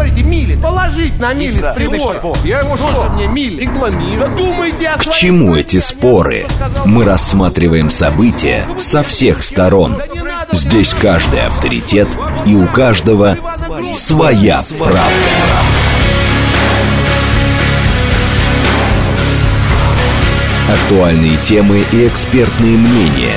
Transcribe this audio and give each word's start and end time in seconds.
говорите, 0.00 0.22
мили, 0.22 0.56
положить 0.56 1.18
на 1.18 1.34
мили 1.34 1.60
с 1.60 1.74
прибора. 1.74 2.22
Я 2.42 2.60
ему 2.60 2.76
Тоже 2.76 2.92
что? 2.92 3.10
мне 3.10 3.26
мили. 3.26 3.62
Рекламирую. 3.62 4.18
Да 4.18 4.28
думайте 4.28 4.88
о 4.88 4.98
К 4.98 5.10
чему 5.10 5.56
эти 5.56 5.78
споры? 5.80 6.46
Мы 6.86 7.04
рассматриваем 7.04 7.90
события 7.90 8.66
со 8.78 9.02
всех 9.02 9.42
сторон. 9.42 10.00
Здесь 10.52 10.94
каждый 10.94 11.42
авторитет 11.42 12.08
и 12.46 12.54
у 12.54 12.66
каждого 12.66 13.36
своя 13.92 14.62
правда. 14.78 15.10
Актуальные 20.72 21.36
темы 21.38 21.84
и 21.92 22.06
экспертные 22.06 22.76
мнения. 22.76 23.36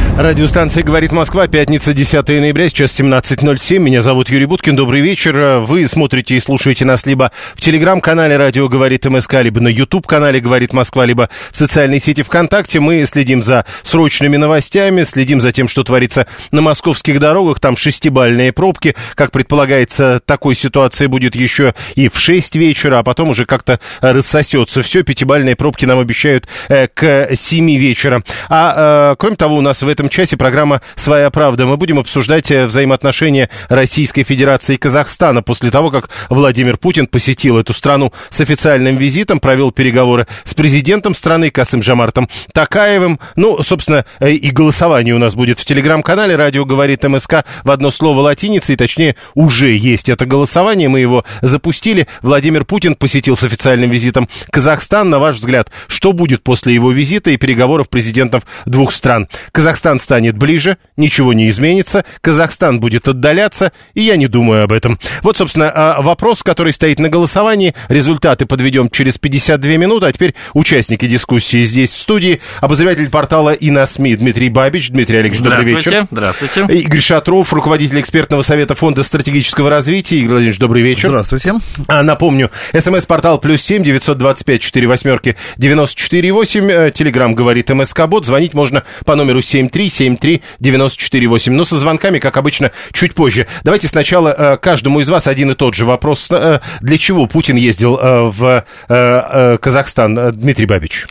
Радиостанция 0.17 0.83
«Говорит 0.83 1.13
Москва», 1.13 1.47
пятница, 1.47 1.93
10 1.93 2.27
ноября, 2.27 2.67
сейчас 2.67 2.99
17.07. 2.99 3.79
Меня 3.79 4.01
зовут 4.01 4.29
Юрий 4.29 4.45
Буткин, 4.45 4.75
добрый 4.75 4.99
вечер. 4.99 5.61
Вы 5.61 5.87
смотрите 5.87 6.35
и 6.35 6.39
слушаете 6.41 6.83
нас 6.83 7.05
либо 7.05 7.31
в 7.55 7.61
телеграм-канале 7.61 8.35
«Радио 8.35 8.67
говорит 8.67 9.05
МСК», 9.05 9.35
либо 9.35 9.61
на 9.61 9.69
YouTube-канале 9.69 10.41
«Говорит 10.41 10.73
Москва», 10.73 11.05
либо 11.05 11.29
в 11.51 11.57
социальной 11.57 12.01
сети 12.01 12.23
ВКонтакте. 12.23 12.81
Мы 12.81 13.05
следим 13.05 13.41
за 13.41 13.65
срочными 13.83 14.35
новостями, 14.35 15.03
следим 15.03 15.39
за 15.39 15.53
тем, 15.53 15.69
что 15.69 15.83
творится 15.83 16.27
на 16.51 16.61
московских 16.61 17.19
дорогах. 17.19 17.61
Там 17.61 17.77
шестибальные 17.77 18.51
пробки. 18.51 18.95
Как 19.15 19.31
предполагается, 19.31 20.21
такой 20.23 20.55
ситуации 20.55 21.07
будет 21.07 21.35
еще 21.35 21.73
и 21.95 22.09
в 22.09 22.19
6 22.19 22.57
вечера, 22.57 22.99
а 22.99 23.03
потом 23.03 23.29
уже 23.29 23.45
как-то 23.45 23.79
рассосется 24.01 24.83
все. 24.83 25.03
Пятибальные 25.03 25.55
пробки 25.55 25.85
нам 25.85 25.99
обещают 25.99 26.47
э, 26.67 26.87
к 26.87 27.29
7 27.33 27.71
вечера. 27.77 28.23
А 28.49 29.13
э, 29.13 29.15
кроме 29.17 29.37
того, 29.37 29.55
у 29.55 29.61
нас 29.61 29.81
в 29.81 29.87
этом 29.87 30.00
часе 30.09 30.37
программа 30.37 30.81
«Своя 30.95 31.29
правда». 31.29 31.65
Мы 31.65 31.77
будем 31.77 31.99
обсуждать 31.99 32.51
э, 32.51 32.65
взаимоотношения 32.65 33.49
Российской 33.69 34.23
Федерации 34.23 34.75
и 34.75 34.77
Казахстана 34.77 35.41
после 35.43 35.71
того, 35.71 35.91
как 35.91 36.09
Владимир 36.29 36.77
Путин 36.77 37.07
посетил 37.07 37.57
эту 37.57 37.73
страну 37.73 38.13
с 38.29 38.41
официальным 38.41 38.97
визитом, 38.97 39.39
провел 39.39 39.71
переговоры 39.71 40.27
с 40.43 40.53
президентом 40.53 41.15
страны 41.15 41.49
Касым 41.49 41.81
Жамартом 41.83 42.29
Такаевым. 42.53 43.19
Ну, 43.35 43.61
собственно, 43.63 44.05
э, 44.19 44.31
и 44.31 44.51
голосование 44.51 45.15
у 45.15 45.19
нас 45.19 45.35
будет 45.35 45.59
в 45.59 45.65
телеграм-канале 45.65 46.35
«Радио 46.35 46.65
говорит 46.65 47.03
МСК» 47.03 47.45
в 47.63 47.71
одно 47.71 47.91
слово 47.91 48.21
латиницей, 48.21 48.75
точнее, 48.75 49.15
уже 49.35 49.75
есть 49.75 50.09
это 50.09 50.25
голосование, 50.25 50.89
мы 50.89 50.99
его 50.99 51.23
запустили. 51.41 52.07
Владимир 52.21 52.65
Путин 52.65 52.95
посетил 52.95 53.35
с 53.35 53.43
официальным 53.43 53.89
визитом 53.89 54.29
Казахстан. 54.49 55.09
На 55.09 55.19
ваш 55.19 55.37
взгляд, 55.37 55.71
что 55.87 56.13
будет 56.13 56.43
после 56.43 56.73
его 56.73 56.91
визита 56.91 57.31
и 57.31 57.37
переговоров 57.37 57.89
президентов 57.89 58.43
двух 58.65 58.91
стран? 58.91 59.27
Казахстан 59.51 59.90
станет 59.99 60.37
ближе, 60.37 60.77
ничего 60.97 61.33
не 61.33 61.49
изменится, 61.49 62.05
Казахстан 62.21 62.79
будет 62.79 63.07
отдаляться, 63.07 63.71
и 63.93 64.01
я 64.01 64.15
не 64.15 64.27
думаю 64.27 64.63
об 64.63 64.71
этом. 64.71 64.99
Вот, 65.21 65.37
собственно, 65.37 65.71
а, 65.73 66.01
вопрос, 66.01 66.43
который 66.43 66.73
стоит 66.73 66.99
на 66.99 67.09
голосовании. 67.09 67.73
Результаты 67.89 68.45
подведем 68.45 68.89
через 68.89 69.17
52 69.17 69.77
минуты, 69.77 70.05
а 70.07 70.11
теперь 70.11 70.35
участники 70.53 71.07
дискуссии 71.07 71.63
здесь 71.63 71.93
в 71.93 71.99
студии. 71.99 72.41
Обозреватель 72.59 73.09
портала 73.09 73.51
ИНАСМИ 73.51 74.15
Дмитрий 74.15 74.49
Бабич. 74.49 74.89
Дмитрий 74.89 75.17
Олегович, 75.17 75.41
добрый 75.41 75.65
вечер. 75.65 76.07
Здравствуйте. 76.11 76.51
Здравствуйте. 76.61 76.83
Игорь 76.85 77.01
Шатров, 77.01 77.53
руководитель 77.53 77.99
экспертного 77.99 78.41
совета 78.41 78.75
Фонда 78.75 79.03
стратегического 79.03 79.69
развития. 79.69 80.17
Игорь 80.17 80.29
Владимирович, 80.29 80.59
добрый 80.59 80.81
вечер. 80.81 81.09
Здравствуйте. 81.09 81.53
А, 81.87 82.03
напомню, 82.03 82.51
смс-портал 82.77 83.39
плюс 83.39 83.61
семь 83.61 83.83
девятьсот 83.83 84.17
двадцать 84.17 84.45
пять 84.45 84.61
четыре 84.61 84.87
восьмерки 84.87 85.35
девяносто 85.57 85.95
четыре 85.95 86.31
восемь. 86.31 86.69
Э, 86.71 86.91
Телеграмм 86.93 87.35
говорит 87.35 87.69
МСК 87.69 88.07
Бот. 88.07 88.25
Звонить 88.25 88.53
можно 88.53 88.83
по 89.05 89.15
номеру 89.15 89.41
семь 89.41 89.69
три 89.69 89.80
семь 89.89 90.17
три 90.17 90.41
девяносто 90.59 90.99
четыре 90.99 91.27
восемь. 91.27 91.53
Но 91.53 91.63
со 91.63 91.77
звонками, 91.77 92.19
как 92.19 92.37
обычно, 92.37 92.71
чуть 92.93 93.15
позже. 93.15 93.47
Давайте 93.63 93.87
сначала 93.87 94.29
э, 94.29 94.57
каждому 94.57 94.99
из 94.99 95.09
вас 95.09 95.27
один 95.27 95.51
и 95.51 95.55
тот 95.55 95.75
же 95.75 95.85
вопрос. 95.85 96.29
Э, 96.31 96.59
Для 96.81 96.97
чего 96.97 97.27
Путин 97.27 97.55
ездил 97.55 97.97
э, 97.97 98.29
в 98.29 99.57
Казахстан? 99.57 100.31
Дмитрий 100.33 100.65
Бабич. 100.65 101.07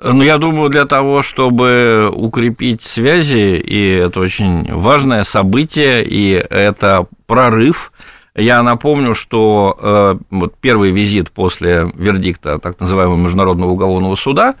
Ну, 0.00 0.22
я 0.22 0.38
думаю, 0.38 0.70
для 0.70 0.86
того, 0.86 1.22
чтобы 1.22 2.08
укрепить 2.08 2.82
связи, 2.82 3.56
и 3.56 3.96
это 3.96 4.20
очень 4.20 4.72
важное 4.72 5.24
событие, 5.24 6.04
и 6.04 6.32
это 6.32 7.06
прорыв. 7.26 7.92
Я 8.36 8.62
напомню, 8.62 9.16
что 9.16 10.20
вот 10.30 10.54
первый 10.60 10.92
визит 10.92 11.32
после 11.32 11.90
вердикта 11.94 12.58
так 12.58 12.78
называемого 12.78 13.16
Международного 13.16 13.70
уголовного 13.70 14.14
суда 14.14 14.54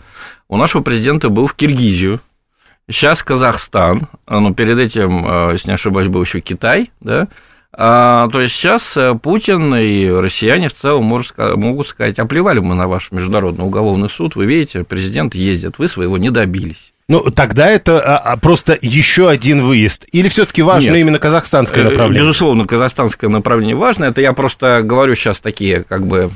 у 0.48 0.56
нашего 0.56 0.82
президента 0.82 1.28
был 1.28 1.46
в 1.46 1.54
Киргизию. 1.54 2.18
Сейчас 2.90 3.22
Казахстан, 3.22 4.08
ну, 4.26 4.54
перед 4.54 4.78
этим, 4.78 5.26
э, 5.26 5.52
если 5.52 5.68
не 5.68 5.74
ошибаюсь, 5.74 6.08
был 6.08 6.22
еще 6.22 6.40
Китай, 6.40 6.90
да, 7.00 7.28
а, 7.70 8.28
то 8.28 8.40
есть 8.40 8.54
сейчас 8.54 8.96
э, 8.96 9.14
Путин 9.14 9.74
и 9.76 10.08
россияне 10.08 10.68
в 10.68 10.74
целом 10.74 11.04
может 11.04 11.34
могут 11.36 11.86
сказать, 11.86 12.18
а 12.18 12.24
плевали 12.24 12.60
мы 12.60 12.74
на 12.74 12.88
ваш 12.88 13.12
Международный 13.12 13.64
уголовный 13.64 14.08
суд, 14.08 14.36
вы 14.36 14.46
видите, 14.46 14.84
президент 14.84 15.34
ездит, 15.34 15.78
вы 15.78 15.86
своего 15.86 16.18
не 16.18 16.30
добились. 16.30 16.92
Ну, 17.10 17.20
тогда 17.30 17.68
это 17.68 18.00
а, 18.00 18.18
а, 18.18 18.36
просто 18.36 18.76
еще 18.82 19.30
один 19.30 19.62
выезд. 19.62 20.04
Или 20.12 20.28
все-таки 20.28 20.60
важно 20.60 20.90
Нет. 20.90 20.98
именно 20.98 21.18
казахстанское 21.18 21.84
Э, 21.84 21.88
направление? 21.88 22.22
Безусловно, 22.22 22.66
казахстанское 22.66 23.30
направление 23.30 23.76
важно. 23.76 24.04
Это 24.04 24.20
я 24.20 24.34
просто 24.34 24.82
говорю 24.82 25.14
сейчас 25.14 25.40
такие, 25.40 25.84
как 25.84 26.06
бы, 26.06 26.30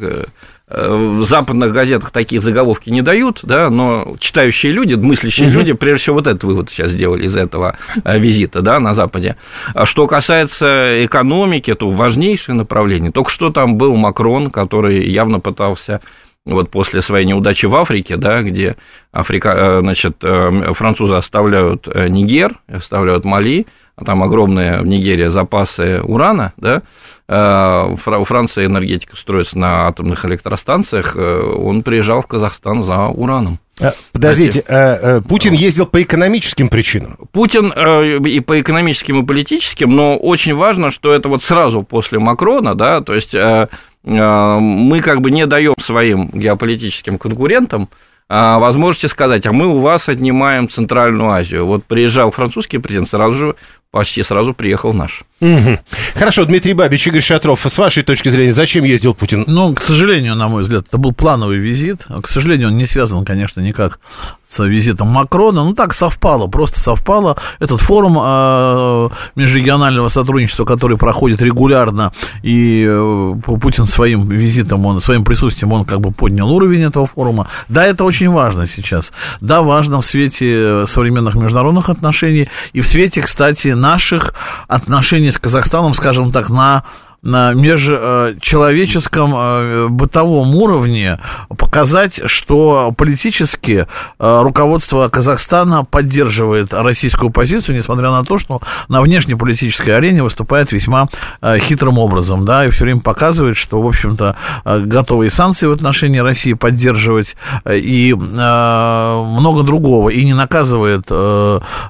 э, 0.00 0.24
в 0.66 1.24
западных 1.24 1.72
газетах 1.72 2.10
такие 2.10 2.40
заголовки 2.40 2.88
не 2.88 3.02
дают, 3.02 3.40
да, 3.42 3.68
но 3.68 4.16
читающие 4.18 4.72
люди, 4.72 4.94
мыслящие 4.94 5.50
люди, 5.50 5.74
прежде 5.74 5.98
всего, 5.98 6.16
вот 6.16 6.26
этот 6.26 6.44
вывод 6.44 6.70
сейчас 6.70 6.92
сделали 6.92 7.26
из 7.26 7.36
этого 7.36 7.76
э, 8.02 8.18
визита, 8.18 8.62
да, 8.62 8.80
на 8.80 8.94
Западе. 8.94 9.36
А 9.74 9.84
что 9.84 10.06
касается 10.06 11.04
экономики, 11.04 11.70
это 11.70 11.84
важнейшее 11.84 12.54
направление. 12.54 13.12
Только 13.12 13.30
что 13.30 13.50
там 13.50 13.76
был 13.76 13.94
Макрон, 13.96 14.50
который 14.50 15.06
явно 15.06 15.38
пытался 15.38 16.00
вот 16.46 16.70
после 16.70 17.02
своей 17.02 17.26
неудачи 17.26 17.66
в 17.66 17.74
Африке, 17.74 18.16
да, 18.16 18.42
где 18.42 18.76
Африка, 19.12 19.50
э, 19.50 19.80
значит, 19.80 20.16
э, 20.22 20.72
французы 20.72 21.14
оставляют 21.14 21.86
Нигер, 21.86 22.54
оставляют 22.68 23.26
Мали, 23.26 23.66
там 24.02 24.22
огромные 24.22 24.80
в 24.80 24.86
Нигерии 24.86 25.28
запасы 25.28 26.00
урана, 26.02 26.52
да, 26.56 26.82
э, 27.28 27.96
Фра- 27.96 28.18
у 28.18 28.24
Франции 28.24 28.66
энергетика 28.66 29.16
строится 29.16 29.58
на 29.58 29.86
атомных 29.86 30.24
электростанциях, 30.24 31.14
э, 31.16 31.40
он 31.40 31.82
приезжал 31.82 32.22
в 32.22 32.26
Казахстан 32.26 32.82
за 32.82 33.02
ураном. 33.04 33.58
А, 33.80 33.92
Подождите, 34.12 34.64
а, 34.68 35.18
а, 35.18 35.20
Путин 35.20 35.52
ездил 35.52 35.86
по 35.86 36.00
экономическим 36.00 36.68
причинам. 36.68 37.18
Путин 37.32 37.72
э, 37.72 38.18
и 38.18 38.40
по 38.40 38.60
экономическим, 38.60 39.22
и 39.22 39.26
политическим, 39.26 39.94
но 39.94 40.16
очень 40.16 40.54
важно, 40.54 40.90
что 40.90 41.12
это 41.12 41.28
вот 41.28 41.42
сразу 41.42 41.82
после 41.82 42.18
Макрона, 42.18 42.74
да, 42.76 43.00
то 43.00 43.14
есть 43.14 43.34
э, 43.34 43.68
э, 44.04 44.58
мы 44.58 45.00
как 45.00 45.20
бы 45.20 45.30
не 45.30 45.46
даем 45.46 45.74
своим 45.80 46.30
геополитическим 46.32 47.18
конкурентам 47.18 47.88
а, 48.28 48.58
возможности 48.58 49.06
сказать, 49.06 49.46
а 49.46 49.52
мы 49.52 49.66
у 49.66 49.80
вас 49.80 50.08
отнимаем 50.08 50.68
Центральную 50.68 51.30
Азию. 51.30 51.66
Вот 51.66 51.84
приезжал 51.84 52.30
французский 52.30 52.78
президент, 52.78 53.08
сразу 53.08 53.36
же, 53.36 53.54
почти 53.94 54.24
сразу 54.24 54.54
приехал 54.54 54.92
наш. 54.92 55.22
Мгм. 55.40 55.80
Хорошо, 56.14 56.44
Дмитрий 56.44 56.74
Бабич, 56.74 57.06
Игорь 57.08 57.20
Шатров, 57.20 57.60
с 57.66 57.78
вашей 57.78 58.04
точки 58.04 58.28
зрения, 58.28 58.52
зачем 58.52 58.84
ездил 58.84 59.14
Путин? 59.14 59.44
Ну, 59.48 59.74
к 59.74 59.82
сожалению, 59.82 60.36
на 60.36 60.48
мой 60.48 60.62
взгляд, 60.62 60.86
это 60.86 60.96
был 60.96 61.12
плановый 61.12 61.58
визит. 61.58 62.06
К 62.22 62.28
сожалению, 62.28 62.68
он 62.68 62.76
не 62.76 62.86
связан, 62.86 63.24
конечно, 63.24 63.60
никак 63.60 63.98
с 64.46 64.62
визитом 64.64 65.08
Макрона. 65.08 65.64
Ну, 65.64 65.74
так 65.74 65.92
совпало, 65.92 66.46
просто 66.46 66.78
совпало. 66.78 67.36
Этот 67.58 67.80
форум 67.80 68.16
э, 68.20 69.08
межрегионального 69.34 70.08
сотрудничества, 70.08 70.64
который 70.64 70.96
проходит 70.96 71.42
регулярно, 71.42 72.12
и 72.42 72.86
э, 72.88 73.34
Путин 73.44 73.86
своим 73.86 74.28
визитом, 74.28 74.86
он, 74.86 75.00
своим 75.00 75.24
присутствием, 75.24 75.72
он 75.72 75.84
как 75.84 76.00
бы 76.00 76.12
поднял 76.12 76.50
уровень 76.50 76.82
этого 76.82 77.08
форума. 77.08 77.48
Да, 77.68 77.84
это 77.84 78.04
очень 78.04 78.30
важно 78.30 78.68
сейчас. 78.68 79.12
Да, 79.40 79.62
важно 79.62 80.00
в 80.00 80.06
свете 80.06 80.84
современных 80.86 81.34
международных 81.34 81.88
отношений 81.88 82.48
и 82.72 82.80
в 82.80 82.86
свете, 82.86 83.20
кстати, 83.20 83.68
наших 83.68 84.34
отношений 84.68 85.23
с 85.30 85.38
Казахстаном, 85.38 85.94
скажем 85.94 86.32
так, 86.32 86.50
на 86.50 86.84
на 87.24 87.54
межчеловеческом 87.54 89.34
э, 89.34 89.88
бытовом 89.88 90.54
уровне 90.54 91.18
показать, 91.48 92.20
что 92.26 92.92
политически 92.96 93.86
э, 94.18 94.40
руководство 94.42 95.08
Казахстана 95.08 95.84
поддерживает 95.84 96.74
российскую 96.74 97.30
позицию, 97.30 97.76
несмотря 97.78 98.10
на 98.10 98.24
то, 98.24 98.38
что 98.38 98.60
на 98.88 99.00
внешнеполитической 99.00 99.96
арене 99.96 100.22
выступает 100.22 100.70
весьма 100.70 101.08
э, 101.40 101.58
хитрым 101.58 101.98
образом, 101.98 102.44
да, 102.44 102.66
и 102.66 102.70
все 102.70 102.84
время 102.84 103.00
показывает, 103.00 103.56
что, 103.56 103.80
в 103.80 103.88
общем-то, 103.88 104.36
готовы 104.64 105.26
и 105.26 105.30
санкции 105.30 105.66
в 105.66 105.72
отношении 105.72 106.18
России 106.18 106.52
поддерживать, 106.52 107.36
и 107.70 108.14
много 108.14 109.62
другого, 109.62 110.10
и 110.10 110.24
не 110.24 110.34
наказывает 110.34 111.10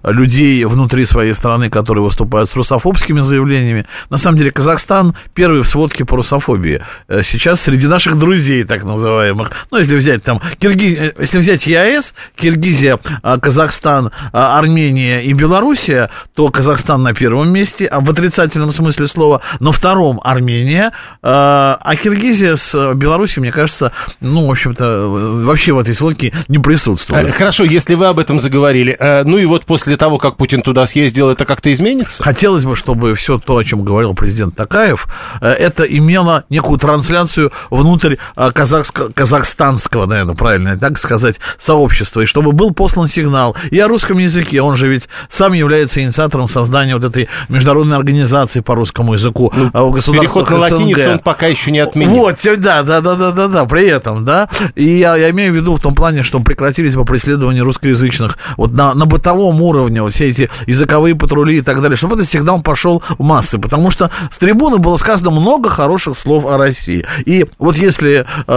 людей 0.04 0.64
внутри 0.64 1.04
своей 1.06 1.34
страны, 1.34 1.70
которые 1.70 2.04
выступают 2.04 2.50
с 2.50 2.54
русофобскими 2.54 3.20
заявлениями. 3.20 3.87
На 4.10 4.19
самом 4.19 4.38
деле 4.38 4.50
Казахстан 4.52 5.14
первый 5.35 5.62
в 5.62 5.69
сводке 5.69 6.05
по 6.05 6.17
русофобии. 6.17 6.82
Э, 7.09 7.23
сейчас 7.23 7.62
среди 7.62 7.87
наших 7.87 8.19
друзей, 8.19 8.65
так 8.65 8.85
называемых, 8.85 9.50
ну, 9.71 9.79
если 9.79 9.97
взять 9.97 10.23
там, 10.23 10.41
Кирги... 10.59 10.97
Э, 10.99 11.12
если 11.19 11.38
взять 11.38 11.67
ЕАЭС, 11.67 12.15
Киргизия, 12.37 12.99
а, 13.23 13.38
Казахстан, 13.38 14.11
а, 14.32 14.59
Армения 14.59 15.23
и 15.23 15.32
Белоруссия, 15.32 16.11
то 16.35 16.49
Казахстан 16.49 17.03
на 17.03 17.15
первом 17.15 17.50
месте, 17.50 17.87
а 17.87 18.00
в 18.00 18.11
отрицательном 18.11 18.73
смысле 18.73 19.06
слова, 19.06 19.41
на 19.61 19.73
втором 19.73 20.21
Армения, 20.23 20.93
а, 21.23 21.79
а 21.81 21.97
Киргизия 21.97 22.56
с 22.56 22.94
Белоруссией, 22.94 23.41
мне 23.41 23.53
кажется, 23.53 23.93
ну, 24.21 24.47
в 24.47 24.50
общем-то, 24.50 25.09
вообще 25.09 25.73
в 25.73 25.79
этой 25.79 25.94
сводке 25.94 26.32
не 26.49 26.59
присутствует. 26.59 27.31
Хорошо, 27.35 27.65
если 27.65 27.94
вы 27.94 28.06
об 28.06 28.19
этом 28.19 28.41
заговорили, 28.41 28.97
ну 29.25 29.38
и 29.38 29.44
вот 29.44 29.65
после 29.65 29.97
того, 29.97 30.19
как 30.19 30.37
Путин 30.37 30.62
туда 30.62 30.87
съездил, 30.87 31.31
это 31.31 31.44
как-то 31.44 31.73
изменится? 31.73 32.23
Хотелось 32.23 32.65
бы, 32.65 32.76
чтобы 32.76 33.15
все 33.15 33.38
то, 33.38 33.56
о 33.56 33.65
чем 33.65 33.85
говорил 33.85 34.15
президент 34.15 34.55
Такаев, 34.56 35.06
э, 35.06 35.13
это 35.40 35.84
имело 35.84 36.44
некую 36.50 36.78
трансляцию 36.78 37.52
внутрь 37.70 38.16
э, 38.37 38.50
казахско- 38.55 39.12
казахстанского, 39.12 40.06
наверное, 40.06 40.34
правильно 40.34 40.78
так 40.78 40.99
сказать, 40.99 41.40
сообщества, 41.58 42.20
и 42.20 42.26
чтобы 42.26 42.52
был 42.52 42.72
послан 42.72 43.08
сигнал 43.08 43.56
и 43.70 43.78
о 43.78 43.88
русском 43.88 44.19
языке, 44.19 44.61
он 44.61 44.76
же 44.76 44.88
ведь 44.88 45.08
сам 45.31 45.52
является 45.52 46.02
инициатором 46.02 46.49
создания 46.49 46.94
вот 46.94 47.05
этой 47.05 47.28
международной 47.49 47.96
организации 47.96 48.61
по 48.61 48.75
русскому 48.75 49.14
языку 49.14 49.52
ну, 49.56 49.70
а 49.72 49.84
в 49.84 49.94
Переход 49.94 50.50
на 50.50 50.58
латиницу 50.58 51.11
он 51.11 51.19
пока 51.19 51.46
еще 51.46 51.70
не 51.70 51.81
отменил. 51.81 52.16
Вот, 52.16 52.38
да, 52.43 52.82
да, 52.82 53.00
да, 53.00 53.14
да, 53.14 53.31
да, 53.32 53.49
да, 53.49 53.64
при 53.64 53.87
этом, 53.87 54.25
да, 54.25 54.49
и 54.75 54.84
я, 54.99 55.16
я 55.16 55.31
имею 55.31 55.52
в 55.52 55.56
виду 55.56 55.76
в 55.76 55.81
том 55.81 55.94
плане, 55.94 56.22
что 56.22 56.40
прекратились 56.40 56.94
бы 56.94 57.05
преследования 57.05 57.62
русскоязычных, 57.62 58.38
вот 58.56 58.72
на, 58.72 58.94
на 58.94 59.06
бытовом 59.06 59.61
уровне, 59.62 60.02
вот 60.02 60.12
все 60.12 60.28
эти 60.28 60.50
языковые 60.66 61.14
патрули 61.14 61.58
и 61.58 61.61
так 61.61 61.81
далее, 61.81 61.96
чтобы 61.96 62.14
этот 62.14 62.28
сигнал 62.28 62.62
пошел 62.62 63.02
в 63.19 63.22
массы, 63.22 63.58
потому 63.58 63.90
что 63.90 64.11
с 64.31 64.38
трибуны 64.38 64.78
было 64.78 64.96
сказано 65.04 65.30
много 65.30 65.68
хороших 65.68 66.16
слов 66.16 66.46
о 66.46 66.56
России. 66.56 67.04
И 67.26 67.44
вот 67.58 67.76
если 67.76 68.24
э, 68.46 68.52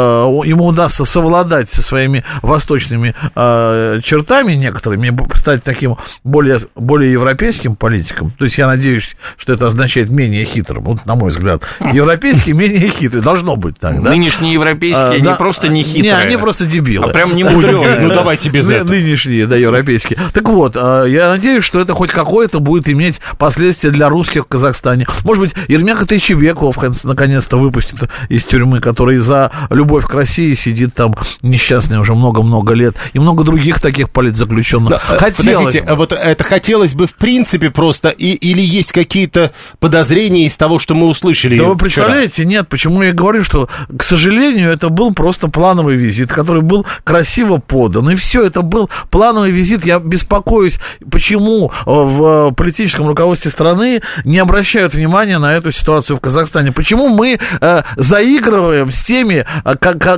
ему 0.46 0.68
удастся 0.68 1.04
совладать 1.04 1.70
со 1.70 1.82
своими 1.82 2.24
восточными 2.42 3.14
э, 3.36 4.00
чертами 4.02 4.54
некоторыми, 4.54 5.14
стать 5.36 5.62
таким 5.62 5.98
более, 6.24 6.60
более 6.76 7.12
европейским 7.12 7.76
политиком, 7.76 8.32
то 8.32 8.46
есть 8.46 8.58
я 8.58 8.68
надеюсь, 8.68 9.18
что 9.36 9.52
это 9.52 9.68
означает 9.68 10.10
менее 10.10 10.46
хитрым, 10.46 10.86
вот 10.86 11.06
на 11.06 11.16
мой 11.16 11.32
взгляд, 11.32 11.64
европейский 11.82 12.54
менее 12.54 12.88
хитрый, 12.88 13.22
должно 13.22 13.58
быть 13.58 13.78
так, 13.78 14.02
да? 14.02 14.12
Нынешние 14.12 14.54
европейские, 14.54 15.04
а, 15.04 15.12
они 15.12 15.24
да, 15.24 15.36
просто 15.36 15.68
не 15.68 15.84
хитрые. 15.84 16.04
Не, 16.04 16.12
они 16.12 16.38
просто 16.38 16.66
дебилы. 16.66 17.08
А 17.08 17.10
прям 17.10 17.36
не 17.36 17.44
мудреные. 17.44 18.00
Ну 18.00 18.10
давайте 18.10 18.48
без 18.48 18.70
этого. 18.70 18.90
Нынешние, 18.90 19.48
да, 19.48 19.58
европейские. 19.58 20.18
Так 20.34 20.48
вот, 20.48 20.78
э, 20.78 21.06
я 21.10 21.28
надеюсь, 21.28 21.66
что 21.66 21.82
это 21.82 21.94
хоть 21.94 22.12
какое-то 22.12 22.62
будет 22.62 22.88
иметь 22.88 23.20
последствия 23.38 23.90
для 23.90 24.08
русских 24.08 24.46
в 24.46 24.48
Казахстане. 24.48 25.06
Может 25.26 25.42
быть, 25.42 25.54
Ермяка 25.68 26.06
Тайчебеков 26.38 27.04
наконец-то 27.04 27.58
выпустит 27.58 28.10
из 28.30 28.46
тюрьмы, 28.46 28.80
который 28.80 29.18
за 29.18 29.52
любовь 29.70 30.06
к 30.06 30.14
России 30.14 30.54
сидит 30.56 30.94
там 30.94 31.16
несчастный 31.42 32.00
уже 32.00 32.14
много-много 32.14 32.74
лет. 32.74 32.96
И 33.14 33.20
много 33.20 33.44
других 33.44 33.80
таких 33.82 34.10
политзаключенных. 34.10 34.90
Да, 34.90 35.02
э, 35.10 35.18
хотелось 35.18 35.58
Подождите, 35.58 35.84
бы. 35.84 35.96
вот 35.96 36.12
это 36.12 36.44
хотелось 36.44 36.94
бы 36.94 37.08
в 37.08 37.16
принципе 37.16 37.70
просто, 37.70 38.10
и, 38.10 38.32
или 38.32 38.62
есть 38.62 38.92
какие-то 38.92 39.52
подозрения 39.80 40.46
из 40.46 40.58
того, 40.58 40.80
что 40.80 40.96
мы 40.96 41.08
услышали 41.08 41.58
Да 41.58 41.66
вы 41.66 41.78
представляете, 41.78 42.46
нет, 42.46 42.68
почему 42.70 43.02
я 43.04 43.14
говорю, 43.14 43.44
что, 43.44 43.70
к 43.96 44.04
сожалению, 44.04 44.72
это 44.72 44.90
был 44.90 45.14
просто 45.14 45.48
плановый 45.48 45.96
визит, 45.96 46.32
который 46.32 46.62
был 46.62 46.86
красиво 47.04 47.58
подан. 47.58 48.10
И 48.10 48.16
все, 48.16 48.46
это 48.46 48.62
был 48.62 48.90
плановый 49.10 49.52
визит. 49.52 49.86
Я 49.86 50.00
беспокоюсь, 50.00 50.80
почему 51.10 51.72
в 51.86 52.52
политическом 52.56 53.08
руководстве 53.08 53.52
страны 53.52 54.02
не 54.24 54.40
обращают 54.40 54.94
внимания 54.94 55.40
на 55.40 55.54
эту 55.54 55.72
ситуацию 55.72 56.17
в 56.18 56.20
Казахстане. 56.20 56.72
Почему 56.72 57.10
мы 57.10 57.40
э, 57.62 57.82
заигрываем 57.96 58.92
с 58.92 59.04
теми, 59.04 59.46
э, 59.64 59.76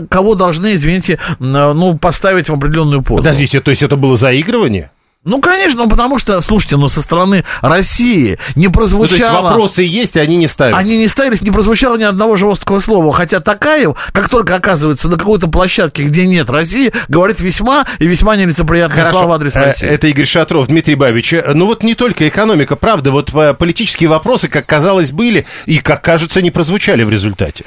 кого 0.10 0.36
должны, 0.36 0.74
извините, 0.76 1.14
э, 1.14 1.18
ну, 1.40 1.98
поставить 1.98 2.50
в 2.50 2.54
определенную 2.54 3.02
позу? 3.02 3.24
Подождите, 3.24 3.60
то 3.60 3.72
есть 3.72 3.84
это 3.84 3.96
было 3.96 4.16
заигрывание? 4.16 4.92
Ну, 5.26 5.42
конечно, 5.42 5.84
ну, 5.84 5.90
потому 5.90 6.18
что, 6.18 6.40
слушайте, 6.40 6.78
ну, 6.78 6.88
со 6.88 7.02
стороны 7.02 7.44
России 7.62 8.40
не 8.56 8.70
прозвучало... 8.70 9.12
Ну, 9.12 9.18
то 9.18 9.34
есть 9.34 9.44
вопросы 9.44 9.82
есть, 9.82 10.16
и 10.16 10.20
они 10.20 10.38
не 10.38 10.48
ставятся. 10.48 10.80
Они 10.80 10.98
не 10.98 11.10
ставились, 11.10 11.42
не 11.42 11.52
прозвучало 11.52 11.98
ни 11.98 12.04
одного 12.04 12.38
жесткого 12.38 12.80
слова. 12.80 13.12
Хотя 13.12 13.42
Такаев, 13.42 13.98
как 14.14 14.30
только 14.30 14.56
оказывается 14.56 15.10
на 15.10 15.18
какой-то 15.18 15.50
площадке, 15.50 16.04
где 16.04 16.26
нет 16.26 16.50
России, 16.50 16.94
говорит 17.10 17.42
весьма 17.42 17.86
и 18.00 18.08
весьма 18.08 18.38
нелицеприятные 18.38 19.02
Хорошо. 19.02 19.20
слова 19.20 19.34
в 19.34 19.36
адрес 19.36 19.56
э, 19.58 19.60
России. 19.66 19.88
Это 19.90 20.08
Игорь 20.08 20.26
Шатров, 20.26 20.68
Дмитрий 20.68 20.96
Бабич. 20.96 21.36
Ну, 21.54 21.66
вот 21.66 21.84
не 21.84 21.96
только 21.96 22.26
экономика, 22.26 22.78
правда, 22.78 23.12
вот 23.12 23.34
э, 23.34 23.54
политические 23.54 24.10
вопросы, 24.10 24.48
как 24.48 24.66
казалось, 24.66 25.12
были, 25.12 25.46
и, 25.66 25.80
как 25.80 26.02
кажется, 26.02 26.42
не 26.42 26.50
прозвучали 26.50 27.04
в 27.04 27.10
результате. 27.10 27.66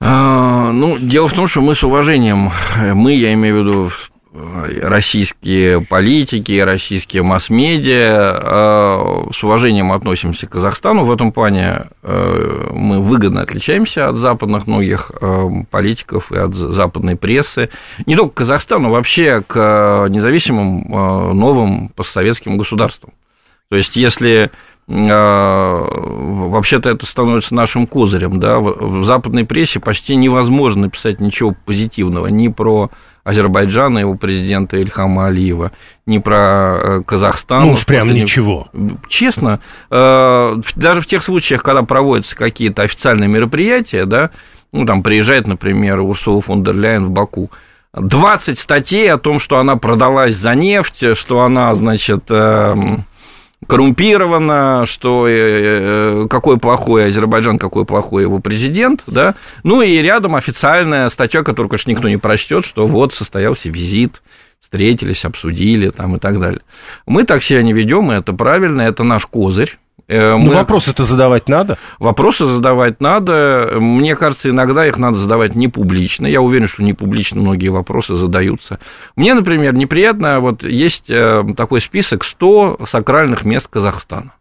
А, 0.00 0.72
ну, 0.72 0.98
дело 0.98 1.28
в 1.28 1.34
том, 1.34 1.46
что 1.46 1.60
мы 1.60 1.76
с 1.76 1.84
уважением, 1.84 2.52
э, 2.76 2.94
мы, 2.94 3.14
я 3.14 3.32
имею 3.32 3.62
в 3.62 3.66
виду 3.66 3.92
российские 4.34 5.80
политики, 5.80 6.58
российские 6.58 7.22
масс-медиа 7.22 8.40
э, 8.42 9.32
с 9.32 9.44
уважением 9.44 9.92
относимся 9.92 10.46
к 10.46 10.50
Казахстану. 10.50 11.04
В 11.04 11.12
этом 11.12 11.30
плане 11.30 11.86
э, 12.02 12.70
мы 12.72 13.00
выгодно 13.00 13.42
отличаемся 13.42 14.08
от 14.08 14.16
западных 14.16 14.66
многих 14.66 15.12
э, 15.20 15.48
политиков 15.70 16.32
и 16.32 16.36
от 16.36 16.54
западной 16.54 17.16
прессы. 17.16 17.70
Не 18.06 18.16
только 18.16 18.34
к 18.34 18.38
Казахстану, 18.38 18.90
вообще 18.90 19.42
к 19.46 20.06
независимым 20.08 21.36
новым 21.36 21.90
постсоветским 21.90 22.58
государствам. 22.58 23.12
То 23.68 23.76
есть, 23.76 23.96
если 23.96 24.50
вообще-то 24.86 26.90
это 26.90 27.06
становится 27.06 27.54
нашим 27.54 27.86
козырем, 27.86 28.38
да, 28.38 28.58
в 28.58 29.02
западной 29.04 29.46
прессе 29.46 29.80
почти 29.80 30.14
невозможно 30.14 30.82
написать 30.82 31.20
ничего 31.20 31.56
позитивного 31.64 32.26
ни 32.26 32.48
про 32.48 32.90
Азербайджана, 33.24 34.00
его 34.00 34.14
президента 34.14 34.76
Ильхама 34.76 35.26
Алиева, 35.26 35.72
ни 36.06 36.18
про 36.18 36.76
э, 36.76 37.02
Казахстан. 37.02 37.62
Ну 37.62 37.72
уж 37.72 37.86
прям 37.86 38.12
ничего. 38.12 38.68
Честно, 39.08 39.60
э, 39.90 40.56
даже 40.76 41.00
в 41.00 41.06
тех 41.06 41.24
случаях, 41.24 41.62
когда 41.62 41.82
проводятся 41.82 42.36
какие-то 42.36 42.82
официальные 42.82 43.28
мероприятия, 43.28 44.04
да, 44.04 44.30
ну, 44.72 44.84
там 44.84 45.02
приезжает, 45.02 45.46
например, 45.46 46.00
Урсула 46.00 46.42
фон 46.42 46.62
дер 46.62 46.76
Ляйен 46.76 47.06
в 47.06 47.10
Баку, 47.10 47.50
20 47.94 48.58
статей 48.58 49.10
о 49.10 49.18
том, 49.18 49.38
что 49.38 49.58
она 49.58 49.76
продалась 49.76 50.36
за 50.36 50.54
нефть, 50.54 51.16
что 51.16 51.42
она, 51.42 51.74
значит, 51.74 52.24
эм, 52.28 53.04
коррумпировано, 53.66 54.84
что 54.86 55.26
э, 55.28 56.26
какой 56.28 56.58
плохой 56.58 57.08
Азербайджан, 57.08 57.58
какой 57.58 57.84
плохой 57.84 58.22
его 58.22 58.38
президент, 58.38 59.02
да, 59.06 59.34
ну 59.62 59.82
и 59.82 59.96
рядом 59.98 60.34
официальная 60.34 61.08
статья, 61.08 61.42
которую, 61.42 61.70
конечно, 61.70 61.90
никто 61.90 62.08
не 62.08 62.16
прочтет, 62.16 62.64
что 62.64 62.86
вот 62.86 63.14
состоялся 63.14 63.68
визит, 63.68 64.22
встретились, 64.60 65.24
обсудили 65.24 65.90
там 65.90 66.16
и 66.16 66.18
так 66.18 66.40
далее. 66.40 66.62
Мы 67.06 67.24
так 67.24 67.42
себя 67.42 67.62
не 67.62 67.72
ведем, 67.72 68.12
и 68.12 68.16
это 68.16 68.32
правильно, 68.32 68.82
это 68.82 69.04
наш 69.04 69.26
козырь, 69.26 69.78
Э, 70.06 70.36
ну, 70.36 70.52
вопросы-то 70.52 71.04
задавать 71.04 71.48
надо? 71.48 71.78
Вопросы 71.98 72.46
задавать 72.46 73.00
надо. 73.00 73.76
Мне 73.80 74.16
кажется, 74.16 74.50
иногда 74.50 74.86
их 74.86 74.98
надо 74.98 75.16
задавать 75.16 75.54
не 75.54 75.68
публично. 75.68 76.26
Я 76.26 76.42
уверен, 76.42 76.68
что 76.68 76.82
не 76.82 76.92
публично 76.92 77.40
многие 77.40 77.68
вопросы 77.68 78.16
задаются. 78.16 78.80
Мне, 79.16 79.34
например, 79.34 79.74
неприятно, 79.74 80.40
вот 80.40 80.62
есть 80.62 81.08
э, 81.08 81.42
такой 81.56 81.80
список 81.80 82.24
100 82.24 82.80
сакральных 82.86 83.44
мест 83.44 83.68
Казахстана. 83.68 84.34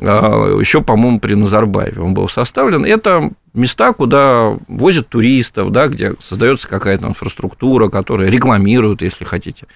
А, 0.00 0.58
Еще, 0.58 0.80
по-моему, 0.80 1.20
при 1.20 1.34
Назарбаеве 1.34 2.00
он 2.00 2.14
был 2.14 2.28
составлен. 2.28 2.84
Это 2.84 3.30
места, 3.54 3.92
куда 3.92 4.56
возят 4.68 5.08
туристов, 5.08 5.70
да, 5.70 5.88
где 5.88 6.14
создается 6.20 6.68
какая-то 6.68 7.06
инфраструктура, 7.06 7.88
которая 7.88 8.30
рекламируют, 8.30 9.02
если 9.02 9.24
хотите. 9.24 9.66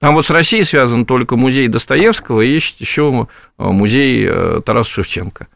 Там 0.00 0.14
вот 0.14 0.26
с 0.26 0.30
Россией 0.30 0.64
связан 0.64 1.06
только 1.06 1.36
музей 1.36 1.68
Достоевского 1.68 2.40
и 2.42 2.52
есть 2.52 2.80
еще 2.80 3.28
э, 3.58 3.62
музей 3.64 4.26
э, 4.28 4.60
Тараса 4.64 4.90
Шевченко. 4.90 5.48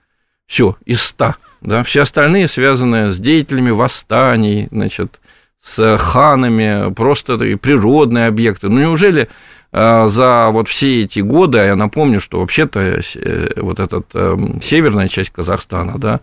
Все, 0.46 0.76
из 0.84 1.02
ста. 1.02 1.36
Да, 1.60 1.82
все 1.82 2.02
остальные 2.02 2.48
связаны 2.48 3.10
с 3.10 3.18
деятелями 3.18 3.70
восстаний, 3.70 4.68
значит, 4.70 5.20
с 5.62 5.98
ханами, 5.98 6.92
просто 6.94 7.36
природные 7.36 8.26
объекты. 8.26 8.68
Ну, 8.68 8.80
неужели 8.80 9.28
э, 9.72 10.06
за 10.06 10.48
вот 10.50 10.68
все 10.68 11.02
эти 11.02 11.20
годы, 11.20 11.58
а 11.58 11.64
я 11.64 11.76
напомню, 11.76 12.20
что 12.20 12.40
вообще-то 12.40 13.02
вот 13.56 13.78
эта 13.78 14.02
северная 14.62 15.08
часть 15.08 15.30
Казахстана, 15.30 15.98
да, 15.98 16.20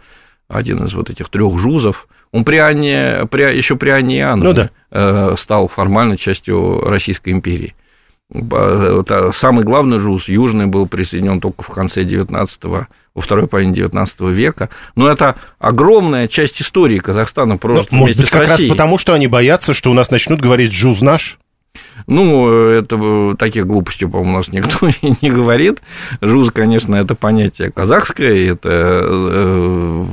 один 0.48 0.86
из 0.86 0.94
вот 0.94 1.10
этих 1.10 1.30
трех 1.30 1.58
жузов, 1.58 2.08
он 2.32 2.44
при 2.44 2.58
Анне, 2.58 3.28
при, 3.30 3.56
еще 3.56 3.76
при 3.76 3.90
Анне 3.90 4.20
Иоанновне 4.20 4.50
ну, 4.50 4.54
да. 4.54 4.70
Э, 4.92 5.36
стал 5.38 5.68
формально 5.68 6.18
частью 6.18 6.82
Российской 6.82 7.30
империи. 7.30 7.74
Самый 8.30 9.64
главный 9.64 10.00
жуз, 10.00 10.28
южный, 10.28 10.66
был 10.66 10.86
присоединен 10.86 11.40
только 11.40 11.64
в 11.64 11.68
конце 11.68 12.04
19-го, 12.04 12.88
во 13.16 13.22
второй 13.22 13.48
половине 13.48 13.74
19 13.74 14.20
века. 14.22 14.70
Но 14.96 15.10
это 15.10 15.38
огромная 15.60 16.28
часть 16.28 16.62
истории 16.62 17.00
Казахстана 17.00 17.58
просто 17.58 17.88
Но, 17.92 18.00
Может 18.00 18.18
быть, 18.18 18.30
как 18.30 18.48
Россией. 18.48 18.70
раз 18.70 18.78
потому, 18.78 18.98
что 18.98 19.14
они 19.14 19.28
боятся, 19.28 19.74
что 19.74 19.92
у 19.92 19.94
нас 19.94 20.12
начнут 20.12 20.42
говорить 20.42 20.74
«жуз 20.74 21.02
наш»? 21.02 21.40
Ну, 22.06 22.50
это 22.50 23.36
таких 23.38 23.66
глупостей, 23.66 24.06
по-моему, 24.06 24.34
у 24.34 24.38
нас 24.38 24.50
никто 24.50 24.88
не 25.22 25.30
говорит. 25.30 25.82
Жуз, 26.22 26.52
конечно, 26.52 26.96
это 26.96 27.16
понятие 27.16 27.72
казахское, 27.72 28.52
это 28.52 28.70
э, 28.70 30.06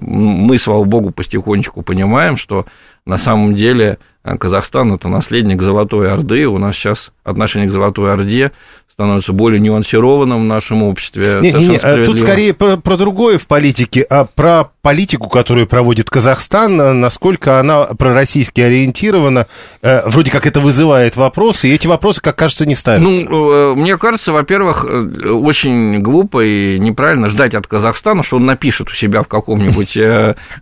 мы, 0.00 0.58
слава 0.58 0.84
богу, 0.84 1.10
потихонечку 1.10 1.82
понимаем, 1.82 2.36
что 2.36 2.66
на 3.04 3.18
самом 3.18 3.54
деле 3.54 3.98
Казахстан 4.22 4.92
это 4.92 5.08
наследник 5.08 5.60
Золотой 5.60 6.12
Орды, 6.12 6.46
у 6.46 6.58
нас 6.58 6.76
сейчас 6.76 7.10
отношение 7.24 7.68
к 7.68 7.72
Золотой 7.72 8.12
Орде 8.12 8.52
становится 8.92 9.32
более 9.32 9.58
нюансированным 9.58 10.42
в 10.42 10.44
нашем 10.44 10.82
обществе. 10.82 11.38
Не, 11.40 11.52
не, 11.52 11.66
не, 11.66 12.04
тут 12.04 12.20
скорее 12.20 12.52
про, 12.52 12.76
про 12.76 12.98
другое 12.98 13.38
в 13.38 13.46
политике, 13.46 14.02
а 14.02 14.26
про 14.26 14.70
политику, 14.82 15.30
которую 15.30 15.66
проводит 15.66 16.10
Казахстан, 16.10 17.00
насколько 17.00 17.58
она 17.58 17.84
пророссийски 17.84 18.60
ориентирована, 18.60 19.46
э, 19.80 20.06
вроде 20.06 20.30
как 20.30 20.46
это 20.46 20.60
вызывает 20.60 21.16
вопросы, 21.16 21.68
и 21.68 21.72
эти 21.72 21.86
вопросы, 21.86 22.20
как 22.20 22.36
кажется, 22.36 22.66
не 22.66 22.74
ставятся. 22.74 23.24
Ну, 23.30 23.72
э, 23.72 23.74
мне 23.76 23.96
кажется, 23.96 24.32
во-первых, 24.32 24.84
э, 24.86 25.28
очень 25.30 26.00
глупо 26.00 26.44
и 26.44 26.78
неправильно 26.78 27.28
ждать 27.28 27.54
от 27.54 27.66
Казахстана, 27.66 28.22
что 28.22 28.36
он 28.36 28.44
напишет 28.44 28.90
у 28.90 28.94
себя 28.94 29.22
в 29.22 29.28
каком-нибудь 29.28 29.96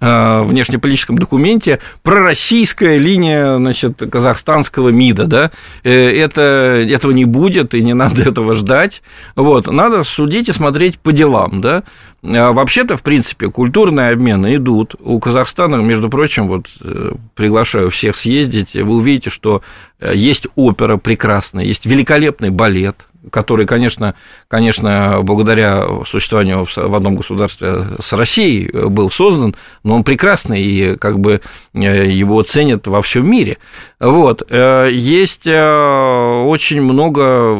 внешнеполитическом 0.01 1.19
документе 1.19 1.81
пророссийская 2.03 2.99
линия, 2.99 3.57
значит, 3.57 4.03
казахстанского 4.11 4.91
МИДа, 4.91 5.25
да, 5.27 5.51
это, 5.83 6.43
этого 6.89 7.13
не 7.13 7.25
будет, 7.25 7.75
и 7.75 7.83
не 7.83 7.95
надо 7.95 8.20
этого 8.21 8.55
ждать, 8.55 9.03
вот, 9.37 9.67
надо 9.67 10.05
судить 10.05 10.49
и 10.49 10.53
смотреть 10.53 10.99
по 10.99 11.13
делам, 11.13 11.61
да, 11.61 11.85
вообще-то, 12.23 12.97
в 12.97 13.03
принципе, 13.03 13.49
культурные 13.49 14.11
обмены 14.11 14.57
идут. 14.57 14.95
У 15.01 15.19
Казахстана, 15.19 15.77
между 15.77 16.11
прочим, 16.11 16.49
вот 16.49 16.67
э, 16.81 17.13
приглашаю 17.35 17.91
всех 17.91 18.19
съездить, 18.19 18.75
вы 18.75 18.97
увидите, 18.97 19.31
что 19.31 19.63
э, 19.99 20.13
есть 20.15 20.47
опера 20.55 20.99
прекрасная, 20.99 21.65
есть 21.65 21.87
великолепный 21.87 22.51
балет, 22.51 23.07
который, 23.31 23.67
конечно, 23.67 24.15
конечно, 24.49 25.21
благодаря 25.23 26.05
существованию 26.07 26.67
в 26.67 26.95
одном 26.95 27.17
государстве 27.17 27.87
с 27.99 28.13
Россией 28.13 28.69
э, 28.69 28.89
был 28.89 29.11
создан, 29.11 29.57
но 29.83 29.97
он 29.97 30.05
прекрасный, 30.05 30.63
и 30.63 30.97
как 30.97 31.21
бы 31.21 31.41
его 31.73 32.43
ценят 32.43 32.87
во 32.87 33.01
всем 33.01 33.31
мире. 33.31 33.57
Вот. 33.99 34.43
Есть 34.51 35.47
очень 35.47 36.83
много 36.83 37.57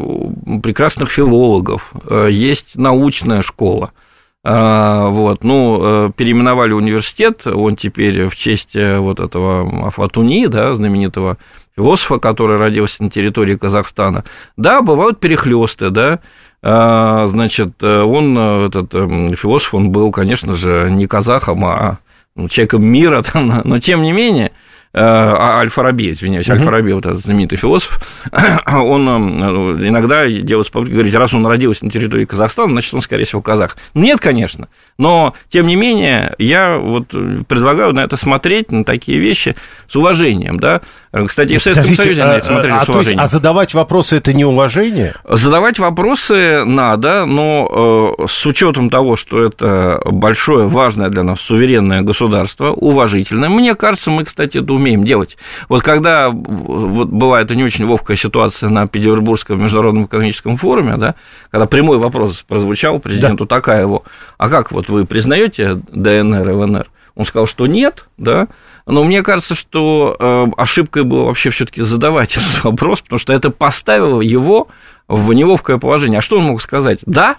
прекрасных 0.63 1.11
филологов, 1.11 1.93
есть 2.29 2.77
научная 2.77 3.43
школа, 3.43 3.93
а, 3.93 4.00
вот, 4.43 5.45
ну, 5.45 5.81
э, 5.83 6.13
переименовали 6.17 6.73
университет, 6.73 7.47
он 7.47 7.77
теперь 7.77 8.29
в 8.29 8.37
честь 8.37 8.75
э, 8.75 8.99
вот 8.99 9.21
этого 9.21 9.87
Афлатуни, 9.87 10.47
да, 10.47 10.73
знаменитого 10.73 11.37
философа, 11.77 12.19
который 12.19 12.57
родился 12.57 13.03
на 13.03 13.11
территории 13.11 13.57
Казахстана. 13.57 14.25
Да, 14.57 14.81
бывают 14.81 15.21
перехлесты, 15.21 15.91
да, 15.91 16.21
а, 16.63 17.27
значит, 17.27 17.83
он, 17.83 18.37
этот 18.37 18.95
эм, 18.95 19.35
философ, 19.35 19.73
он 19.73 19.91
был, 19.91 20.11
конечно 20.11 20.57
же, 20.57 20.91
не 20.91 21.07
казахом, 21.07 21.65
а 21.65 21.99
ну, 22.35 22.49
человеком 22.49 22.85
мира, 22.85 23.23
но 23.65 23.79
тем 23.79 24.03
не 24.03 24.13
менее, 24.13 24.53
Э, 24.53 24.53
а 24.53 24.60
Аль-Фараби, 24.93 26.13
извиняюсь, 26.13 26.49
uh-huh. 26.49 26.59
Аль-Фараби, 26.59 26.93
вот 26.93 27.07
этот 27.07 27.21
знаменитый 27.21 27.59
философ, 27.59 28.01
он 28.67 29.09
э, 29.09 29.89
иногда 29.89 30.27
делает 30.27 30.71
попытки 30.73 30.95
говорить, 30.95 31.15
раз 31.15 31.33
он 31.33 31.47
родился 31.47 31.85
на 31.85 31.93
территории 31.93 32.25
Казахстана, 32.25 32.73
значит, 32.73 32.93
он, 32.95 33.01
скорее 33.01 33.25
всего, 33.25 33.41
казах. 33.41 33.77
Нет, 33.95 34.19
конечно, 34.19 34.69
но, 34.99 35.35
тем 35.49 35.67
не 35.67 35.77
менее, 35.77 36.35
я 36.39 36.77
вот 36.77 37.09
предлагаю 37.47 37.93
на 37.93 38.01
это 38.01 38.17
смотреть, 38.17 38.73
на 38.73 38.85
такие 38.85 39.21
вещи 39.21 39.55
с 39.89 39.95
уважением, 39.95 40.59
да. 40.59 40.81
Кстати, 41.27 41.55
и 41.55 41.59
в 41.59 41.63
Советском 41.63 41.97
Союзе 41.97 42.25
на 42.25 42.37
это 42.37 42.47
а, 42.47 42.53
смотрели 42.53 42.73
а, 42.73 42.85
с 42.85 42.89
уважением. 42.89 43.19
Есть, 43.19 43.25
а 43.25 43.27
задавать 43.27 43.75
вопросы– 43.75 44.17
это 44.19 44.33
не 44.33 44.45
уважение? 44.45 45.15
Задавать 45.29 45.81
вопросы 45.81 46.65
надо, 46.65 47.27
но 47.27 48.17
э, 48.21 48.27
с 48.29 48.47
учетом 48.47 48.91
того, 48.91 49.17
что 49.17 49.43
это 49.43 50.01
большое, 50.05 50.69
важное 50.69 51.09
для 51.09 51.25
нас 51.25 51.41
суверенное 51.41 52.03
государство, 52.03 52.69
уважительное, 52.69 53.49
мне 53.49 53.75
кажется, 53.75 54.11
мы, 54.11 54.25
кстати, 54.25 54.59
это 54.59 54.73
умеем 54.73 55.05
делать. 55.05 55.37
Вот 55.69 55.83
когда 55.83 56.29
вот 56.31 57.09
была 57.09 57.43
эта 57.43 57.57
не 57.57 57.65
очень 57.65 57.87
ловкая 57.87 58.17
ситуация 58.17 58.69
на 58.69 58.87
Петербургском 58.87 59.61
международном 59.61 60.05
экономическом 60.05 60.57
форуме, 60.59 60.97
да, 60.97 61.17
когда 61.51 61.67
прямой 61.67 61.99
вопрос 61.99 62.45
прозвучал 62.47 63.01
президенту 63.01 63.47
да. 63.47 63.57
Такаеву, 63.57 64.05
а 64.39 64.49
как 64.49 64.71
вот 64.71 64.89
вы 64.89 65.07
признаете 65.07 65.75
ДНР 65.93 66.51
и 66.51 66.53
ЛНР? 66.53 66.87
Он 67.15 67.25
сказал, 67.25 67.47
что 67.47 67.67
нет, 67.67 68.07
да, 68.17 68.49
но 68.87 69.05
мне 69.05 69.23
кажется, 69.23 69.55
что 69.55 70.17
э, 70.19 70.47
ошибкой 70.57 71.05
было 71.05 71.25
вообще 71.25 71.51
все-таки 71.51 71.83
задавать 71.83 72.33
этот 72.37 72.65
вопрос, 72.65 73.01
потому 73.01 73.19
что 73.19 73.33
это 73.33 73.51
поставило 73.51 74.21
его 74.21 74.69
в 75.09 75.33
неловкое 75.33 75.79
положение. 75.79 76.19
А 76.19 76.23
что 76.23 76.39
он 76.39 76.45
мог 76.45 76.63
сказать? 76.63 77.01
Да? 77.07 77.37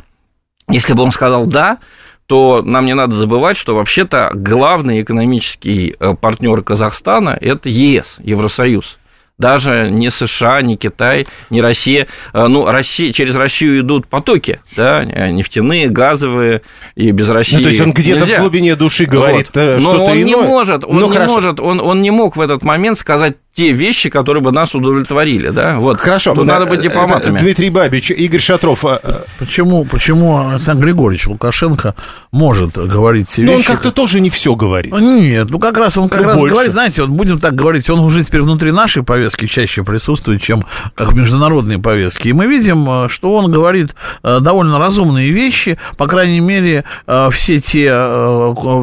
Если 0.70 0.94
бы 0.94 1.04
он 1.04 1.12
сказал 1.12 1.48
да, 1.48 1.80
то 2.28 2.62
нам 2.64 2.86
не 2.86 2.96
надо 2.96 3.14
забывать, 3.14 3.58
что 3.58 3.76
вообще-то 3.76 4.32
главный 4.34 5.02
экономический 5.02 5.96
э, 6.00 6.16
партнер 6.16 6.62
Казахстана 6.64 7.38
это 7.40 7.68
ЕС, 7.68 8.16
Евросоюз 8.20 8.98
даже 9.42 9.90
не 9.90 10.10
США, 10.10 10.62
не 10.62 10.78
Китай, 10.78 11.28
не 11.50 11.62
Россия. 11.62 12.08
Э, 12.34 12.48
ну, 12.48 12.66
Россия, 12.66 13.12
через 13.12 13.36
Россию 13.36 13.82
идут 13.82 14.08
потоки, 14.08 14.62
да, 14.78 15.04
нефтяные, 15.04 15.90
газовые, 15.90 16.62
и 16.96 17.12
без 17.12 17.28
России 17.28 17.58
ну, 17.58 17.64
то 17.64 17.70
есть 17.70 17.82
он 17.82 17.92
где-то 17.92 18.26
в 18.26 18.40
глубине 18.40 18.76
души 18.76 19.06
говорит 19.06 19.48
вот. 19.54 19.58
Э, 19.58 19.80
что-то 19.80 19.98
Но 19.98 20.06
он 20.06 20.12
иное. 20.14 20.24
не 20.24 20.36
может, 20.36 20.86
он 20.86 21.00
ну, 21.00 21.10
не 21.10 21.18
хорошо. 21.18 21.34
может, 21.34 21.60
он, 21.60 21.82
он 21.82 22.02
не 22.02 22.12
мог 22.12 22.38
в 22.38 22.42
этот 22.42 22.64
момент 22.64 22.98
сказать 23.00 23.36
те 23.54 23.74
вещи, 23.74 24.10
которые 24.10 24.42
бы 24.42 24.52
нас 24.54 24.74
удовлетворили, 24.74 25.50
да? 25.50 25.78
Вот. 25.78 26.00
Хорошо. 26.00 26.34
Тут 26.34 26.48
надо 26.48 26.66
быть 26.66 26.80
э, 26.80 26.84
дипломатами. 26.84 27.42
Дмитрий 27.42 27.70
Бабич, 27.70 28.10
Игорь 28.10 28.40
Шатров. 28.40 28.86
А, 28.86 29.26
почему, 29.40 29.84
почему 29.84 30.52
Александр 30.52 30.86
Григорьевич 30.86 31.28
Лукашенко 31.28 31.96
может 32.32 32.78
говорить 32.78 33.28
все 33.28 33.42
вещи? 33.42 33.52
Ну, 33.52 33.58
он 33.58 33.64
как-то 33.64 33.92
тоже 33.92 34.22
не 34.22 34.30
все 34.30 34.56
говорит. 34.56 34.94
Нет, 34.94 35.50
ну 35.50 35.60
как 35.60 35.78
раз 35.78 35.98
он 35.98 36.08
как 36.08 36.22
ну, 36.22 36.28
раз 36.28 36.38
больше. 36.38 36.54
говорит, 36.54 36.72
знаете, 36.72 37.02
вот 37.02 37.12
будем 37.12 37.40
так 37.40 37.54
говорить, 37.54 37.90
он 37.90 38.00
уже 38.00 38.24
теперь 38.24 38.42
внутри 38.42 38.72
нашей 38.72 39.04
повестки 39.04 39.48
чаще 39.48 39.84
присутствует, 39.84 40.42
чем 40.42 40.64
как 40.96 41.12
в 41.12 41.16
международной 41.16 41.78
повестке. 41.78 42.30
И 42.30 42.34
мы 42.34 42.48
видим, 42.48 42.90
э, 42.90 43.10
что 43.10 43.36
он 43.36 43.52
говорит 43.52 43.96
э, 44.24 44.40
довольно 44.40 44.80
разумные 44.80 45.30
вещи, 45.32 45.78
по 45.98 46.08
крайней 46.08 46.40
мере, 46.40 46.86
все 47.32 47.60
те, 47.60 47.92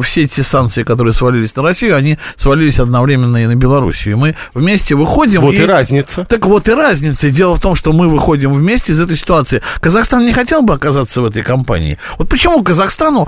все 0.03 0.27
те 0.27 0.43
санкции, 0.43 0.83
которые 0.83 1.13
свалились 1.13 1.55
на 1.55 1.63
Россию, 1.63 1.95
они 1.95 2.19
свалились 2.37 2.79
одновременно 2.79 3.37
и 3.37 3.47
на 3.47 3.55
Белоруссию. 3.55 4.13
И 4.13 4.19
мы 4.19 4.35
вместе 4.59 4.95
выходим. 4.95 5.41
Вот 5.41 5.55
и, 5.55 5.57
и 5.57 5.65
разница. 5.65 6.25
Так 6.25 6.45
вот 6.45 6.67
и 6.67 6.73
разница. 6.73 7.27
И 7.27 7.31
дело 7.31 7.55
в 7.55 7.61
том, 7.61 7.75
что 7.75 7.93
мы 7.93 8.07
выходим 8.07 8.53
вместе 8.53 8.91
из 8.91 9.01
этой 9.01 9.17
ситуации. 9.17 9.61
Казахстан 9.81 10.25
не 10.25 10.33
хотел 10.33 10.61
бы 10.61 10.73
оказаться 10.73 11.21
в 11.21 11.25
этой 11.25 11.43
компании. 11.43 11.97
Вот 12.17 12.29
почему 12.29 12.61
Казахстану 12.63 13.27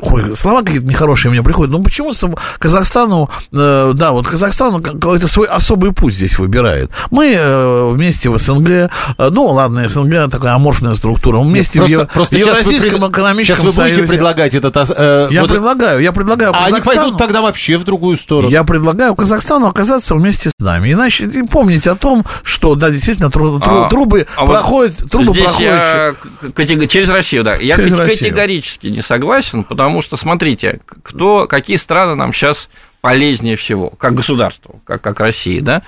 Ой, 0.00 0.36
слова 0.36 0.62
какие-то 0.62 0.86
нехорошие 0.86 1.30
мне 1.30 1.42
приходят. 1.42 1.70
Ну, 1.72 1.82
почему 1.82 2.12
Казахстану, 2.58 3.30
э, 3.52 3.92
да, 3.94 4.12
вот 4.12 4.26
Казахстану 4.26 4.82
какой-то 4.82 5.28
свой 5.28 5.46
особый 5.46 5.92
путь 5.92 6.14
здесь 6.14 6.38
выбирает. 6.38 6.90
Мы 7.10 7.34
э, 7.34 7.90
вместе 7.92 8.30
в 8.30 8.38
СНГ, 8.38 8.68
э, 8.68 8.88
ну, 9.18 9.46
ладно, 9.46 9.88
СНГ 9.88 10.30
такая 10.30 10.54
аморфная 10.54 10.94
структура, 10.94 11.38
мы 11.38 11.50
вместе 11.50 11.78
Нет, 11.78 11.88
просто, 11.88 12.06
в, 12.06 12.14
просто 12.14 12.36
в 12.36 12.40
Евразийском 12.40 13.00
пред... 13.00 13.10
экономическом 13.10 13.56
Сейчас 13.56 13.76
вы 13.76 13.82
будете 13.82 13.94
союзе. 13.94 14.12
предлагать 14.12 14.54
этот... 14.54 14.76
Э, 14.96 15.28
я 15.30 15.42
вот... 15.42 15.50
предлагаю, 15.50 16.00
я 16.00 16.12
предлагаю 16.12 16.52
А 16.54 16.66
они 16.66 16.80
пойдут 16.80 17.18
тогда 17.18 17.42
вообще 17.42 17.78
в 17.78 17.84
другую 17.84 18.16
сторону. 18.16 18.50
Я 18.50 18.64
предлагаю 18.64 19.14
Казахстану 19.14 19.66
оказаться 19.66 20.14
вместе 20.14 20.50
с 20.50 20.64
нами. 20.64 20.92
Иначе 20.92 21.24
и 21.24 21.42
помните 21.42 21.90
о 21.90 21.94
том, 21.94 22.24
что, 22.42 22.74
да, 22.74 22.90
действительно, 22.90 23.30
тру, 23.30 23.60
тру, 23.60 23.84
а, 23.84 23.88
трубы 23.88 24.26
а 24.36 24.46
проходят... 24.46 25.00
Вот 25.00 25.10
трубы 25.10 25.32
здесь 25.32 25.44
проходят... 25.44 26.16
Я 26.56 26.86
через 26.86 27.08
Россию, 27.08 27.44
да. 27.44 27.54
Я 27.54 27.76
через 27.76 27.98
категорически 27.98 28.86
Россию. 28.86 28.92
не 28.94 29.02
согласен, 29.02 29.64
потому 29.64 29.77
что, 30.02 30.16
смотрите, 30.16 30.80
кто, 30.84 31.46
какие 31.46 31.76
страны 31.76 32.14
нам 32.14 32.32
сейчас 32.32 32.68
полезнее 33.00 33.56
всего, 33.56 33.90
как 33.90 34.14
государство, 34.14 34.76
как, 34.84 35.00
как 35.00 35.20
Россия, 35.20 35.62
да? 35.62 35.82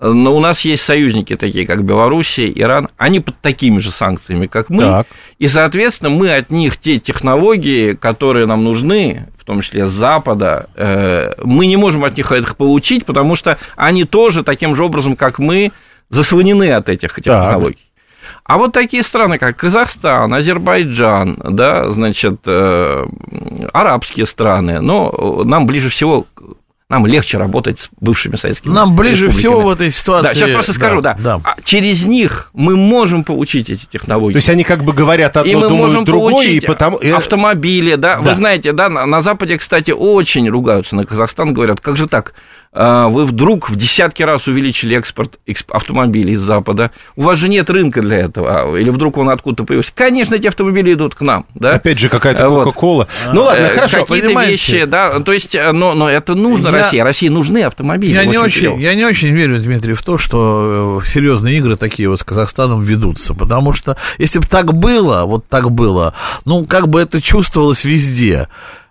Но 0.00 0.36
у 0.36 0.40
нас 0.40 0.60
есть 0.60 0.84
союзники 0.84 1.34
такие, 1.34 1.66
как 1.66 1.82
Белоруссия, 1.84 2.48
Иран, 2.48 2.88
они 2.96 3.18
под 3.18 3.36
такими 3.38 3.78
же 3.78 3.90
санкциями, 3.90 4.46
как 4.46 4.70
мы, 4.70 4.82
так. 4.82 5.06
и, 5.40 5.48
соответственно, 5.48 6.10
мы 6.10 6.30
от 6.30 6.50
них 6.50 6.76
те 6.76 6.98
технологии, 6.98 7.94
которые 7.94 8.46
нам 8.46 8.62
нужны, 8.62 9.26
в 9.36 9.44
том 9.44 9.60
числе 9.60 9.86
с 9.86 9.90
Запада, 9.90 10.68
э, 10.76 11.32
мы 11.42 11.66
не 11.66 11.76
можем 11.76 12.04
от 12.04 12.16
них 12.16 12.30
их 12.30 12.56
получить, 12.56 13.06
потому 13.06 13.34
что 13.34 13.58
они 13.74 14.04
тоже 14.04 14.44
таким 14.44 14.76
же 14.76 14.84
образом, 14.84 15.16
как 15.16 15.40
мы, 15.40 15.72
заслонены 16.10 16.70
от 16.70 16.88
этих 16.88 17.16
технологий. 17.16 17.74
Так. 17.76 17.87
А 18.48 18.56
вот 18.56 18.72
такие 18.72 19.02
страны, 19.02 19.36
как 19.36 19.58
Казахстан, 19.58 20.32
Азербайджан, 20.32 21.36
да, 21.50 21.90
значит, 21.90 22.40
э, 22.46 23.06
арабские 23.74 24.26
страны, 24.26 24.80
но 24.80 25.42
нам 25.44 25.66
ближе 25.66 25.90
всего 25.90 26.26
нам 26.88 27.04
легче 27.04 27.36
работать 27.36 27.80
с 27.80 27.90
бывшими 28.00 28.36
советскими 28.36 28.72
Нам 28.72 28.96
ближе 28.96 29.28
всего 29.28 29.60
в 29.60 29.68
этой 29.68 29.90
ситуации. 29.90 30.28
Да, 30.28 30.34
сейчас 30.34 30.50
просто 30.52 30.72
скажу, 30.72 31.02
да. 31.02 31.14
да. 31.18 31.38
да. 31.44 31.56
через 31.62 32.06
них 32.06 32.48
мы 32.54 32.76
можем 32.76 33.24
получить 33.24 33.68
эти 33.68 33.84
технологии. 33.84 34.32
То 34.32 34.38
есть 34.38 34.48
они 34.48 34.64
как 34.64 34.82
бы 34.82 34.94
говорят 34.94 35.36
одно, 35.36 35.52
и 35.52 35.54
мы 35.54 35.68
думают 35.68 35.80
можем 35.80 36.04
другое, 36.06 36.46
и 36.46 36.60
потому... 36.60 36.98
автомобили, 37.14 37.96
да. 37.96 38.16
да. 38.16 38.30
Вы 38.30 38.34
знаете, 38.34 38.72
да, 38.72 38.88
на, 38.88 39.04
на 39.04 39.20
Западе, 39.20 39.58
кстати, 39.58 39.90
очень 39.90 40.48
ругаются 40.48 40.96
на 40.96 41.04
Казахстан, 41.04 41.52
говорят, 41.52 41.82
как 41.82 41.98
же 41.98 42.06
так? 42.06 42.32
А, 42.72 43.08
вы 43.08 43.24
вдруг 43.24 43.70
в 43.70 43.76
десятки 43.76 44.22
раз 44.22 44.46
увеличили 44.46 44.96
экспорт 44.96 45.38
автомобилей 45.68 46.34
из 46.34 46.40
Запада, 46.40 46.90
у 47.16 47.22
вас 47.22 47.38
же 47.38 47.48
нет 47.48 47.70
рынка 47.70 48.02
для 48.02 48.18
этого, 48.18 48.76
или 48.76 48.90
вдруг 48.90 49.16
он 49.16 49.30
откуда-то 49.30 49.64
появился. 49.64 49.92
Конечно, 49.94 50.34
эти 50.34 50.46
автомобили 50.46 50.92
идут 50.92 51.14
к 51.14 51.22
нам, 51.22 51.46
да? 51.54 51.72
Опять 51.72 51.98
же, 51.98 52.08
какая-то 52.08 52.48
Кока-Кола. 52.48 53.08
Вот. 53.26 53.34
Ну 53.34 53.42
ладно, 53.42 53.62
э, 53.62 53.68
хорошо, 53.74 54.04
Какие-то 54.04 54.40
вещи, 54.42 54.84
да, 54.84 55.20
то 55.20 55.32
есть, 55.32 55.54
э, 55.54 55.72
но, 55.72 55.94
но 55.94 56.10
это 56.10 56.34
нужно 56.34 56.68
я... 56.68 56.72
России, 56.72 56.98
России 56.98 57.28
нужны 57.28 57.62
автомобили. 57.62 58.12
Я 58.12 58.24
не, 58.24 58.38
очень, 58.38 58.78
я 58.80 58.94
не 58.94 59.04
очень 59.04 59.30
верю, 59.30 59.58
Дмитрий, 59.58 59.94
в 59.94 60.02
то, 60.02 60.18
что 60.18 61.00
э, 61.02 61.08
серьезные 61.08 61.58
игры 61.58 61.76
такие 61.76 62.08
вот 62.08 62.20
с 62.20 62.24
Казахстаном 62.24 62.80
ведутся, 62.80 63.34
потому 63.34 63.72
что 63.72 63.96
если 64.18 64.40
бы 64.40 64.46
так 64.46 64.74
было, 64.74 65.24
вот 65.24 65.46
так 65.48 65.70
было, 65.70 66.14
ну, 66.44 66.66
как 66.66 66.88
бы 66.88 67.00
это 67.00 67.22
чувствовалось 67.22 67.84
везде. 67.84 68.48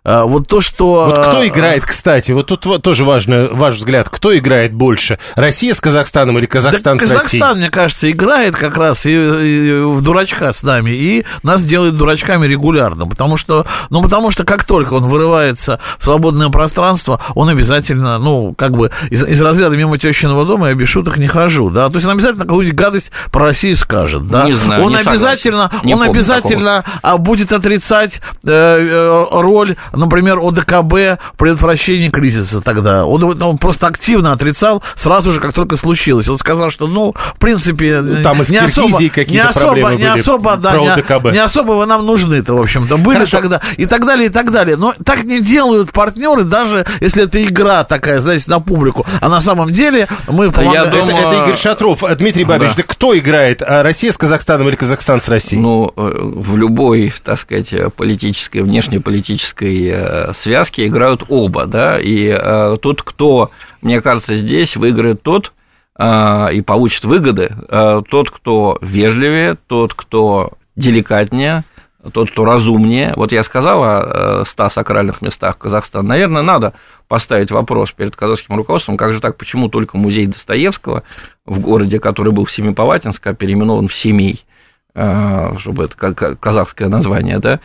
А, 0.07 0.23
вот 0.23 0.47
то, 0.47 0.61
что... 0.61 1.05
Вот 1.07 1.19
кто 1.19 1.39
а, 1.39 1.47
играет, 1.47 1.83
кстати, 1.83 2.31
вот 2.31 2.45
тут 2.45 2.81
тоже 2.81 3.03
важно, 3.03 3.49
ваш 3.51 3.75
взгляд, 3.75 4.07
кто 4.07 4.35
играет 4.37 4.73
больше, 4.73 5.19
Россия 5.35 5.73
с 5.73 5.81
Казахстаном 5.81 6.37
или 6.37 6.45
Казахстан 6.45 6.95
да, 6.95 7.03
с 7.03 7.07
Казахстан, 7.07 7.23
Россией? 7.25 7.41
Казахстан, 7.41 7.59
мне 7.59 7.69
кажется, 7.69 8.09
играет 8.09 8.55
как 8.55 8.77
раз 8.77 9.05
и, 9.05 9.11
и 9.11 9.81
в 9.81 9.99
дурачка 9.99 10.53
с 10.53 10.63
нами, 10.63 10.91
и 10.91 11.25
нас 11.43 11.65
делает 11.65 11.97
дурачками 11.97 12.47
регулярно, 12.47 13.05
потому 13.05 13.35
что, 13.35 13.65
ну, 13.89 14.01
потому 14.01 14.31
что 14.31 14.45
как 14.45 14.63
только 14.63 14.93
он 14.93 15.07
вырывается 15.07 15.81
в 15.99 16.05
свободное 16.05 16.47
пространство, 16.47 17.19
он 17.35 17.49
обязательно, 17.49 18.17
ну, 18.17 18.55
как 18.57 18.77
бы 18.77 18.91
из, 19.09 19.27
из 19.27 19.41
разряда 19.41 19.75
мимо 19.75 19.97
тещиного 19.97 20.45
дома 20.45 20.69
я 20.69 20.73
без 20.73 20.87
шуток 20.87 21.17
не 21.17 21.27
хожу, 21.27 21.69
да, 21.69 21.89
то 21.89 21.95
есть 21.95 22.07
он 22.07 22.13
обязательно 22.13 22.45
какую-нибудь 22.45 22.79
гадость 22.79 23.11
про 23.29 23.47
Россию 23.47 23.75
скажет, 23.75 24.25
да. 24.29 24.45
Не 24.45 24.55
знаю, 24.55 24.85
он 24.85 24.91
не 24.91 24.99
обязательно, 24.99 25.69
не 25.83 25.95
он 25.95 26.03
обязательно 26.03 26.85
такого. 27.01 27.17
будет 27.17 27.51
отрицать 27.51 28.21
э, 28.45 28.49
э, 28.49 29.25
роль 29.31 29.75
например, 29.97 30.39
ОДКБ 30.39 30.93
в 31.33 31.37
предотвращении 31.37 32.09
кризиса 32.09 32.61
тогда. 32.61 33.05
Он, 33.05 33.41
он 33.41 33.57
просто 33.57 33.87
активно 33.87 34.31
отрицал 34.31 34.83
сразу 34.95 35.31
же, 35.31 35.39
как 35.39 35.53
только 35.53 35.77
случилось. 35.77 36.27
Он 36.29 36.37
сказал, 36.37 36.69
что, 36.69 36.87
ну, 36.87 37.13
в 37.13 37.39
принципе, 37.39 38.01
ну, 38.01 38.23
Там 38.23 38.41
не 38.49 38.57
особо, 38.57 38.99
не 38.99 39.39
особо, 39.39 39.91
не 39.93 40.05
особо, 40.05 40.57
да, 40.57 40.77
не, 40.77 41.33
не 41.33 41.39
особо 41.39 41.73
вы 41.73 41.85
нам 41.85 42.05
нужны-то, 42.05 42.53
в 42.53 42.61
общем-то, 42.61 42.97
были 42.97 43.15
Хорошо. 43.15 43.37
тогда 43.37 43.61
и 43.77 43.85
так 43.85 44.05
далее, 44.05 44.27
и 44.27 44.29
так 44.29 44.51
далее. 44.51 44.75
Но 44.77 44.93
так 45.03 45.23
не 45.23 45.41
делают 45.41 45.91
партнеры, 45.91 46.43
даже 46.43 46.85
если 46.99 47.23
это 47.23 47.43
игра 47.43 47.83
такая, 47.83 48.19
знаете, 48.19 48.45
на 48.47 48.59
публику. 48.59 49.05
А 49.21 49.29
на 49.29 49.41
самом 49.41 49.71
деле 49.71 50.07
мы 50.27 50.51
помогаем. 50.51 50.91
Думаю... 50.91 51.05
Это, 51.05 51.17
это 51.17 51.43
Игорь 51.43 51.57
Шатров. 51.57 52.03
Дмитрий 52.17 52.43
Бабич, 52.43 52.69
да. 52.69 52.77
да 52.77 52.83
кто 52.83 53.17
играет? 53.17 53.61
А 53.61 53.83
Россия 53.83 54.11
с 54.11 54.17
Казахстаном 54.17 54.67
или 54.69 54.75
Казахстан 54.75 55.21
с 55.21 55.29
Россией? 55.29 55.61
Ну, 55.61 55.93
э, 55.95 56.01
в 56.21 56.57
любой, 56.57 57.13
так 57.23 57.39
сказать, 57.39 57.73
политической, 57.95 58.61
внешнеполитической 58.61 59.86
Э, 59.89 60.33
связки 60.33 60.85
играют 60.87 61.23
оба, 61.29 61.65
да, 61.65 61.99
и 61.99 62.27
э, 62.27 62.77
тот, 62.81 63.01
кто, 63.01 63.51
мне 63.81 64.01
кажется, 64.01 64.35
здесь 64.35 64.75
выиграет 64.75 65.21
тот, 65.21 65.51
э, 65.97 66.53
и 66.53 66.61
получит 66.61 67.03
выгоды, 67.03 67.55
тот, 68.09 68.31
кто 68.31 68.77
вежливее, 68.81 69.57
тот, 69.67 69.93
кто 69.93 70.51
деликатнее, 70.75 71.63
тот, 72.13 72.31
кто 72.31 72.45
разумнее. 72.45 73.13
Вот 73.15 73.31
я 73.31 73.43
сказал 73.43 73.83
о 73.83 74.43
100 74.45 74.69
сакральных 74.69 75.21
местах 75.21 75.57
Казахстана. 75.57 76.07
Наверное, 76.07 76.43
надо 76.43 76.73
поставить 77.07 77.51
вопрос 77.51 77.91
перед 77.91 78.15
казахским 78.15 78.55
руководством, 78.55 78.95
как 78.95 79.13
же 79.13 79.19
так, 79.19 79.35
почему 79.37 79.67
только 79.67 79.97
музей 79.97 80.27
Достоевского 80.27 81.03
в 81.45 81.59
городе, 81.59 81.99
который 81.99 82.31
был 82.31 82.45
в 82.45 82.51
Семипалатинск, 82.51 83.25
а 83.27 83.33
переименован 83.33 83.87
в 83.87 83.93
Семей, 83.93 84.45
чтобы 84.93 85.85
это 85.85 86.35
казахское 86.35 86.87
название, 86.87 87.39
да, 87.39 87.59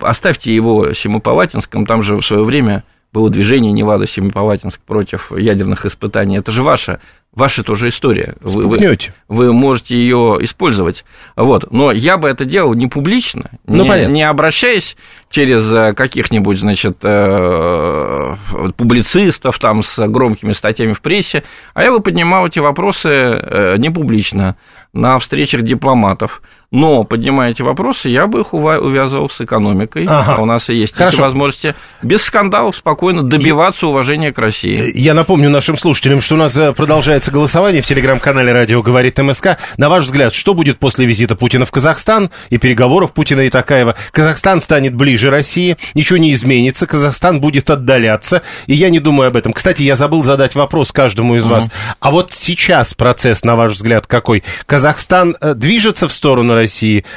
оставьте 0.00 0.54
его 0.54 0.92
Семипалатинском, 0.92 1.86
там 1.86 2.02
же 2.02 2.16
в 2.16 2.22
свое 2.22 2.44
время 2.44 2.84
было 3.12 3.28
движение 3.28 3.72
Невада 3.72 4.06
Семипалатинск 4.06 4.80
против 4.80 5.30
ядерных 5.36 5.84
испытаний. 5.84 6.38
Это 6.38 6.50
же 6.50 6.62
ваша, 6.62 6.98
ваша 7.34 7.62
тоже 7.62 7.90
история. 7.90 8.36
Вы, 8.40 8.62
вы, 8.62 8.96
вы 9.28 9.52
можете 9.52 9.96
ее 9.98 10.38
использовать. 10.40 11.04
Вот. 11.36 11.70
Но 11.70 11.92
я 11.92 12.16
бы 12.16 12.28
это 12.28 12.46
делал 12.46 12.72
не 12.72 12.86
публично, 12.86 13.50
ну, 13.66 13.84
не, 13.84 14.06
не 14.06 14.22
обращаясь 14.22 14.96
через 15.28 15.72
э, 15.74 15.92
каких-нибудь, 15.92 16.58
значит, 16.58 16.98
э, 17.02 18.36
публицистов 18.78 19.58
там 19.58 19.82
с 19.82 20.08
громкими 20.08 20.52
статьями 20.52 20.94
в 20.94 21.02
прессе, 21.02 21.42
а 21.74 21.82
я 21.82 21.92
бы 21.92 22.00
поднимал 22.00 22.46
эти 22.46 22.60
вопросы 22.60 23.76
не 23.76 23.90
публично, 23.90 24.56
на 24.94 25.18
встречах 25.18 25.62
дипломатов, 25.62 26.42
но, 26.72 27.04
поднимая 27.04 27.50
эти 27.50 27.60
вопросы, 27.60 28.08
я 28.08 28.26
бы 28.26 28.40
их 28.40 28.54
увязывал 28.54 29.28
с 29.28 29.40
экономикой. 29.42 30.06
Ага. 30.08 30.36
А 30.38 30.42
у 30.42 30.46
нас 30.46 30.70
и 30.70 30.74
есть 30.74 30.96
Хорошо. 30.96 31.16
эти 31.16 31.20
возможности 31.20 31.74
без 32.02 32.22
скандалов 32.22 32.76
спокойно 32.76 33.22
добиваться 33.22 33.86
уважения 33.86 34.32
к 34.32 34.38
России. 34.38 34.90
Я 34.94 35.12
напомню 35.12 35.50
нашим 35.50 35.76
слушателям, 35.76 36.22
что 36.22 36.34
у 36.34 36.38
нас 36.38 36.56
э, 36.56 36.72
продолжается 36.72 37.30
голосование 37.30 37.82
в 37.82 37.86
телеграм-канале 37.86 38.52
«Радио 38.52 38.80
говорит 38.82 39.18
МСК». 39.18 39.58
На 39.76 39.90
ваш 39.90 40.04
взгляд, 40.04 40.34
что 40.34 40.54
будет 40.54 40.78
после 40.78 41.04
визита 41.04 41.36
Путина 41.36 41.66
в 41.66 41.70
Казахстан 41.70 42.30
и 42.48 42.56
переговоров 42.56 43.12
Путина 43.12 43.42
и 43.42 43.50
Такаева? 43.50 43.94
Казахстан 44.10 44.62
станет 44.62 44.94
ближе 44.94 45.28
России, 45.28 45.76
ничего 45.92 46.16
не 46.16 46.32
изменится, 46.32 46.86
Казахстан 46.86 47.42
будет 47.42 47.68
отдаляться, 47.68 48.40
и 48.66 48.72
я 48.72 48.88
не 48.88 48.98
думаю 48.98 49.28
об 49.28 49.36
этом. 49.36 49.52
Кстати, 49.52 49.82
я 49.82 49.94
забыл 49.94 50.22
задать 50.22 50.54
вопрос 50.54 50.90
каждому 50.90 51.36
из 51.36 51.44
uh-huh. 51.44 51.50
вас. 51.50 51.70
А 52.00 52.10
вот 52.10 52.32
сейчас 52.32 52.94
процесс, 52.94 53.44
на 53.44 53.56
ваш 53.56 53.72
взгляд, 53.72 54.06
какой? 54.06 54.42
Казахстан 54.64 55.36
э, 55.38 55.52
движется 55.52 56.08
в 56.08 56.12
сторону 56.12 56.54
России, 56.54 56.61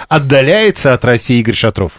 отдаляется 0.07 0.93
от 0.93 1.03
России 1.05 1.39
Игорь 1.39 1.55
Шатров? 1.55 1.93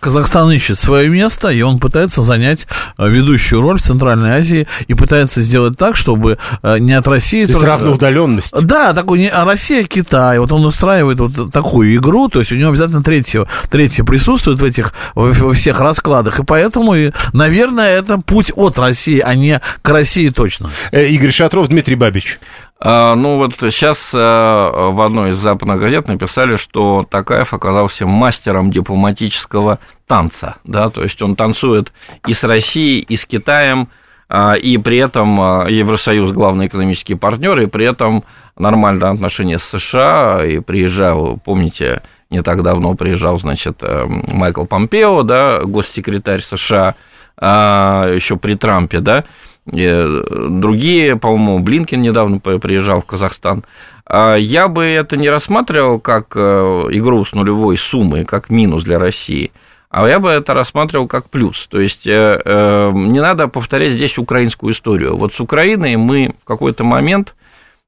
Казахстан 0.00 0.50
ищет 0.50 0.78
свое 0.78 1.10
место, 1.10 1.48
и 1.48 1.60
он 1.60 1.78
пытается 1.78 2.22
занять 2.22 2.66
э, 2.96 3.06
ведущую 3.06 3.60
роль 3.60 3.76
в 3.76 3.82
Центральной 3.82 4.30
Азии 4.30 4.66
и 4.86 4.94
пытается 4.94 5.42
сделать 5.42 5.76
так, 5.76 5.94
чтобы 5.94 6.38
э, 6.62 6.78
не 6.78 6.94
от 6.94 7.06
России... 7.06 7.44
То 7.44 7.50
есть 7.50 7.60
только... 7.60 7.74
равноудаленность. 7.74 8.50
Да, 8.62 8.94
такой 8.94 9.18
не... 9.18 9.28
а 9.28 9.44
Россия, 9.44 9.84
Китай. 9.84 10.38
Вот 10.38 10.52
он 10.52 10.64
устраивает 10.64 11.20
вот 11.20 11.52
такую 11.52 11.94
игру, 11.96 12.30
то 12.30 12.40
есть 12.40 12.50
у 12.50 12.54
него 12.54 12.70
обязательно 12.70 13.02
третье, 13.02 13.46
третье 13.70 14.04
присутствует 14.04 14.58
в 14.58 14.64
этих 14.64 14.94
во 15.14 15.52
всех 15.52 15.80
раскладах, 15.80 16.40
и 16.40 16.44
поэтому, 16.44 17.12
наверное, 17.34 17.98
это 17.98 18.18
путь 18.18 18.50
от 18.56 18.78
России, 18.78 19.20
а 19.20 19.34
не 19.34 19.60
к 19.82 19.90
России 19.90 20.30
точно. 20.30 20.70
Игорь 20.92 21.30
Шатров, 21.30 21.68
Дмитрий 21.68 21.96
Бабич. 21.96 22.38
А, 22.80 23.16
ну 23.16 23.38
вот 23.38 23.54
сейчас 23.58 24.10
э, 24.14 24.18
в 24.18 25.00
одной 25.04 25.30
из 25.30 25.36
западных 25.36 25.80
газет 25.80 26.06
написали, 26.06 26.56
что 26.56 27.04
Такаев 27.08 27.52
оказался 27.52 28.06
мастером 28.06 28.70
дипломатического 28.70 29.80
танца, 30.06 30.56
да, 30.62 30.88
то 30.88 31.02
есть 31.02 31.20
он 31.20 31.34
танцует 31.34 31.92
и 32.26 32.32
с 32.32 32.44
Россией, 32.44 33.00
и 33.00 33.16
с 33.16 33.26
Китаем, 33.26 33.88
а, 34.28 34.52
и 34.52 34.78
при 34.78 34.98
этом 34.98 35.40
а, 35.40 35.66
Евросоюз 35.68 36.30
главный 36.30 36.68
экономический 36.68 37.16
партнер, 37.16 37.58
и 37.58 37.66
при 37.66 37.84
этом 37.84 38.22
нормальные 38.56 39.10
отношения 39.10 39.58
с 39.58 39.64
США, 39.64 40.44
и 40.46 40.60
приезжал, 40.60 41.36
помните, 41.44 42.02
не 42.30 42.42
так 42.42 42.62
давно 42.62 42.94
приезжал, 42.94 43.40
значит, 43.40 43.78
э, 43.82 44.06
Майкл 44.06 44.66
Помпео, 44.66 45.24
да, 45.24 45.64
госсекретарь 45.64 46.42
США, 46.42 46.94
еще 47.40 48.36
при 48.36 48.54
Трампе, 48.54 48.98
да, 48.98 49.24
другие, 49.70 51.16
по-моему, 51.16 51.58
Блинкин 51.60 52.00
недавно 52.00 52.38
приезжал 52.38 53.00
в 53.00 53.06
Казахстан. 53.06 53.64
А 54.08 54.36
я 54.36 54.68
бы 54.68 54.84
это 54.84 55.18
не 55.18 55.28
рассматривал 55.28 56.00
как 56.00 56.34
э, 56.34 56.40
игру 56.40 57.26
с 57.26 57.32
нулевой 57.32 57.76
суммой, 57.76 58.24
как 58.24 58.48
минус 58.48 58.82
для 58.82 58.98
России, 58.98 59.52
а 59.90 60.08
я 60.08 60.18
бы 60.18 60.30
это 60.30 60.54
рассматривал 60.54 61.06
как 61.06 61.28
плюс. 61.28 61.66
То 61.68 61.78
есть 61.78 62.06
э, 62.06 62.40
э, 62.42 62.90
не 62.94 63.20
надо 63.20 63.48
повторять 63.48 63.92
здесь 63.92 64.16
украинскую 64.16 64.72
историю. 64.72 65.14
Вот 65.14 65.34
с 65.34 65.40
Украиной 65.40 65.96
мы 65.96 66.34
в 66.42 66.44
какой-то 66.46 66.84
момент 66.84 67.34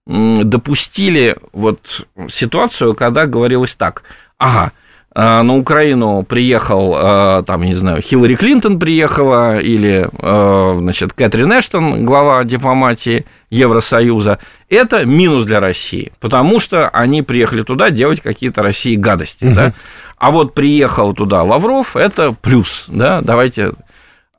допустили 0.06 1.36
вот 1.52 2.06
ситуацию, 2.28 2.94
когда 2.94 3.26
говорилось 3.26 3.74
так, 3.74 4.02
ага, 4.36 4.72
на 5.14 5.56
Украину 5.56 6.22
приехал, 6.22 6.94
а, 6.94 7.42
там, 7.42 7.62
не 7.62 7.74
знаю, 7.74 8.00
Хиллари 8.00 8.36
Клинтон 8.36 8.78
приехала, 8.78 9.58
или, 9.58 10.08
а, 10.18 10.76
значит, 10.78 11.14
Кэтрин 11.14 11.50
Эштон, 11.58 12.04
глава 12.04 12.44
дипломатии 12.44 13.26
Евросоюза, 13.50 14.38
это 14.68 15.04
минус 15.04 15.46
для 15.46 15.58
России, 15.58 16.12
потому 16.20 16.60
что 16.60 16.88
они 16.90 17.22
приехали 17.22 17.62
туда 17.62 17.90
делать 17.90 18.20
какие-то 18.20 18.62
России 18.62 18.94
гадости, 18.94 19.46
угу. 19.46 19.54
да, 19.56 19.72
а 20.16 20.30
вот 20.30 20.54
приехал 20.54 21.12
туда 21.12 21.42
Лавров, 21.42 21.96
это 21.96 22.32
плюс, 22.32 22.84
да, 22.86 23.20
давайте... 23.20 23.72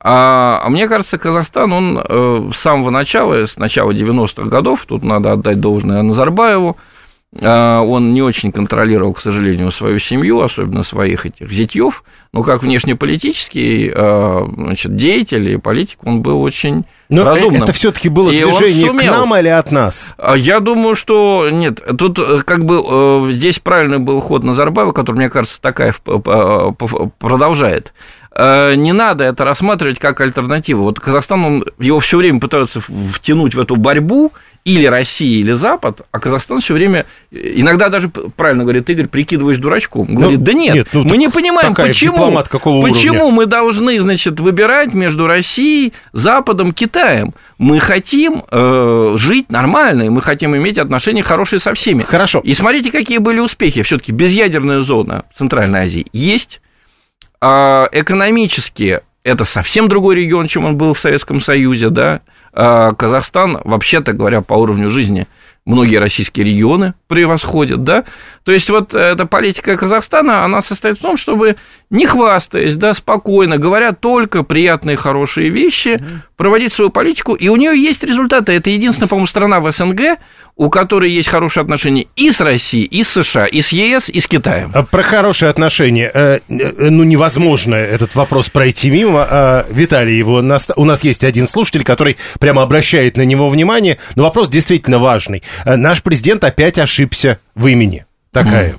А, 0.04 0.68
мне 0.68 0.88
кажется, 0.88 1.16
Казахстан, 1.16 1.72
он 1.72 1.98
э, 1.98 2.50
с 2.52 2.56
самого 2.56 2.90
начала, 2.90 3.46
с 3.46 3.56
начала 3.56 3.92
90-х 3.92 4.48
годов, 4.48 4.84
тут 4.84 5.04
надо 5.04 5.32
отдать 5.32 5.60
должное 5.60 6.02
Назарбаеву, 6.02 6.76
а, 6.76 6.91
он 7.40 8.12
не 8.12 8.20
очень 8.20 8.52
контролировал, 8.52 9.14
к 9.14 9.20
сожалению, 9.20 9.70
свою 9.70 9.98
семью, 9.98 10.42
особенно 10.42 10.82
своих 10.82 11.24
этих 11.24 11.50
зятьев, 11.50 12.04
но 12.32 12.42
как 12.42 12.62
внешнеполитический 12.62 13.92
а, 13.94 14.46
значит, 14.56 14.96
деятель 14.96 15.50
и 15.50 15.56
политик 15.58 15.98
он 16.02 16.22
был 16.22 16.40
очень 16.40 16.84
но 17.10 17.24
разумным. 17.24 17.62
это 17.62 17.74
все-таки 17.74 18.08
было 18.08 18.30
и 18.30 18.42
движение 18.42 18.90
к 18.90 19.04
нам 19.04 19.36
или 19.36 19.48
от 19.48 19.70
нас? 19.70 20.14
А, 20.16 20.34
я 20.34 20.60
думаю, 20.60 20.94
что 20.94 21.50
нет. 21.50 21.82
Тут 21.98 22.18
э, 22.18 22.38
как 22.38 22.64
бы 22.64 22.82
э, 23.28 23.32
здесь 23.32 23.58
правильный 23.58 23.98
был 23.98 24.20
ход 24.20 24.44
Назарбаева, 24.44 24.92
который, 24.92 25.16
мне 25.16 25.28
кажется, 25.28 25.60
такая 25.60 25.94
продолжает. 27.18 27.92
э, 28.34 28.76
не 28.76 28.94
надо 28.94 29.24
это 29.24 29.44
рассматривать 29.44 29.98
как 29.98 30.22
альтернативу. 30.22 30.84
Вот 30.84 31.00
Казахстан, 31.00 31.44
он, 31.44 31.64
его 31.78 32.00
все 32.00 32.16
время 32.16 32.40
пытаются 32.40 32.80
втянуть 32.80 33.54
в 33.54 33.60
эту 33.60 33.76
борьбу, 33.76 34.32
или 34.64 34.86
Россия, 34.86 35.40
или 35.40 35.52
Запад, 35.52 36.02
а 36.12 36.20
Казахстан 36.20 36.60
все 36.60 36.74
время, 36.74 37.04
иногда 37.32 37.88
даже, 37.88 38.08
правильно 38.08 38.62
говорит 38.62 38.88
Игорь, 38.88 39.08
прикидываешь 39.08 39.58
дурачком. 39.58 40.06
Ну, 40.08 40.20
говорит, 40.20 40.42
да 40.42 40.52
нет, 40.52 40.74
нет 40.74 40.88
ну, 40.92 41.02
мы 41.02 41.16
не 41.16 41.28
понимаем, 41.28 41.74
почему, 41.74 42.32
почему 42.82 43.30
мы 43.30 43.46
должны, 43.46 44.00
значит, 44.00 44.38
выбирать 44.38 44.94
между 44.94 45.26
Россией, 45.26 45.92
Западом, 46.12 46.72
Китаем. 46.72 47.34
Мы 47.58 47.80
хотим 47.80 48.44
э, 48.50 49.14
жить 49.16 49.50
нормально, 49.50 50.02
и 50.02 50.08
мы 50.08 50.22
хотим 50.22 50.56
иметь 50.56 50.78
отношения 50.78 51.22
хорошие 51.22 51.58
со 51.58 51.74
всеми. 51.74 52.02
Хорошо. 52.02 52.40
И 52.44 52.54
смотрите, 52.54 52.92
какие 52.92 53.18
были 53.18 53.40
успехи. 53.40 53.82
Все-таки 53.82 54.12
безъядерная 54.12 54.80
зона 54.80 55.24
Центральной 55.36 55.80
Азии 55.80 56.06
есть. 56.12 56.60
А 57.40 57.88
экономически 57.90 59.00
это 59.24 59.44
совсем 59.44 59.88
другой 59.88 60.16
регион, 60.16 60.46
чем 60.46 60.64
он 60.64 60.76
был 60.76 60.94
в 60.94 61.00
Советском 61.00 61.40
Союзе, 61.40 61.88
да. 61.90 62.20
А 62.52 62.92
Казахстан, 62.92 63.60
вообще-то 63.64 64.12
говоря, 64.12 64.42
по 64.42 64.54
уровню 64.54 64.90
жизни 64.90 65.26
многие 65.64 65.96
российские 65.96 66.44
регионы 66.44 66.94
превосходят, 67.06 67.84
да, 67.84 68.04
то 68.42 68.50
есть 68.50 68.68
вот 68.68 68.94
эта 68.94 69.26
политика 69.26 69.76
Казахстана, 69.76 70.44
она 70.44 70.60
состоит 70.60 70.98
в 70.98 71.02
том, 71.02 71.16
чтобы 71.16 71.56
не 71.88 72.06
хвастаясь, 72.06 72.74
да, 72.76 72.94
спокойно, 72.94 73.58
говоря 73.58 73.92
только 73.92 74.42
приятные, 74.42 74.96
хорошие 74.96 75.50
вещи, 75.50 76.02
проводить 76.36 76.72
свою 76.72 76.90
политику, 76.90 77.34
и 77.34 77.48
у 77.48 77.56
нее 77.56 77.80
есть 77.80 78.02
результаты. 78.02 78.52
Это 78.54 78.70
единственная, 78.70 79.08
по-моему, 79.08 79.28
страна 79.28 79.60
в 79.60 79.70
СНГ, 79.70 80.18
у 80.56 80.70
которой 80.70 81.10
есть 81.10 81.28
хорошие 81.28 81.62
отношения 81.62 82.06
и 82.16 82.30
с 82.30 82.40
Россией, 82.40 82.84
и 82.84 83.02
с 83.02 83.08
США, 83.08 83.46
и 83.46 83.60
с 83.60 83.72
ЕС, 83.72 84.08
и 84.08 84.20
с 84.20 84.26
Китаем. 84.26 84.70
А 84.74 84.82
про 84.82 85.02
хорошие 85.02 85.48
отношения, 85.48 86.10
э, 86.12 86.40
э, 86.48 86.90
ну, 86.90 87.04
невозможно 87.04 87.74
этот 87.74 88.14
вопрос 88.14 88.48
пройти 88.48 88.90
мимо. 88.90 89.26
А, 89.28 89.66
Виталий, 89.70 90.16
его, 90.16 90.36
у 90.76 90.84
нас 90.84 91.04
есть 91.04 91.24
один 91.24 91.46
слушатель, 91.46 91.84
который 91.84 92.16
прямо 92.38 92.62
обращает 92.62 93.16
на 93.16 93.22
него 93.22 93.48
внимание, 93.48 93.98
но 94.14 94.24
вопрос 94.24 94.48
действительно 94.48 94.98
важный. 94.98 95.42
Э, 95.64 95.76
наш 95.76 96.02
президент 96.02 96.44
опять 96.44 96.78
ошибся 96.78 97.38
в 97.54 97.66
имени 97.66 98.04
такая. 98.32 98.76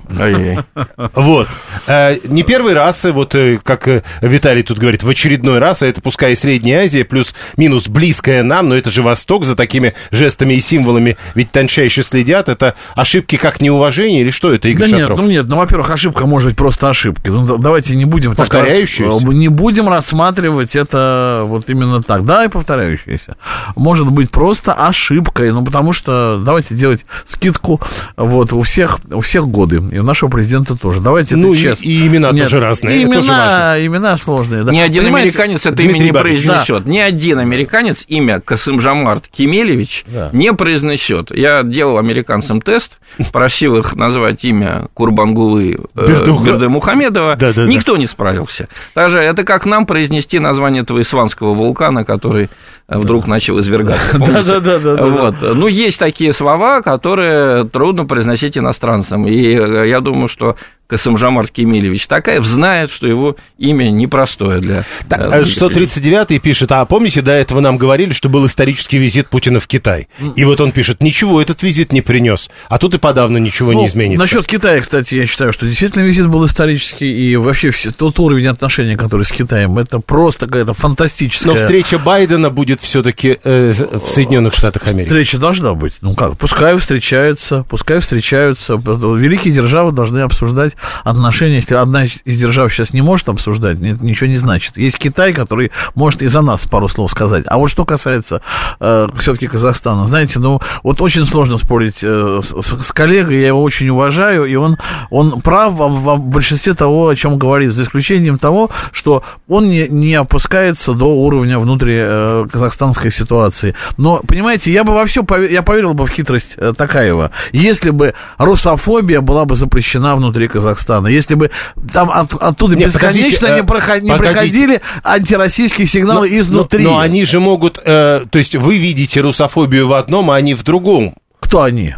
Вот. 1.14 1.48
Э, 1.86 2.16
не 2.24 2.42
первый 2.42 2.74
раз, 2.74 3.04
вот 3.04 3.34
э, 3.34 3.58
как 3.62 3.86
э, 3.88 4.02
Виталий 4.20 4.62
тут 4.62 4.78
говорит, 4.78 5.02
в 5.02 5.08
очередной 5.08 5.58
раз, 5.58 5.82
а 5.82 5.86
это 5.86 6.00
пускай 6.00 6.32
и 6.32 6.34
Средняя 6.34 6.84
Азия, 6.84 7.04
плюс-минус 7.04 7.88
близкая 7.88 8.42
нам, 8.42 8.68
но 8.68 8.74
это 8.74 8.90
же 8.90 9.02
Восток, 9.02 9.44
за 9.44 9.54
такими 9.54 9.94
жестами 10.10 10.54
и 10.54 10.60
символами 10.60 11.16
ведь 11.34 11.52
тончайше 11.52 12.02
следят. 12.02 12.48
Это 12.48 12.74
ошибки 12.94 13.36
как 13.36 13.60
неуважение 13.60 14.22
или 14.22 14.30
что 14.30 14.52
это, 14.52 14.68
Игорь 14.68 14.90
да 14.90 14.98
Шатров? 14.98 15.18
нет, 15.18 15.24
ну 15.24 15.30
нет, 15.30 15.46
ну, 15.46 15.56
во-первых, 15.56 15.90
ошибка 15.90 16.26
может 16.26 16.48
быть 16.48 16.56
просто 16.56 16.88
ошибкой. 16.88 17.32
Ну, 17.32 17.58
давайте 17.58 17.94
не 17.94 18.04
будем... 18.04 18.34
Повторяющаяся? 18.34 19.26
не 19.28 19.48
будем 19.48 19.88
рассматривать 19.88 20.74
это 20.74 21.42
вот 21.44 21.70
именно 21.70 22.02
так. 22.02 22.24
Да, 22.24 22.44
и 22.44 22.48
повторяющаяся. 22.48 23.36
Может 23.76 24.10
быть 24.10 24.30
просто 24.30 24.72
ошибкой, 24.72 25.52
ну, 25.52 25.64
потому 25.64 25.92
что 25.92 26.42
давайте 26.44 26.74
делать 26.74 27.06
скидку 27.26 27.80
вот 28.16 28.52
у 28.52 28.62
всех, 28.62 28.98
у 29.10 29.20
всех 29.20 29.43
всех 29.44 29.48
годы, 29.48 29.82
и 29.92 29.98
у 29.98 30.02
нашего 30.02 30.30
президента 30.30 30.76
тоже. 30.76 31.00
Давайте 31.00 31.36
ну, 31.36 31.52
это 31.52 31.60
честно. 31.60 31.84
И, 31.84 31.88
и 31.88 32.06
имена 32.06 32.30
Нет, 32.32 32.44
тоже 32.44 32.60
разные. 32.60 33.02
Имена, 33.02 33.16
тоже 33.16 33.30
важно. 33.30 33.86
имена 33.86 34.18
сложные. 34.18 34.64
Да. 34.64 34.72
Ни 34.72 34.80
один 34.80 35.04
Понимаете, 35.04 35.28
американец 35.28 35.66
это 35.66 35.82
имя 35.82 35.98
не 35.98 36.12
произнесет. 36.12 36.84
Да. 36.84 36.90
Ни 36.90 36.98
один 36.98 37.38
американец 37.38 38.04
имя 38.08 38.40
Касымжамарт 38.40 39.28
Кемелевич 39.28 40.04
да. 40.06 40.30
не 40.32 40.52
произнесет. 40.52 41.30
Я 41.30 41.62
делал 41.62 41.98
американцам 41.98 42.60
тест, 42.60 42.98
просил 43.32 43.76
их 43.76 43.94
назвать 43.94 44.44
имя 44.44 44.88
Курбангулы 44.94 45.78
э, 45.94 46.06
Берды 46.06 46.68
Мухамедова. 46.68 47.36
Да, 47.36 47.52
да, 47.52 47.66
Никто 47.66 47.94
да. 47.94 47.98
не 47.98 48.06
справился. 48.06 48.68
Даже 48.94 49.18
это 49.18 49.44
как 49.44 49.66
нам 49.66 49.86
произнести 49.86 50.38
название 50.38 50.82
этого 50.82 51.00
исванского 51.00 51.54
вулкана, 51.54 52.04
который 52.04 52.48
вдруг 52.88 53.26
начал 53.26 53.58
извергаться. 53.60 54.18
Да, 54.24 54.42
да, 54.42 54.60
да, 54.60 54.78
да. 54.78 55.06
Вот. 55.06 55.34
Ну, 55.54 55.66
есть 55.66 55.98
такие 55.98 56.32
слова, 56.32 56.82
которые 56.82 57.64
трудно 57.64 58.04
произносить 58.04 58.58
иностранцам. 58.58 59.26
И 59.26 59.33
я 59.34 60.00
думаю, 60.00 60.28
что 60.28 60.56
Касымжамар 60.86 61.48
Кемелевич 61.48 62.06
Такаев 62.06 62.44
знает, 62.44 62.90
что 62.90 63.08
его 63.08 63.36
имя 63.58 63.90
непростое 63.90 64.60
для... 64.60 64.84
Так, 65.08 65.32
639-й 65.42 66.36
э, 66.36 66.38
пишет, 66.38 66.72
а 66.72 66.84
помните, 66.84 67.22
до 67.22 67.32
этого 67.32 67.60
нам 67.60 67.78
говорили, 67.78 68.12
что 68.12 68.28
был 68.28 68.44
исторический 68.46 68.98
визит 68.98 69.28
Путина 69.28 69.60
в 69.60 69.66
Китай? 69.66 70.08
И 70.36 70.44
вот 70.44 70.60
он 70.60 70.72
пишет, 70.72 71.02
ничего 71.02 71.40
этот 71.40 71.62
визит 71.62 71.92
не 71.92 72.02
принес, 72.02 72.50
а 72.68 72.76
тут 72.76 72.94
и 72.94 72.98
подавно 72.98 73.38
ничего 73.38 73.72
ну, 73.72 73.80
не 73.80 73.86
изменится. 73.86 74.22
Насчет 74.22 74.46
Китая, 74.46 74.80
кстати, 74.82 75.14
я 75.14 75.26
считаю, 75.26 75.54
что 75.54 75.66
действительно 75.66 76.02
визит 76.02 76.26
был 76.26 76.44
исторический, 76.44 77.10
и 77.10 77.36
вообще 77.36 77.70
все, 77.70 77.90
тот 77.90 78.18
уровень 78.18 78.48
отношений, 78.48 78.96
который 78.96 79.24
с 79.24 79.32
Китаем, 79.32 79.78
это 79.78 80.00
просто 80.00 80.46
какая-то 80.46 80.74
фантастическая... 80.74 81.50
Но 81.50 81.56
встреча 81.56 81.98
Байдена 81.98 82.50
будет 82.50 82.82
все-таки 82.82 83.38
э, 83.42 83.72
в 83.72 84.06
Соединенных 84.06 84.52
Штатах 84.52 84.86
Америки. 84.86 85.08
Встреча 85.08 85.38
должна 85.38 85.72
быть. 85.72 85.94
Ну 86.02 86.14
как, 86.14 86.36
пускай 86.36 86.76
встречаются, 86.78 87.64
пускай 87.70 88.00
встречаются. 88.00 88.74
Великие 88.74 89.54
державы 89.54 89.92
должны 89.92 90.20
обсуждать 90.20 90.73
отношения, 91.04 91.56
если 91.56 91.74
одна 91.74 92.04
из 92.04 92.38
держав 92.38 92.72
сейчас 92.72 92.92
не 92.92 93.02
может 93.02 93.28
обсуждать, 93.28 93.78
это 93.80 94.04
ничего 94.04 94.28
не 94.28 94.36
значит. 94.36 94.76
Есть 94.76 94.98
Китай, 94.98 95.32
который 95.32 95.70
может 95.94 96.22
и 96.22 96.28
за 96.28 96.40
нас 96.40 96.66
пару 96.66 96.88
слов 96.88 97.10
сказать. 97.10 97.44
А 97.48 97.58
вот 97.58 97.68
что 97.68 97.84
касается 97.84 98.42
э, 98.80 99.08
все-таки 99.18 99.46
Казахстана, 99.46 100.06
знаете, 100.06 100.38
ну 100.38 100.60
вот 100.82 101.00
очень 101.00 101.26
сложно 101.26 101.58
спорить 101.58 101.98
э, 102.02 102.40
с, 102.42 102.86
с 102.86 102.92
коллегой, 102.92 103.40
я 103.40 103.48
его 103.48 103.62
очень 103.62 103.88
уважаю, 103.88 104.44
и 104.44 104.54
он, 104.54 104.76
он 105.10 105.40
прав 105.40 105.72
в, 105.74 106.16
в 106.16 106.18
большинстве 106.18 106.74
того, 106.74 107.08
о 107.08 107.16
чем 107.16 107.38
говорит, 107.38 107.72
за 107.72 107.84
исключением 107.84 108.38
того, 108.38 108.70
что 108.92 109.22
он 109.48 109.68
не, 109.68 109.88
не 109.88 110.14
опускается 110.14 110.92
до 110.92 111.06
уровня 111.06 111.58
внутри 111.58 111.94
э, 111.96 112.46
казахстанской 112.52 113.10
ситуации. 113.10 113.74
Но, 113.96 114.20
понимаете, 114.26 114.72
я 114.72 114.84
бы 114.84 114.94
во 114.94 115.06
все, 115.06 115.24
я 115.50 115.62
поверил 115.62 115.94
бы 115.94 116.06
в 116.06 116.10
хитрость 116.10 116.54
э, 116.56 116.72
Такаева, 116.76 117.30
если 117.52 117.90
бы 117.90 118.14
русофобия 118.38 119.20
была 119.20 119.44
бы 119.44 119.56
запрещена 119.56 120.16
внутри 120.16 120.48
Казахстана. 120.48 120.63
Казахстана. 120.64 121.08
Если 121.08 121.34
бы 121.34 121.50
там 121.92 122.10
от, 122.10 122.32
оттуда 122.34 122.74
Нет, 122.76 122.88
бесконечно 122.88 123.46
не, 123.54 123.60
э, 123.60 123.64
проход, 123.64 124.02
не 124.02 124.16
проходили 124.16 124.80
антироссийские 125.02 125.86
сигналы 125.86 126.30
но, 126.30 126.38
изнутри. 126.38 126.82
Но, 126.82 126.92
но 126.92 126.98
они 126.98 127.24
же 127.24 127.38
могут, 127.38 127.78
э, 127.84 128.24
то 128.28 128.38
есть 128.38 128.56
вы 128.56 128.78
видите 128.78 129.20
русофобию 129.20 129.88
в 129.88 129.92
одном, 129.92 130.30
а 130.30 130.36
они 130.36 130.54
в 130.54 130.62
другом. 130.62 131.14
Кто 131.40 131.62
они? 131.62 131.94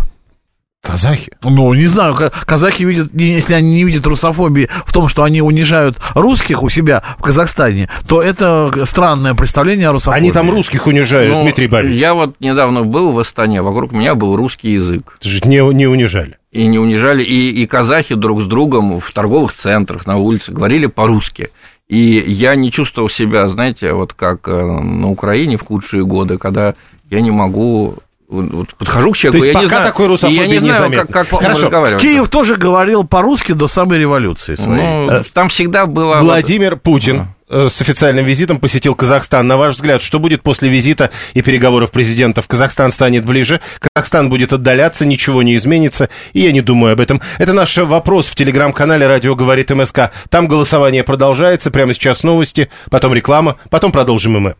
Казахи? 0.83 1.33
Ну, 1.42 1.74
не 1.74 1.87
знаю, 1.87 2.14
казахи 2.46 2.85
видят, 2.85 3.11
если 3.12 3.55
они 3.55 3.74
не 3.74 3.85
видят 3.85 4.07
русофобии 4.07 4.68
в 4.85 4.92
том, 4.92 5.09
что 5.09 5.24
они 5.24 5.42
унижают 5.42 5.98
русских 6.14 6.62
у 6.62 6.68
себя 6.68 7.02
в 7.18 7.22
Казахстане, 7.22 7.88
то 8.07 8.22
это 8.22 8.70
странное 8.85 9.35
представление 9.35 9.88
о 9.88 9.92
русофобии. 9.92 10.18
Они 10.18 10.33
там 10.33 10.50
русских 10.50 10.87
унижают, 10.87 11.33
ну, 11.33 11.42
Дмитрий 11.42 11.66
Борисович. 11.66 12.00
Я 12.00 12.14
вот 12.14 12.37
недавно 12.38 12.85
был 12.85 13.11
в 13.11 13.18
Астане, 13.18 13.62
вокруг 13.62 13.92
меня 13.92 14.14
был 14.14 14.37
русский 14.37 14.72
язык. 14.72 15.16
Это 15.18 15.29
же 15.29 15.40
не, 15.44 15.74
не 15.74 15.87
унижали. 15.87 16.37
И 16.57 16.66
не 16.66 16.79
унижали, 16.79 17.23
и, 17.23 17.51
и 17.51 17.66
казахи 17.66 18.14
друг 18.14 18.42
с 18.42 18.47
другом 18.47 18.99
в 19.01 19.12
торговых 19.12 19.53
центрах, 19.53 20.07
на 20.07 20.16
улице 20.16 20.53
говорили 20.53 20.87
по-русски. 20.87 21.51
И 21.88 22.25
я 22.27 22.57
не 22.57 22.73
чувствовал 22.73 23.09
себя, 23.11 23.49
знаете, 23.49 23.92
вот 23.92 24.14
как 24.14 24.49
э, 24.49 24.53
на 24.53 25.09
Украине 25.09 25.59
в 25.59 25.64
худшие 25.64 26.05
годы, 26.05 26.38
когда 26.38 26.75
я 27.11 27.21
не 27.21 27.31
могу 27.31 27.97
вот 28.29 28.75
подхожу 28.75 29.12
к 29.12 29.16
человеку, 29.16 29.42
То 29.42 29.45
есть 29.45 29.49
я 29.49 29.53
пока 29.53 29.62
не 29.62 29.69
знаю, 29.69 29.85
такой 29.85 30.07
русофобии 30.07 30.40
я 30.40 30.47
не, 30.47 30.59
не 30.59 30.73
знаю, 30.73 30.92
как, 30.92 31.11
как 31.11 31.40
Хорошо. 31.40 31.64
разговаривать. 31.64 32.03
Киев 32.03 32.29
тоже 32.29 32.57
говорил 32.57 33.05
по-русски 33.05 33.53
до 33.53 33.69
самой 33.69 33.99
революции 33.99 34.57
своей. 34.57 35.07
Ну, 35.07 35.23
там 35.33 35.49
всегда 35.49 35.87
было... 35.87 36.16
Владимир 36.16 36.73
вот... 36.73 36.83
Путин 36.83 37.27
с 37.48 37.80
официальным 37.80 38.24
визитом 38.24 38.59
посетил 38.59 38.94
Казахстан. 38.94 39.46
На 39.46 39.56
ваш 39.56 39.74
взгляд, 39.74 40.02
что 40.02 40.18
будет 40.18 40.42
после 40.42 40.68
визита 40.68 41.11
и 41.35 41.42
переговоров 41.42 41.90
президентов? 41.90 42.46
Казахстан 42.48 42.90
станет 42.90 43.24
ближе, 43.24 43.61
Казахстан 43.78 44.28
будет 44.28 44.52
отдаляться, 44.52 45.04
ничего 45.04 45.42
не 45.42 45.56
изменится, 45.56 46.09
и 46.32 46.40
я 46.40 46.52
не 46.52 46.61
думаю 46.61 46.94
об 46.94 47.00
этом. 47.00 47.20
Это 47.38 47.52
наш 47.52 47.76
вопрос 47.78 48.28
в 48.28 48.35
телеграм-канале 48.35 49.06
«Радио 49.06 49.35
говорит 49.35 49.70
МСК». 49.70 50.11
Там 50.28 50.48
голосование 50.48 51.04
продолжается, 51.04 51.70
прямо 51.70 51.94
сейчас 51.94 52.22
новости, 52.22 52.68
потом 52.90 53.14
реклама, 53.14 53.56
потом 53.70 53.92
продолжим 53.92 54.37
и 54.37 54.40
мы. 54.40 54.54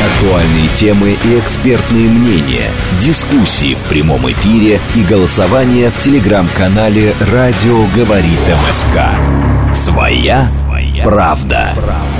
Актуальные 0.00 0.68
темы 0.74 1.16
и 1.24 1.38
экспертные 1.38 2.08
мнения, 2.08 2.70
дискуссии 3.00 3.74
в 3.74 3.82
прямом 3.84 4.30
эфире 4.30 4.80
и 4.94 5.02
голосование 5.02 5.90
в 5.90 6.00
телеграм-канале 6.00 7.14
«Радио 7.32 7.86
говорит 7.94 8.38
МСК». 8.66 9.74
Своя 9.74 10.48
правда. 11.04 11.72
правда. 11.74 12.17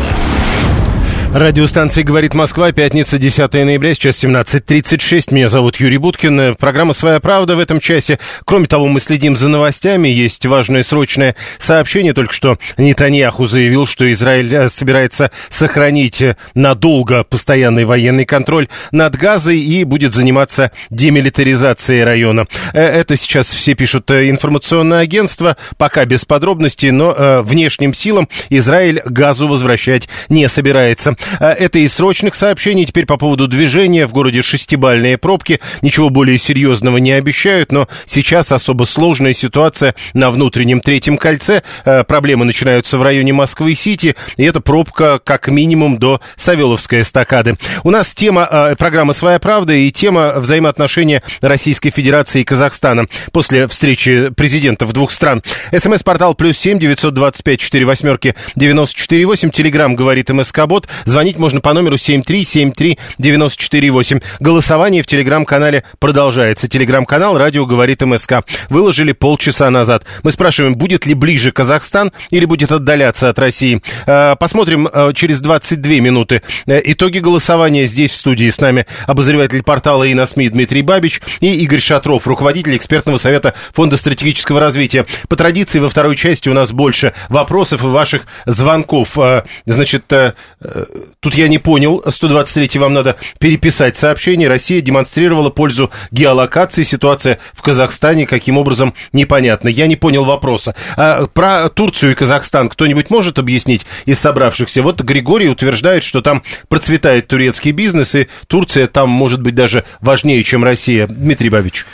Радиостанция 1.35 2.05
«Говорит 2.05 2.33
Москва», 2.33 2.73
пятница, 2.73 3.19
10 3.19 3.53
ноября, 3.53 3.93
сейчас 3.93 4.25
17.36. 4.25 5.35
Меня 5.35 5.51
зовут 5.51 5.77
Юрий 5.77 5.99
Буткин. 5.99 6.57
Программа 6.57 6.95
«Своя 6.95 7.21
правда» 7.21 7.55
в 7.55 7.59
этом 7.59 7.81
часе. 7.81 8.19
Кроме 8.47 8.67
того, 8.67 8.87
мы 8.87 8.99
следим 8.99 9.37
за 9.37 9.51
новостями. 9.51 10.09
Есть 10.09 10.47
важное 10.47 10.83
срочное 10.83 11.37
сообщение. 11.59 12.15
Только 12.15 12.33
что 12.33 12.59
Нетаньяху 12.79 13.45
заявил, 13.45 13.85
что 13.85 14.11
Израиль 14.11 14.53
э, 14.55 14.69
собирается 14.71 15.31
сохранить 15.51 16.23
надолго 16.55 17.25
постоянный 17.25 17.85
военный 17.85 18.25
контроль 18.25 18.69
над 18.91 19.15
Газой 19.17 19.61
и 19.61 19.85
будет 19.85 20.15
заниматься 20.15 20.73
демилитаризацией 20.89 22.05
района. 22.05 22.47
Э, 22.73 22.81
это 22.81 23.19
сейчас 23.19 23.53
все 23.53 23.75
пишут 23.75 24.11
э, 24.11 24.31
информационное 24.31 25.01
агентство, 25.01 25.59
пока 25.77 26.07
без 26.07 26.25
подробностей, 26.25 26.91
но 26.91 27.43
внешним 27.43 27.93
силам 27.93 28.31
Израиль 28.49 29.03
Газу 29.05 29.47
возвращать 29.47 30.09
не 30.31 30.49
собирается. 30.49 31.18
А, 31.41 31.53
это 31.53 31.79
из 31.79 31.93
срочных 31.95 32.35
сообщений. 32.35 32.85
Теперь 32.85 33.07
по 33.07 33.17
поводу 33.17 33.49
движения. 33.49 34.07
В 34.07 34.13
городе 34.13 34.43
шестибальные 34.43 35.19
пробки. 35.19 35.61
Ничего 35.83 36.11
более 36.11 36.39
серьезного 36.39 36.99
не 36.99 37.13
обещают, 37.13 37.73
но 37.73 37.89
сейчас 38.07 38.53
особо 38.53 38.85
сложная 38.85 39.33
ситуация 39.33 39.95
на 40.15 40.31
внутреннем 40.31 40.81
третьем 40.81 41.17
кольце. 41.19 41.63
А, 41.85 42.05
проблемы 42.05 42.45
начинаются 42.45 42.99
в 42.99 43.03
районе 43.03 43.33
Москвы-Сити, 43.33 44.17
и 44.37 44.43
это 44.45 44.61
пробка 44.61 45.21
как 45.23 45.49
минимум 45.49 45.99
до 45.99 46.21
Савеловской 46.37 47.03
эстакады. 47.03 47.57
У 47.85 47.91
нас 47.91 48.15
тема 48.15 48.47
а, 48.51 48.75
программы 48.77 49.15
«Своя 49.15 49.39
правда» 49.39 49.73
и 49.73 49.91
тема 49.91 50.35
взаимоотношения 50.37 51.23
Российской 51.41 51.91
Федерации 51.91 52.43
и 52.43 52.45
Казахстана 52.45 53.07
после 53.33 53.67
встречи 53.69 54.31
президентов 54.37 54.93
двух 54.93 55.11
стран. 55.11 55.43
СМС-портал 55.77 56.35
плюс 56.35 56.59
семь 56.59 56.79
девятьсот 56.79 57.15
двадцать 57.15 57.45
пять 57.45 57.61
четыре 57.61 57.85
восьмерки 57.85 58.35
девяносто 58.55 58.97
четыре 58.97 59.27
восемь. 59.27 59.51
Телеграмм 59.51 59.97
говорит 59.97 60.31
МСК-бот. 60.31 60.89
Звонить 61.09 61.39
можно 61.39 61.61
по 61.63 61.73
номеру 61.73 61.97
7373948. 61.97 64.23
Голосование 64.41 65.03
в 65.03 65.07
телеграм-канале 65.07 65.85
продолжается. 65.99 66.69
Телеграм-канал 66.69 67.39
«Радио 67.39 67.65
говорит 67.65 68.03
МСК». 68.03 68.43
Выложили 68.69 69.13
полчаса 69.13 69.71
назад. 69.71 70.05
Мы 70.23 70.33
спрашиваем, 70.33 70.75
будет 70.75 71.07
ли 71.07 71.15
ближе 71.15 71.51
Казахстан 71.51 72.13
или 72.31 72.45
будет 72.45 72.73
отдаляться 72.73 73.31
от 73.31 73.39
России. 73.39 73.81
А, 74.07 74.37
посмотрим 74.37 74.87
а, 74.93 75.15
через 75.15 75.41
22 75.41 75.93
минуты. 75.95 76.43
Э, 76.67 76.79
итоги 76.85 77.21
голосования 77.21 77.87
здесь 77.87 78.13
в 78.13 78.17
студии 78.17 78.51
с 78.51 78.61
нами 78.61 78.85
обозреватель 79.07 79.63
портала 79.63 80.05
и 80.05 80.13
на 80.13 80.27
СМИ 80.27 80.51
Дмитрий 80.51 80.83
Бабич 80.83 81.23
и 81.41 81.55
Игорь 81.63 81.81
Шатров, 81.81 82.27
руководитель 82.27 82.77
экспертного 82.77 83.17
совета 83.17 83.55
Фонда 83.73 83.97
стратегического 83.97 84.61
развития. 84.61 85.07
По 85.31 85.37
традиции 85.37 85.79
во 85.79 85.89
второй 85.89 86.17
части 86.17 86.51
у 86.51 86.53
нас 86.53 86.71
больше 86.71 87.15
вопросов 87.31 87.83
и 87.83 87.87
ваших 87.87 88.27
звонков. 88.45 89.17
Значит, 89.65 90.13
э, 90.13 90.35
э, 90.61 90.85
тут 91.21 91.35
я 91.35 91.49
не 91.49 91.59
понял, 91.59 92.03
123 92.07 92.81
вам 92.81 92.95
надо 92.95 93.17
переписать 93.39 93.97
сообщение. 93.97 94.49
Россия 94.49 94.81
демонстрировала 94.81 95.51
пользу 95.51 95.91
геолокации. 96.11 96.83
Ситуация 96.83 97.39
в 97.53 97.63
Казахстане 97.63 98.27
каким 98.27 98.59
образом 98.59 98.95
непонятно. 99.13 99.69
Я 99.69 99.87
не 99.87 99.97
понял 99.97 100.25
вопроса. 100.25 100.75
А 100.97 101.27
про 101.27 101.69
Турцию 101.69 102.13
и 102.13 102.15
Казахстан 102.15 102.69
кто-нибудь 102.69 103.11
может 103.11 103.39
объяснить 103.39 103.87
из 104.05 104.19
собравшихся? 104.19 104.83
Вот 104.83 105.01
Григорий 105.01 105.49
утверждает, 105.49 106.05
что 106.05 106.21
там 106.21 106.43
процветает 106.69 107.29
турецкий 107.29 107.73
бизнес, 107.73 108.15
и 108.15 108.29
Турция 108.47 108.87
там 108.87 109.09
может 109.11 109.41
быть 109.41 109.55
даже 109.55 109.85
важнее, 110.01 110.43
чем 110.45 110.65
Россия. 110.65 111.07
Дмитрий 111.07 111.51
Бабич. 111.51 111.87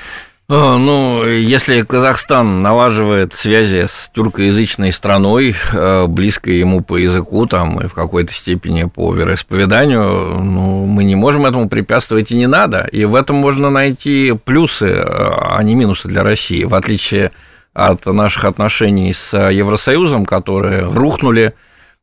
Э, 0.46 0.76
ну, 0.76 1.24
если 1.24 1.83
Казахстан 1.83 2.61
налаживает 2.61 3.33
связи 3.33 3.87
с 3.88 4.11
тюркоязычной 4.14 4.92
страной, 4.92 5.54
э, 5.72 6.07
близкой 6.07 6.59
ему 6.59 6.83
по 6.83 6.96
языку, 6.98 7.46
там, 7.46 7.80
и 7.80 7.87
в 7.87 7.94
какой-то 7.94 8.35
степени 8.35 8.85
по 8.85 9.14
вероисповеданию, 9.14 10.02
ну, 10.42 10.85
мы 10.85 11.04
не 11.04 11.14
можем 11.14 11.46
этому 11.46 11.70
препятствовать 11.70 12.30
и 12.30 12.37
не 12.37 12.46
надо. 12.46 12.87
И 12.92 13.07
в 13.07 13.14
этом 13.14 13.37
можно 13.37 13.70
найти 13.70 14.35
плюсы, 14.44 14.88
э, 14.88 15.02
а 15.02 15.62
не 15.62 15.74
минусы 15.74 16.09
для 16.09 16.22
России, 16.22 16.64
в 16.64 16.74
отличие 16.74 17.33
от 17.72 18.04
наших 18.04 18.44
отношений 18.44 19.14
с 19.14 19.37
Евросоюзом, 19.37 20.26
которые 20.26 20.83
рухнули, 20.83 21.54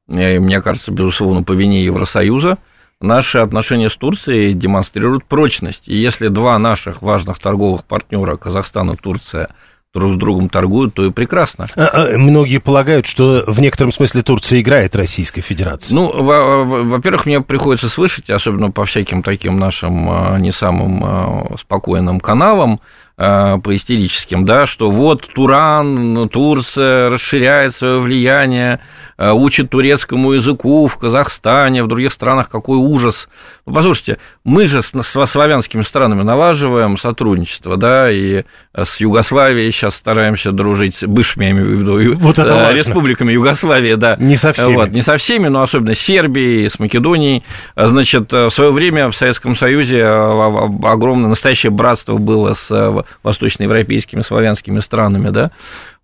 мне 0.07 0.59
кажется, 0.61 0.91
безусловно, 0.91 1.43
по 1.43 1.53
вине 1.53 1.85
Евросоюза– 1.85 2.57
наши 3.01 3.39
отношения 3.39 3.89
с 3.89 3.95
Турцией 3.95 4.53
демонстрируют 4.53 5.25
прочность. 5.25 5.87
И 5.87 5.97
если 5.97 6.27
два 6.27 6.57
наших 6.59 7.01
важных 7.01 7.39
торговых 7.39 7.83
партнера, 7.83 8.37
Казахстан 8.37 8.91
и 8.91 8.95
Турция, 8.95 9.49
друг 9.93 10.13
с 10.13 10.17
другом 10.17 10.49
торгуют, 10.49 10.93
то 10.93 11.05
и 11.05 11.11
прекрасно. 11.11 11.67
А, 11.75 11.87
а, 11.87 12.17
многие 12.17 12.59
полагают, 12.59 13.05
что 13.05 13.43
в 13.45 13.59
некотором 13.59 13.91
смысле 13.91 14.23
Турция 14.23 14.61
играет 14.61 14.95
Российской 14.95 15.41
Федерации. 15.41 15.93
Ну, 15.93 16.23
во-первых, 16.23 17.25
мне 17.25 17.41
приходится 17.41 17.89
слышать, 17.89 18.29
особенно 18.29 18.71
по 18.71 18.85
всяким 18.85 19.21
таким 19.21 19.59
нашим 19.59 20.09
а, 20.09 20.37
не 20.37 20.51
самым 20.51 21.57
спокойным 21.57 22.19
каналам, 22.19 22.79
по 23.17 23.75
истерическим, 23.75 24.45
да, 24.45 24.65
что 24.65 24.89
вот 24.89 25.27
Туран, 25.35 26.27
Турция 26.29 27.07
расширяет 27.09 27.75
свое 27.75 27.99
влияние, 27.99 28.79
Э, 29.17 29.31
учит 29.31 29.69
турецкому 29.69 30.33
языку 30.33 30.87
в 30.87 30.97
Казахстане, 30.97 31.83
в 31.83 31.87
других 31.87 32.11
странах, 32.11 32.49
какой 32.49 32.77
ужас. 32.77 33.27
Ну, 33.65 33.73
послушайте, 33.73 34.17
мы 34.43 34.65
же 34.65 34.81
с, 34.81 34.93
с 34.99 35.25
славянскими 35.27 35.83
странами 35.83 36.23
налаживаем 36.23 36.97
сотрудничество, 36.97 37.77
да, 37.77 38.09
и 38.11 38.43
э, 38.73 38.85
с 38.85 38.99
Югославией 38.99 39.71
сейчас 39.71 39.95
стараемся 39.95 40.51
дружить, 40.51 41.05
бывшими, 41.05 41.45
я 41.45 41.51
имею 41.51 41.67
в 41.67 41.99
виду, 41.99 42.19
вот 42.19 42.39
это 42.39 42.71
э, 42.71 42.73
республиками 42.73 43.33
Югославии, 43.33 43.95
да. 43.95 44.15
Не 44.17 44.37
со 44.37 44.53
всеми. 44.53 44.75
Вот, 44.75 44.89
не 44.89 45.01
со 45.01 45.17
всеми, 45.17 45.49
но 45.49 45.61
особенно 45.61 45.93
с 45.93 45.99
Сербией, 45.99 46.69
с 46.69 46.79
Македонией. 46.79 47.43
Значит, 47.75 48.31
в 48.31 48.49
свое 48.49 48.71
время 48.71 49.09
в 49.09 49.15
Советском 49.15 49.55
Союзе 49.55 50.03
огромное 50.03 51.29
настоящее 51.29 51.71
братство 51.71 52.17
было 52.17 52.53
с 52.53 53.05
восточноевропейскими 53.23 54.21
славянскими 54.21 54.79
странами, 54.79 55.29
да. 55.29 55.51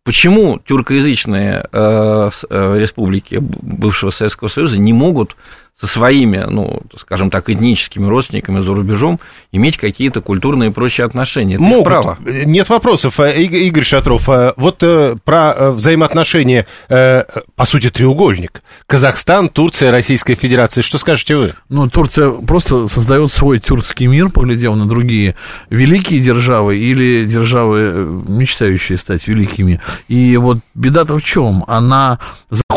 Почему 0.07 0.57
тюркоязычные 0.59 1.65
э, 1.69 2.29
э, 2.49 2.79
республики 2.79 3.39
бывшего 3.41 4.09
Советского 4.09 4.47
Союза 4.47 4.77
не 4.77 4.93
могут 4.93 5.35
со 5.79 5.85
своими, 5.85 6.43
ну, 6.49 6.81
скажем 6.97 7.29
так, 7.29 7.49
этническими 7.51 8.07
родственниками 8.07 8.61
за 8.61 8.73
рубежом 8.73 9.19
иметь 9.51 9.77
какие-то 9.77 10.21
культурные 10.21 10.71
и 10.71 10.73
прочие 10.73 11.05
отношения. 11.05 11.55
Это 11.55 11.63
Могут. 11.63 11.85
право. 11.85 12.17
Нет 12.25 12.67
вопросов. 12.69 13.19
Э, 13.19 13.39
Игорь 13.39 13.83
Шатров, 13.83 14.27
э, 14.27 14.53
вот 14.57 14.81
э, 14.81 15.17
про 15.23 15.71
взаимоотношения, 15.71 16.65
по 16.87 17.65
сути, 17.65 17.89
треугольник. 17.89 18.61
Казахстан, 18.87 19.49
Турция, 19.49 19.91
Российская 19.91 20.35
Федерация. 20.35 20.81
Что 20.81 20.97
скажете 20.97 21.35
вы? 21.35 21.53
Ну, 21.69 21.87
Турция 21.89 22.31
просто 22.31 22.87
создает 22.87 23.31
свой 23.31 23.59
тюркский 23.59 24.07
мир, 24.07 24.29
поглядев 24.29 24.75
на 24.75 24.87
другие 24.87 25.35
великие 25.69 26.19
державы 26.19 26.77
или 26.77 27.25
державы, 27.25 28.23
мечтающие 28.27 28.97
стать 28.97 29.27
великими. 29.27 29.79
И 30.07 30.37
вот 30.37 30.59
беда-то 30.73 31.17
в 31.17 31.23
чем? 31.23 31.63
Она 31.67 32.19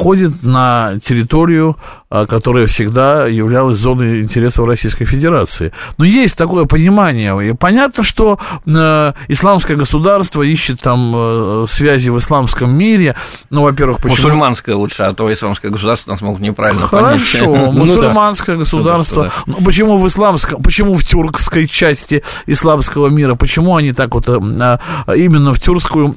заходит 0.01 0.43
на 0.43 0.95
территорию, 1.03 1.77
которая 2.09 2.67
всегда 2.67 3.27
являлась 3.27 3.77
зоной 3.77 4.23
интересов 4.23 4.67
Российской 4.67 5.05
Федерации. 5.05 5.73
Но 5.99 6.07
есть 6.07 6.39
такое 6.39 6.65
понимание. 6.65 7.51
И 7.51 7.53
понятно, 7.53 8.03
что 8.03 8.39
э, 8.67 9.13
исламское 9.29 9.77
государство 9.77 10.43
ищет 10.43 10.81
там 10.81 11.13
э, 11.15 11.67
связи 11.69 12.09
в 12.09 12.19
исламском 12.19 12.73
мире. 12.73 13.15
Ну, 13.51 13.63
во-первых, 13.63 13.99
почему... 13.99 14.29
Мусульманское 14.29 14.75
лучше, 14.75 15.03
а 15.03 15.13
то 15.13 15.31
исламское 15.31 15.71
государство 15.71 16.13
нас 16.13 16.23
могут 16.23 16.41
неправильно 16.41 16.87
Хорошо, 16.87 17.05
понять. 17.05 17.33
Хорошо, 17.33 17.73
мусульманское 17.73 18.57
ну, 18.57 18.59
да. 18.59 18.65
государство. 18.65 19.33
Ну, 19.47 19.57
почему 19.63 19.99
в 19.99 20.09
исламском, 20.09 20.63
почему 20.63 20.95
в 20.95 21.05
тюркской 21.05 21.69
части 21.69 22.23
исламского 22.47 23.09
мира, 23.09 23.35
почему 23.35 23.77
они 23.77 23.93
так 23.93 24.15
вот 24.15 24.29
э, 24.29 24.79
именно 25.15 25.53
в 25.53 25.61
тюркскую 25.61 26.17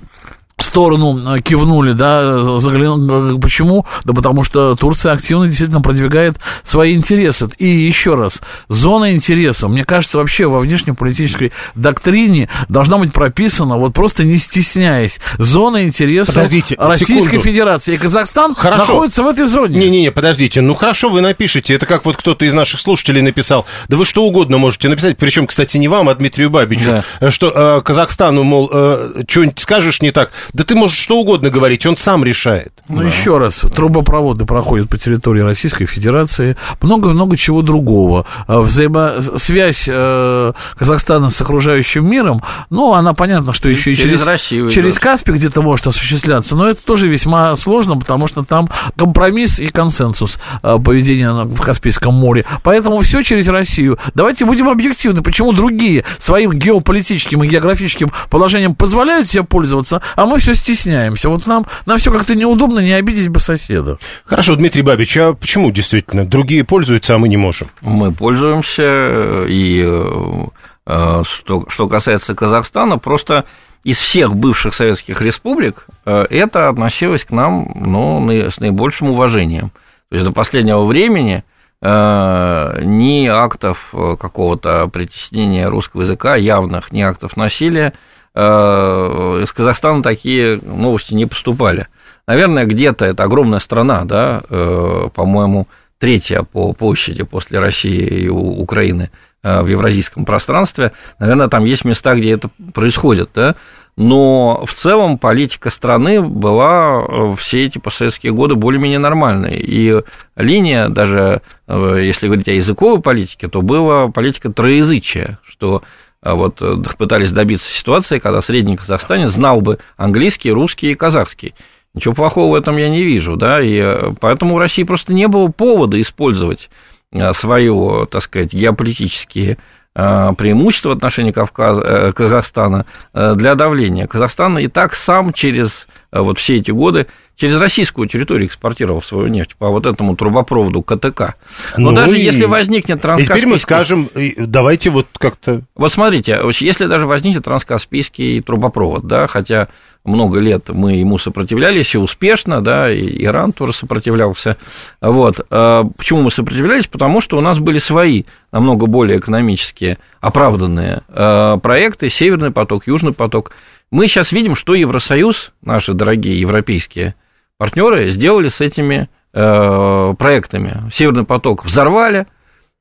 сторону 0.62 1.36
э, 1.36 1.42
кивнули, 1.42 1.94
да, 1.94 2.60
заглянули. 2.60 3.39
Почему? 3.39 3.86
Да 4.04 4.13
потому 4.13 4.44
что 4.44 4.76
Турция 4.76 5.13
активно 5.13 5.48
действительно 5.48 5.82
продвигает 5.82 6.38
свои 6.63 6.96
интересы. 6.96 7.50
И 7.58 7.68
еще 7.68 8.16
раз, 8.16 8.42
зона 8.70 9.13
интереса, 9.13 9.68
мне 9.68 9.84
кажется, 9.84 10.18
вообще 10.18 10.46
во 10.46 10.60
внешнеполитической 10.60 11.52
доктрине 11.76 12.50
должна 12.70 12.98
быть 12.98 13.13
прописана, 13.13 13.78
вот 13.78 13.94
просто 13.94 14.24
не 14.24 14.38
стесняясь, 14.38 15.20
зона 15.38 15.86
интереса 15.86 16.34
подождите, 16.34 16.76
Российской 16.78 17.24
секунду. 17.24 17.44
Федерации. 17.44 17.94
И 17.96 17.98
Казахстан 17.98 18.56
хорошо. 18.56 18.86
находится 18.86 19.24
в 19.24 19.28
этой 19.28 19.46
зоне. 19.48 19.80
Не-не-не, 19.80 20.12
подождите, 20.12 20.62
ну 20.62 20.76
хорошо, 20.76 21.10
вы 21.10 21.22
напишите, 21.22 21.74
это 21.74 21.86
как 21.86 22.06
вот 22.06 22.18
кто-то 22.18 22.46
из 22.46 22.54
наших 22.54 22.80
слушателей 22.80 23.22
написал, 23.22 23.66
да 23.88 23.98
вы 23.98 24.06
что 24.06 24.24
угодно 24.24 24.58
можете 24.58 24.89
написать, 24.89 25.18
причем, 25.18 25.48
кстати, 25.48 25.78
не 25.78 25.88
вам, 25.88 26.10
а 26.10 26.16
Дмитрию 26.16 26.50
Бабичу, 26.50 27.04
да. 27.20 27.32
что 27.32 27.78
э, 27.78 27.82
Казахстану, 27.82 28.44
мол, 28.44 28.70
э, 28.72 29.24
что-нибудь 29.28 29.60
скажешь 29.60 30.02
не 30.02 30.12
так, 30.12 30.32
Да 30.54 30.63
ты 30.63 30.76
можешь 30.76 30.98
что 30.98 31.20
угодно 31.20 31.50
говорить, 31.50 31.86
он 31.86 31.98
сам 31.98 32.24
решает. 32.24 32.72
Ну, 32.88 33.02
да. 33.02 33.08
еще 33.08 33.38
раз, 33.38 33.66
трубопроводы 33.74 34.46
проходят 34.46 34.89
по 34.89 34.98
территории 34.98 35.42
Российской 35.42 35.86
Федерации, 35.86 36.56
много-много 36.82 37.38
чего 37.38 37.62
другого. 37.62 38.26
А 38.48 38.60
взаимосвязь 38.60 39.86
э, 39.88 40.54
Казахстана 40.78 41.30
с 41.32 41.42
окружающим 41.42 42.08
миром, 42.08 42.42
ну, 42.70 42.94
она 42.94 43.13
понятно, 43.13 43.54
что 43.54 43.70
еще 43.70 43.94
и 43.94 43.96
через, 43.96 44.12
через 44.12 44.26
Россию 44.26 44.70
через 44.70 45.00
Каспий 45.00 45.34
где-то 45.34 45.62
может 45.62 45.88
осуществляться, 45.88 46.56
но 46.56 46.70
это 46.70 46.84
тоже 46.84 47.08
весьма 47.08 47.56
сложно, 47.56 47.98
потому 47.98 48.28
что 48.28 48.44
там 48.44 48.70
компромисс 48.96 49.60
и 49.60 49.70
консенсус 49.70 50.39
э, 50.62 50.78
поведения 50.84 51.32
в 51.46 51.62
Каспийском 51.62 52.13
море. 52.13 52.46
Поэтому 52.63 53.00
все 53.02 53.22
через 53.24 53.48
Россию. 53.48 53.98
Давайте 54.13 54.46
будем 54.46 54.70
объективны, 54.70 55.22
почему 55.22 55.54
другие 55.54 56.06
своим 56.20 56.52
геополитическим 56.52 57.44
и 57.44 57.48
географическим 57.48 58.12
положением 58.30 58.76
позволяют 58.76 59.30
себе 59.30 59.44
пользоваться, 59.44 60.02
а 60.16 60.26
мы 60.26 60.33
все 60.38 60.54
стесняемся. 60.54 61.30
Вот 61.30 61.48
нам, 61.48 61.65
нам 61.86 61.98
все 61.98 62.12
как-то 62.12 62.36
неудобно, 62.36 62.80
не 62.80 62.93
обидеть 62.93 63.30
бы 63.30 63.39
соседа. 63.39 63.98
Хорошо, 64.26 64.56
Дмитрий 64.56 64.82
Бабич, 64.82 65.17
а 65.17 65.34
почему 65.34 65.72
действительно 65.72 66.26
другие 66.26 66.63
пользуются, 66.63 67.15
а 67.15 67.17
мы 67.17 67.30
не 67.30 67.38
можем? 67.38 67.69
Мы 67.82 68.12
пользуемся, 68.12 69.46
и 69.48 69.84
э, 69.86 70.46
э, 70.88 71.24
что, 71.26 71.65
что 71.69 71.88
касается 71.88 72.36
Казахстана, 72.36 72.98
просто 72.98 73.46
из 73.84 73.98
всех 73.98 74.36
бывших 74.36 74.74
советских 74.74 75.22
республик 75.22 75.88
э, 76.06 76.26
это 76.30 76.69
относилось 76.69 77.26
к 77.26 77.32
нам 77.32 77.72
ну, 77.76 78.30
с 78.30 78.60
наибольшим 78.60 79.10
уважением. 79.10 79.72
То 80.10 80.15
есть 80.15 80.26
до 80.26 80.32
последнего 80.32 80.86
времени 80.86 81.43
ни 81.82 83.28
актов 83.28 83.89
какого-то 83.91 84.88
притеснения 84.88 85.67
русского 85.67 86.04
языка, 86.04 86.38
явных, 86.38 86.93
ни 86.93 87.02
актов 87.02 87.36
насилия 87.36 87.91
из 88.36 89.52
Казахстана 89.52 90.02
такие 90.02 90.60
новости 90.63 91.13
не 91.13 91.26
поступали. 91.26 91.88
Наверное, 92.28 92.65
где-то 92.65 93.06
это 93.06 93.24
огромная 93.24 93.60
страна, 93.60 94.06
да, 94.06 94.43
э, 94.50 95.10
по-моему, 95.13 95.67
третья 96.00 96.43
по 96.43 96.74
площади 96.74 97.24
после 97.24 97.60
России 97.60 98.02
и 98.02 98.30
Украины 98.30 99.12
э, 99.43 99.62
в 99.62 99.67
евразийском 99.67 100.24
пространстве. 100.24 100.93
Наверное, 101.19 101.50
там 101.50 101.65
есть 101.65 101.84
места, 101.84 102.15
где 102.15 102.32
это 102.32 102.50
происходит, 102.74 103.32
да, 103.36 103.56
но 103.98 104.63
в 104.65 104.74
целом 104.74 105.17
политика 105.17 105.69
страны 105.69 106.22
была 106.22 107.04
э, 107.04 107.36
все 107.38 107.65
эти 107.65 107.78
постсоветские 107.78 108.32
годы 108.32 108.56
более-менее 108.56 109.00
нормальной. 109.00 109.58
И 109.58 110.02
линия, 110.38 110.88
даже 110.88 111.41
если 111.67 112.28
говорить 112.28 112.48
о 112.48 112.54
языковой 112.54 113.02
политике, 113.02 113.48
то 113.48 113.62
была 113.62 114.08
политика 114.10 114.52
троязычия, 114.52 115.39
что 115.43 115.84
вот 116.24 116.62
пытались 116.98 117.32
добиться 117.32 117.72
ситуации, 117.72 118.20
когда 118.20 118.42
средний 118.42 118.78
казахстанец 118.78 119.32
знал 119.32 119.62
бы 119.62 119.80
английский, 119.98 120.52
русский 120.52 120.92
и 120.92 120.96
казахский. 120.96 121.54
Ничего 121.94 122.14
плохого 122.16 122.52
в 122.52 122.56
этом 122.56 122.78
я 122.78 122.90
не 122.90 123.04
вижу, 123.04 123.36
да, 123.36 123.62
и 123.62 123.78
э, 123.78 124.12
поэтому 124.20 124.56
у 124.56 124.58
России 124.58 124.84
просто 124.84 125.14
не 125.14 125.28
было 125.28 125.50
повода 125.50 126.02
использовать 126.02 126.70
э, 127.12 127.34
свое, 127.34 128.08
так 128.10 128.24
сказать, 128.24 128.54
геополитические 128.54 129.58
э, 129.95 130.34
преимущества 130.38 130.89
в 130.89 130.93
отношении 130.93 131.32
Кавказа, 131.32 132.12
Казахстана 132.15 132.86
для 133.13 133.56
давления. 133.56 134.08
Казахстан 134.08 134.58
и 134.60 134.67
так 134.67 134.93
сам 134.93 135.34
через 135.34 135.88
вот 136.12 136.39
все 136.39 136.58
эти 136.58 136.71
годы 136.71 137.08
через 137.36 137.60
российскую 137.60 138.08
территорию 138.08 138.47
экспортировал 138.47 139.01
свою 139.01 139.27
нефть 139.27 139.56
по 139.56 139.69
вот 139.69 139.86
этому 139.86 140.15
трубопроводу 140.15 140.82
КТК. 140.82 141.36
Но 141.77 141.89
ну 141.89 141.95
даже 141.95 142.17
и... 142.17 142.23
если 142.23 142.45
возникнет 142.45 143.01
транскаспийский... 143.01 143.36
И 143.36 143.39
теперь 143.39 143.51
мы 143.51 143.58
скажем, 143.58 144.10
давайте 144.38 144.89
вот 144.89 145.08
как-то... 145.17 145.62
Вот 145.75 145.91
смотрите, 145.91 146.39
если 146.60 146.86
даже 146.86 147.08
возникнет 147.08 147.43
транскаспийский 147.43 148.41
трубопровод, 148.41 149.06
да, 149.08 149.27
хотя 149.27 149.69
много 150.04 150.39
лет 150.39 150.70
мы 150.70 150.94
ему 150.94 151.18
сопротивлялись 151.18 151.96
и 151.96 151.98
успешно, 151.98 152.62
да, 152.62 152.92
и 152.92 153.24
Иран 153.24 153.54
тоже 153.54 153.74
сопротивлялся. 153.74 154.58
Вот. 155.02 155.46
А 155.50 155.86
почему 155.98 156.24
мы 156.24 156.32
сопротивлялись? 156.32 156.88
Потому 156.88 157.22
что 157.22 157.38
у 157.38 157.42
нас 157.42 157.60
были 157.60 157.80
свои, 157.80 158.24
намного 158.52 158.86
более 158.86 159.20
экономически 159.20 159.98
оправданные 160.20 161.04
а, 161.08 161.58
проекты, 161.58 162.10
Северный 162.10 162.52
поток, 162.52 162.88
Южный 162.88 163.13
поток. 163.13 163.52
Мы 163.92 164.08
сейчас 164.08 164.32
видим, 164.32 164.56
что 164.56 164.74
Евросоюз, 164.74 165.52
наши 165.62 165.94
дорогие 165.94 166.39
европейские 166.39 167.16
партнеры, 167.58 168.10
сделали 168.10 168.50
с 168.50 168.60
этими 168.60 169.10
а, 169.34 170.13
проектами. 170.16 170.89
Северный 170.92 171.24
поток 171.24 171.63
взорвали, 171.63 172.28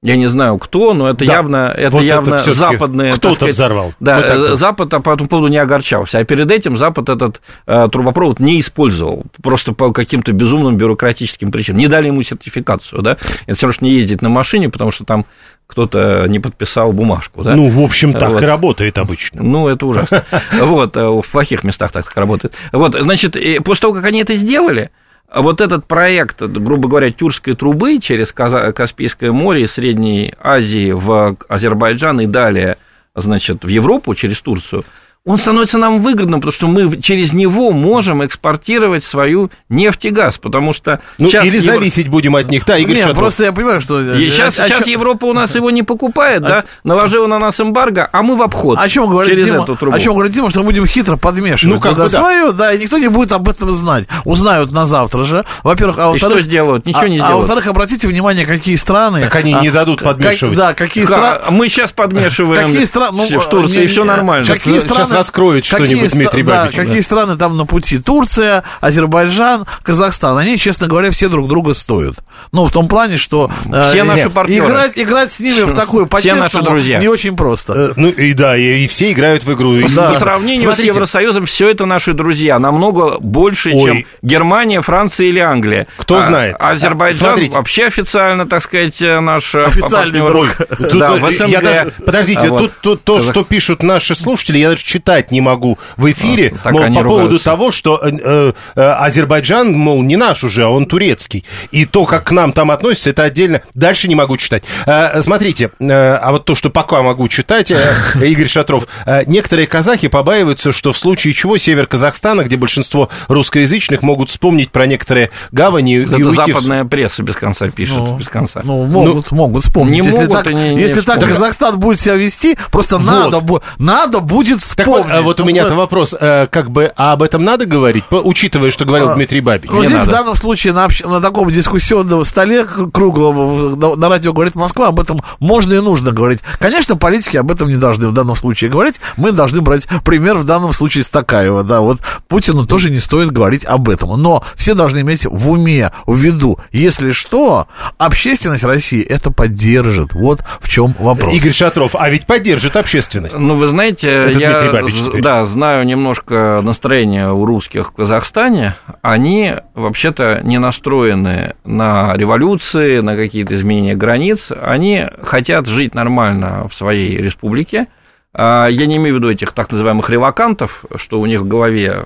я 0.02 0.16
не 0.16 0.26
знаю 0.26 0.58
кто, 0.58 0.94
но 0.94 1.08
это 1.08 1.24
да. 1.24 1.32
явно, 1.32 1.72
это 1.76 1.90
вот 1.90 2.02
явно 2.02 2.34
это 2.34 2.52
западные. 2.52 3.12
Кто-то 3.12 3.46
взорвал. 3.46 3.92
Да, 4.00 4.16
вот 4.16 4.24
э, 4.24 4.56
Запад 4.56 4.90
по 4.90 5.10
этому 5.10 5.28
поводу 5.28 5.46
не 5.46 5.58
огорчался. 5.58 6.18
А 6.18 6.24
перед 6.24 6.50
этим 6.50 6.76
Запад 6.76 7.08
этот 7.08 7.40
э, 7.66 7.88
трубопровод 7.90 8.40
не 8.40 8.58
использовал. 8.58 9.24
Просто 9.40 9.72
по 9.72 9.92
каким-то 9.92 10.32
безумным 10.32 10.76
бюрократическим 10.76 11.52
причинам. 11.52 11.78
Не 11.78 11.86
дали 11.86 12.08
ему 12.08 12.22
сертификацию, 12.22 13.00
да. 13.02 13.16
Это 13.46 13.56
все 13.56 13.68
равно 13.68 13.86
не 13.86 13.94
ездить 13.94 14.22
на 14.22 14.28
машине, 14.28 14.68
потому 14.68 14.90
что 14.90 15.04
там 15.04 15.24
кто-то 15.68 16.26
не 16.26 16.40
подписал 16.40 16.92
бумажку, 16.92 17.44
да? 17.44 17.54
Ну, 17.54 17.68
в 17.68 17.78
общем, 17.80 18.12
так 18.12 18.30
вот. 18.30 18.42
и 18.42 18.44
работает 18.44 18.98
обычно. 18.98 19.42
Ну, 19.42 19.68
это 19.68 19.86
ужасно. 19.86 20.24
Вот, 20.60 20.96
э, 20.96 21.06
в 21.06 21.24
плохих 21.30 21.62
местах 21.62 21.92
так 21.92 22.10
работает. 22.16 22.52
Вот, 22.72 22.96
значит, 23.00 23.36
после 23.64 23.80
того, 23.80 23.94
как 23.94 24.04
они 24.04 24.20
это 24.20 24.34
сделали, 24.34 24.90
а 24.90 25.11
вот 25.34 25.60
этот 25.60 25.86
проект, 25.86 26.42
грубо 26.42 26.88
говоря, 26.88 27.10
тюркской 27.10 27.54
трубы 27.54 27.98
через 27.98 28.32
Каспийское 28.32 29.32
море 29.32 29.62
из 29.62 29.72
Средней 29.72 30.34
Азии 30.40 30.92
в 30.92 31.36
Азербайджан 31.48 32.20
и 32.20 32.26
далее, 32.26 32.76
значит, 33.14 33.64
в 33.64 33.68
Европу 33.68 34.14
через 34.14 34.40
Турцию– 34.40 34.84
он 35.24 35.38
становится 35.38 35.78
нам 35.78 36.00
выгодным, 36.00 36.40
потому 36.40 36.52
что 36.52 36.66
мы 36.66 37.00
через 37.00 37.32
него 37.32 37.70
можем 37.70 38.24
экспортировать 38.26 39.04
свою 39.04 39.50
нефть 39.68 40.06
и 40.06 40.10
газ, 40.10 40.36
потому 40.36 40.72
что... 40.72 41.00
Ну, 41.18 41.28
или 41.28 41.58
Евро... 41.58 41.74
зависеть 41.74 42.08
будем 42.08 42.34
от 42.34 42.50
них, 42.50 42.64
да, 42.66 42.76
Игорь 42.76 42.96
Нет, 42.96 43.14
просто 43.14 43.44
я 43.44 43.52
понимаю, 43.52 43.80
что... 43.80 44.00
И 44.16 44.30
сейчас, 44.30 44.58
а 44.58 44.66
сейчас 44.66 44.84
чем... 44.84 44.88
Европа 44.88 45.26
у 45.26 45.32
нас 45.32 45.54
его 45.54 45.70
не 45.70 45.84
покупает, 45.84 46.42
а... 46.42 46.48
да, 46.48 46.64
наложила 46.82 47.28
на 47.28 47.38
нас 47.38 47.60
эмбарго, 47.60 48.08
а 48.12 48.22
мы 48.22 48.34
в 48.34 48.42
обход 48.42 48.80
о 48.80 48.88
чем 48.88 49.08
говорит 49.08 49.32
через 49.32 49.46
Дима, 49.46 49.62
эту 49.62 49.76
трубу. 49.76 49.96
О 49.96 50.00
чем 50.00 50.14
говорит 50.14 50.32
Дима, 50.32 50.50
что 50.50 50.60
мы 50.60 50.66
будем 50.66 50.86
хитро 50.86 51.16
подмешивать. 51.16 51.76
Ну, 51.76 51.80
как 51.80 51.96
бы, 51.96 52.08
да. 52.08 52.18
Свою, 52.18 52.52
да, 52.52 52.72
и 52.72 52.82
никто 52.82 52.98
не 52.98 53.08
будет 53.08 53.30
об 53.30 53.48
этом 53.48 53.70
знать. 53.70 54.08
Узнают 54.24 54.72
на 54.72 54.86
завтра 54.86 55.22
же. 55.22 55.44
Во-первых, 55.62 55.98
а 55.98 56.08
во-вторых... 56.08 56.38
И 56.38 56.40
что 56.40 56.48
сделают? 56.48 56.84
Ничего 56.84 57.02
а, 57.02 57.08
не 57.08 57.16
сделают. 57.18 57.34
А 57.34 57.38
во-вторых, 57.38 57.66
обратите 57.68 58.08
внимание, 58.08 58.44
какие 58.44 58.74
страны... 58.74 59.20
Так 59.20 59.36
они 59.36 59.54
а, 59.54 59.60
не 59.60 59.70
дадут 59.70 60.02
подмешивать. 60.02 60.56
Как, 60.56 60.66
да, 60.68 60.74
какие 60.74 61.04
страны... 61.04 61.38
Мы 61.50 61.68
сейчас 61.68 61.92
подмешиваем 61.92 62.72
какие 62.72 62.86
страны, 62.86 63.28
ну, 63.30 63.40
в 63.40 63.48
Турции, 63.48 63.84
и 63.84 63.86
все 63.86 64.04
нормально. 64.04 64.46
Какие 64.46 64.80
страны... 64.80 65.11
Сейчас 65.12 65.26
раскроют 65.26 65.64
что-нибудь 65.64 66.12
Дмитрий 66.12 66.42
да, 66.42 66.62
Бабич. 66.62 66.76
Какие 66.76 66.96
да. 66.96 67.02
страны 67.02 67.36
там 67.36 67.56
на 67.56 67.66
пути? 67.66 67.98
Турция, 67.98 68.64
Азербайджан, 68.80 69.66
Казахстан. 69.82 70.36
Они, 70.38 70.58
честно 70.58 70.88
говоря, 70.88 71.10
все 71.10 71.28
друг 71.28 71.48
друга 71.48 71.74
стоят. 71.74 72.16
Ну, 72.50 72.66
в 72.66 72.72
том 72.72 72.88
плане, 72.88 73.16
что... 73.16 73.50
Э, 73.66 73.90
все 73.90 74.00
э, 74.00 74.04
наши 74.04 74.30
партнеры. 74.30 74.66
Играть, 74.66 74.92
играть 74.96 75.32
с 75.32 75.40
ними 75.40 75.62
в 75.62 75.74
такую 75.74 76.06
по 76.06 76.18
Все 76.18 76.34
наши 76.34 76.60
друзья. 76.62 76.98
не 76.98 77.08
очень 77.08 77.36
просто. 77.36 77.72
Э, 77.72 77.92
ну, 77.96 78.08
и 78.08 78.32
да, 78.32 78.56
и, 78.56 78.84
и 78.84 78.88
все 78.88 79.12
играют 79.12 79.44
в 79.44 79.52
игру. 79.52 79.74
Да. 79.94 80.12
По 80.12 80.18
сравнению 80.18 80.64
Смотрите. 80.64 80.92
с 80.92 80.94
Евросоюзом, 80.94 81.46
все 81.46 81.70
это 81.70 81.86
наши 81.86 82.12
друзья. 82.14 82.58
Намного 82.58 83.18
больше, 83.18 83.70
Ой. 83.72 83.86
чем 83.86 84.04
Германия, 84.22 84.82
Франция 84.82 85.28
или 85.28 85.38
Англия. 85.38 85.86
Кто 85.96 86.18
а, 86.18 86.22
знает. 86.22 86.56
Азербайджан 86.58 87.28
Смотрите. 87.28 87.56
вообще 87.56 87.86
официально, 87.86 88.46
так 88.46 88.62
сказать, 88.62 89.00
э, 89.00 89.20
наш 89.20 89.54
Официальный 89.54 90.20
друг. 90.20 90.48
Тут, 90.56 90.98
да, 90.98 91.14
в 91.14 91.32
СНГ. 91.32 91.48
Я 91.48 91.60
даже, 91.60 91.92
подождите, 92.04 92.46
а 92.46 92.50
вот. 92.50 92.58
тут, 92.60 92.72
тут 92.80 93.04
то, 93.04 93.20
что 93.20 93.44
пишут 93.44 93.82
наши 93.82 94.14
слушатели, 94.14 94.58
я 94.58 94.70
даже 94.70 94.82
читать 95.02 95.32
не 95.32 95.40
могу 95.40 95.78
в 95.96 96.10
эфире. 96.12 96.54
А, 96.62 96.70
мол, 96.70 96.94
по 96.94 97.02
поводу 97.02 97.38
того, 97.40 97.72
что 97.72 98.00
э, 98.02 98.52
э, 98.76 98.80
Азербайджан, 98.80 99.72
мол, 99.72 100.02
не 100.02 100.16
наш 100.16 100.44
уже, 100.44 100.64
а 100.64 100.68
он 100.68 100.86
турецкий. 100.86 101.44
И 101.72 101.86
то, 101.86 102.04
как 102.04 102.24
к 102.28 102.30
нам 102.30 102.52
там 102.52 102.70
относятся, 102.70 103.10
это 103.10 103.24
отдельно. 103.24 103.62
Дальше 103.74 104.06
не 104.06 104.14
могу 104.14 104.36
читать. 104.36 104.64
Э, 104.86 105.20
смотрите, 105.22 105.70
э, 105.80 105.92
а 105.92 106.30
вот 106.30 106.44
то, 106.44 106.54
что 106.54 106.70
пока 106.70 107.02
могу 107.02 107.26
читать, 107.26 107.72
э, 107.72 107.94
Игорь 108.24 108.46
Шатров, 108.46 108.86
э, 109.06 109.24
некоторые 109.26 109.66
казахи 109.66 110.06
побаиваются, 110.06 110.70
что 110.70 110.92
в 110.92 110.98
случае 110.98 111.34
чего 111.34 111.58
север 111.58 111.88
Казахстана, 111.88 112.42
где 112.42 112.56
большинство 112.56 113.08
русскоязычных, 113.26 114.02
могут 114.02 114.30
вспомнить 114.30 114.70
про 114.70 114.86
некоторые 114.86 115.30
гавани 115.50 116.04
это 116.04 116.16
и 116.16 116.22
уйти... 116.22 116.52
западная 116.52 116.84
пресса 116.84 117.24
без 117.24 117.34
конца 117.34 117.68
пишет, 117.68 117.96
ну, 117.96 118.18
без 118.18 118.28
конца. 118.28 118.60
Ну, 118.62 118.84
могут, 118.84 119.32
ну, 119.32 119.36
могут 119.36 119.64
вспомнить. 119.64 119.92
Не 119.92 119.98
если 119.98 120.10
могут, 120.12 120.32
так, 120.32 120.46
не, 120.54 120.80
если 120.80 121.00
не 121.00 121.02
так 121.02 121.20
Казахстан 121.20 121.78
будет 121.80 121.98
себя 121.98 122.14
вести, 122.14 122.56
просто 122.70 122.98
вот. 122.98 123.06
надо, 123.06 123.62
надо 123.78 124.20
будет 124.20 124.60
вспомнить. 124.60 124.76
Так 124.76 124.86
вот, 124.98 125.22
вот 125.22 125.40
у 125.40 125.44
меня-то 125.44 125.74
вопрос, 125.74 126.14
как 126.18 126.70
бы 126.70 126.92
а 126.96 127.12
об 127.12 127.22
этом 127.22 127.44
надо 127.44 127.66
говорить, 127.66 128.04
учитывая, 128.10 128.70
что 128.70 128.84
говорил 128.84 129.10
а, 129.10 129.14
Дмитрий 129.14 129.40
Бабич? 129.40 129.70
Ну, 129.70 129.84
здесь 129.84 129.98
надо. 129.98 130.10
в 130.10 130.12
данном 130.12 130.36
случае 130.36 130.72
на, 130.72 130.88
на 131.04 131.20
таком 131.20 131.50
дискуссионном 131.50 132.24
столе 132.24 132.64
круглого 132.64 133.74
на, 133.76 133.96
на 133.96 134.08
радио 134.08 134.32
«Говорит 134.32 134.54
Москва» 134.54 134.88
об 134.88 135.00
этом 135.00 135.20
можно 135.40 135.74
и 135.74 135.80
нужно 135.80 136.12
говорить. 136.12 136.40
Конечно, 136.58 136.96
политики 136.96 137.36
об 137.36 137.50
этом 137.50 137.68
не 137.68 137.76
должны 137.76 138.08
в 138.08 138.12
данном 138.12 138.36
случае 138.36 138.70
говорить. 138.70 139.00
Мы 139.16 139.32
должны 139.32 139.60
брать 139.60 139.86
пример 140.04 140.36
в 140.36 140.44
данном 140.44 140.72
случае 140.72 141.04
с 141.04 141.10
Такаева. 141.10 141.64
Да, 141.64 141.80
вот 141.80 142.00
Путину 142.28 142.66
тоже 142.66 142.90
не 142.90 142.98
стоит 142.98 143.30
говорить 143.30 143.64
об 143.64 143.88
этом. 143.88 144.20
Но 144.20 144.44
все 144.54 144.74
должны 144.74 145.00
иметь 145.00 145.24
в 145.24 145.50
уме, 145.50 145.92
в 146.06 146.16
виду, 146.16 146.58
если 146.70 147.12
что, 147.12 147.66
общественность 147.98 148.64
России 148.64 149.02
это 149.02 149.30
поддержит. 149.30 150.12
Вот 150.12 150.40
в 150.60 150.68
чем 150.68 150.94
вопрос. 150.98 151.34
Игорь 151.34 151.52
Шатров, 151.52 151.94
а 151.94 152.08
ведь 152.10 152.26
поддержит 152.26 152.76
общественность. 152.76 153.34
Ну, 153.34 153.56
вы 153.56 153.68
знаете, 153.68 154.08
это 154.08 154.38
я. 154.38 154.81
Да, 155.20 155.44
знаю 155.44 155.84
немножко 155.84 156.60
настроение 156.62 157.32
у 157.32 157.44
русских 157.44 157.88
в 157.88 157.92
Казахстане. 157.92 158.76
Они 159.02 159.54
вообще-то 159.74 160.40
не 160.42 160.58
настроены 160.58 161.54
на 161.64 162.14
революции, 162.16 163.00
на 163.00 163.16
какие-то 163.16 163.54
изменения 163.54 163.94
границ. 163.94 164.50
Они 164.50 165.06
хотят 165.22 165.66
жить 165.66 165.94
нормально 165.94 166.68
в 166.68 166.74
своей 166.74 167.16
республике. 167.16 167.88
А, 168.34 168.66
я 168.66 168.86
не 168.86 168.96
имею 168.96 169.14
в 169.14 169.18
виду 169.18 169.30
этих 169.30 169.52
так 169.52 169.70
называемых 169.70 170.08
ревакантов, 170.08 170.84
что 170.96 171.20
у 171.20 171.26
них 171.26 171.40
в 171.42 171.48
голове 171.48 171.98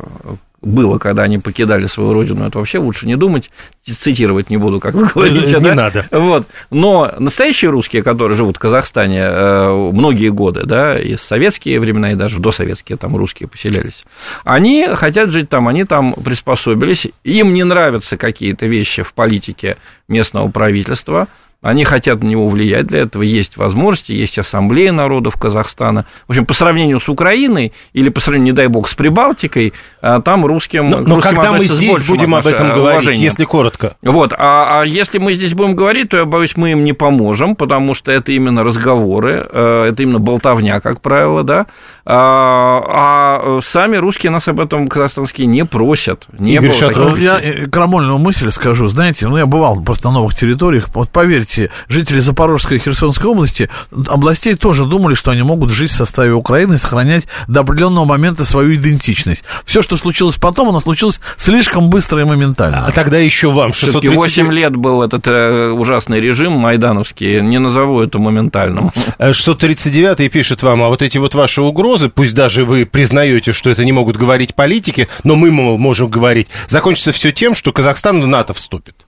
было, 0.63 0.99
когда 0.99 1.23
они 1.23 1.39
покидали 1.39 1.87
свою 1.87 2.13
родину, 2.13 2.47
это 2.47 2.59
вообще 2.59 2.79
лучше 2.79 3.07
не 3.07 3.17
думать, 3.17 3.51
цитировать 3.85 4.51
не 4.51 4.57
буду, 4.57 4.81
как 4.81 4.95
вы 4.95 5.07
говорите. 5.15 5.55
Не 5.57 5.61
да? 5.61 5.75
надо. 5.75 6.07
Вот. 6.11 6.47
Но 6.71 7.13
настоящие 7.19 7.71
русские, 7.71 8.03
которые 8.03 8.37
живут 8.37 8.57
в 8.57 8.59
Казахстане 8.59 9.21
э, 9.21 9.91
многие 9.93 10.31
годы, 10.31 10.65
да, 10.65 10.99
и 10.99 11.17
советские 11.17 11.79
времена, 11.79 12.13
и 12.13 12.15
даже 12.17 12.39
досоветские 12.39 12.99
там 12.99 13.17
русские 13.17 13.49
поселялись, 13.49 14.05
они 14.45 14.89
хотят 14.95 15.31
жить 15.31 15.49
там, 15.49 15.69
они 15.69 15.85
там 15.85 16.15
приспособились, 16.15 17.09
им 17.23 17.55
не 17.55 17.65
нравятся 17.65 18.17
какие-то 18.17 18.67
вещи 18.67 19.03
в 19.03 19.13
политике 19.13 19.77
местного 20.09 20.49
правительства– 20.49 21.29
они 21.63 21.85
хотят 21.85 22.23
на 22.23 22.29
него 22.29 22.49
влиять, 22.49 22.87
для 22.87 23.01
этого 23.01 23.23
есть 23.23 23.57
возможности, 23.57 24.13
есть 24.13 24.39
ассамблея 24.39 24.93
народов 24.93 25.37
Казахстана. 25.37 26.05
В 26.29 26.31
общем, 26.31 26.47
по 26.47 26.55
сравнению 26.55 27.01
с 27.01 27.09
Украиной 27.09 27.73
или 27.93 28.09
по 28.09 28.21
сравнению, 28.21 28.53
не 28.53 28.57
дай 28.57 28.67
бог, 28.69 28.89
с 28.89 28.95
Прибалтикой, 28.95 29.73
а, 30.01 30.21
там 30.21 30.47
русским 30.47 30.89
Но, 30.89 31.01
но 31.01 31.21
когда 31.21 31.53
мы 31.53 31.65
здесь 31.65 32.03
будем 32.03 32.35
об 32.35 32.47
этом 32.47 32.75
говорить, 32.75 33.19
если 33.19 33.45
коротко? 33.45 33.97
Вот, 34.03 34.33
а, 34.33 34.81
а 34.81 34.85
если 34.85 35.19
мы 35.19 35.35
здесь 35.35 35.55
будем 35.55 35.75
говорить, 35.75 36.11
то 36.11 36.19
я 36.19 36.25
боюсь, 36.25 36.57
мы 36.57 36.73
им 36.73 36.85
не 36.85 36.93
поможем, 36.93 37.57
потому 37.57 37.95
что 37.95 38.13
это 38.13 38.33
именно 38.33 38.63
разговоры, 38.63 39.47
э, 39.51 39.89
это 39.91 40.03
именно 40.03 40.21
болтовня, 40.21 40.81
как 40.81 41.01
правило, 41.01 41.43
да, 41.43 41.67
а, 42.09 42.85
а 42.87 43.61
сами 43.63 43.97
русские 43.97 44.31
нас 44.31 44.47
об 44.47 44.61
этом 44.61 44.87
казахстанские 44.87 45.49
не 45.49 45.65
просят. 45.65 46.27
Не 46.39 46.55
Игорь 46.55 46.73
Шатров, 46.73 47.19
я 47.19 47.41
э, 47.41 47.67
крамольную 47.67 48.19
мысль 48.19 48.53
скажу, 48.53 48.87
знаете, 48.87 49.27
ну, 49.27 49.37
я 49.37 49.47
бывал 49.47 49.81
просто 49.81 50.09
на 50.09 50.15
новых 50.15 50.35
территориях, 50.35 50.89
вот 50.95 51.11
поверьте, 51.11 51.71
жители 51.89 52.21
Запорожской 52.21 52.77
и 52.77 52.81
Херсонской 52.81 53.29
области, 53.29 53.69
областей 54.09 54.55
тоже 54.55 54.85
думали, 54.85 55.15
что 55.15 55.33
они 55.33 55.43
могут 55.43 55.71
жить 55.71 55.91
в 55.91 55.95
составе 55.95 56.33
Украины 56.33 56.75
и 56.75 56.79
сохранять 56.79 57.27
до 57.49 57.61
определенного 57.61 58.05
момента 58.05 58.45
свою 58.45 58.77
идентичность. 58.77 59.43
Все, 59.65 59.83
что 59.83 59.97
случилось 59.97 60.37
потом, 60.37 60.69
оно 60.69 60.79
случилось 60.79 61.21
слишком 61.37 61.91
быстро 61.91 62.21
и 62.21 62.25
моментально. 62.25 62.87
А 62.87 62.93
тогда 62.93 63.19
еще 63.19 63.51
вам 63.51 63.73
630... 63.73 64.17
8 64.17 64.53
лет 64.53 64.77
был 64.77 65.03
этот 65.03 65.27
э, 65.27 65.71
ужасный 65.71 66.21
режим 66.21 66.53
майдановский, 66.53 67.41
не 67.41 67.59
назову 67.59 68.01
это 68.01 68.21
моментальным. 68.21 68.93
639 69.19 70.21
э, 70.21 70.29
пишет 70.29 70.63
вам, 70.63 70.83
а 70.83 70.89
вот 70.89 71.03
эти 71.03 71.19
вот 71.19 71.35
ваши 71.35 71.63
угрозы, 71.63 71.96
пусть 72.15 72.35
даже 72.35 72.65
вы 72.65 72.87
признаете, 72.87 73.53
что 73.53 73.71
это 73.71 73.85
не 73.85 73.93
могут 73.93 74.17
говорить 74.17 74.55
политики, 74.55 75.09
но 75.25 75.37
мы 75.37 75.51
можем 75.51 76.09
говорить, 76.09 76.49
закончится 76.69 77.13
все 77.13 77.33
тем, 77.33 77.55
что 77.55 77.73
Казахстан 77.73 78.21
в 78.21 78.27
НАТО 78.27 78.55
вступит. 78.55 79.07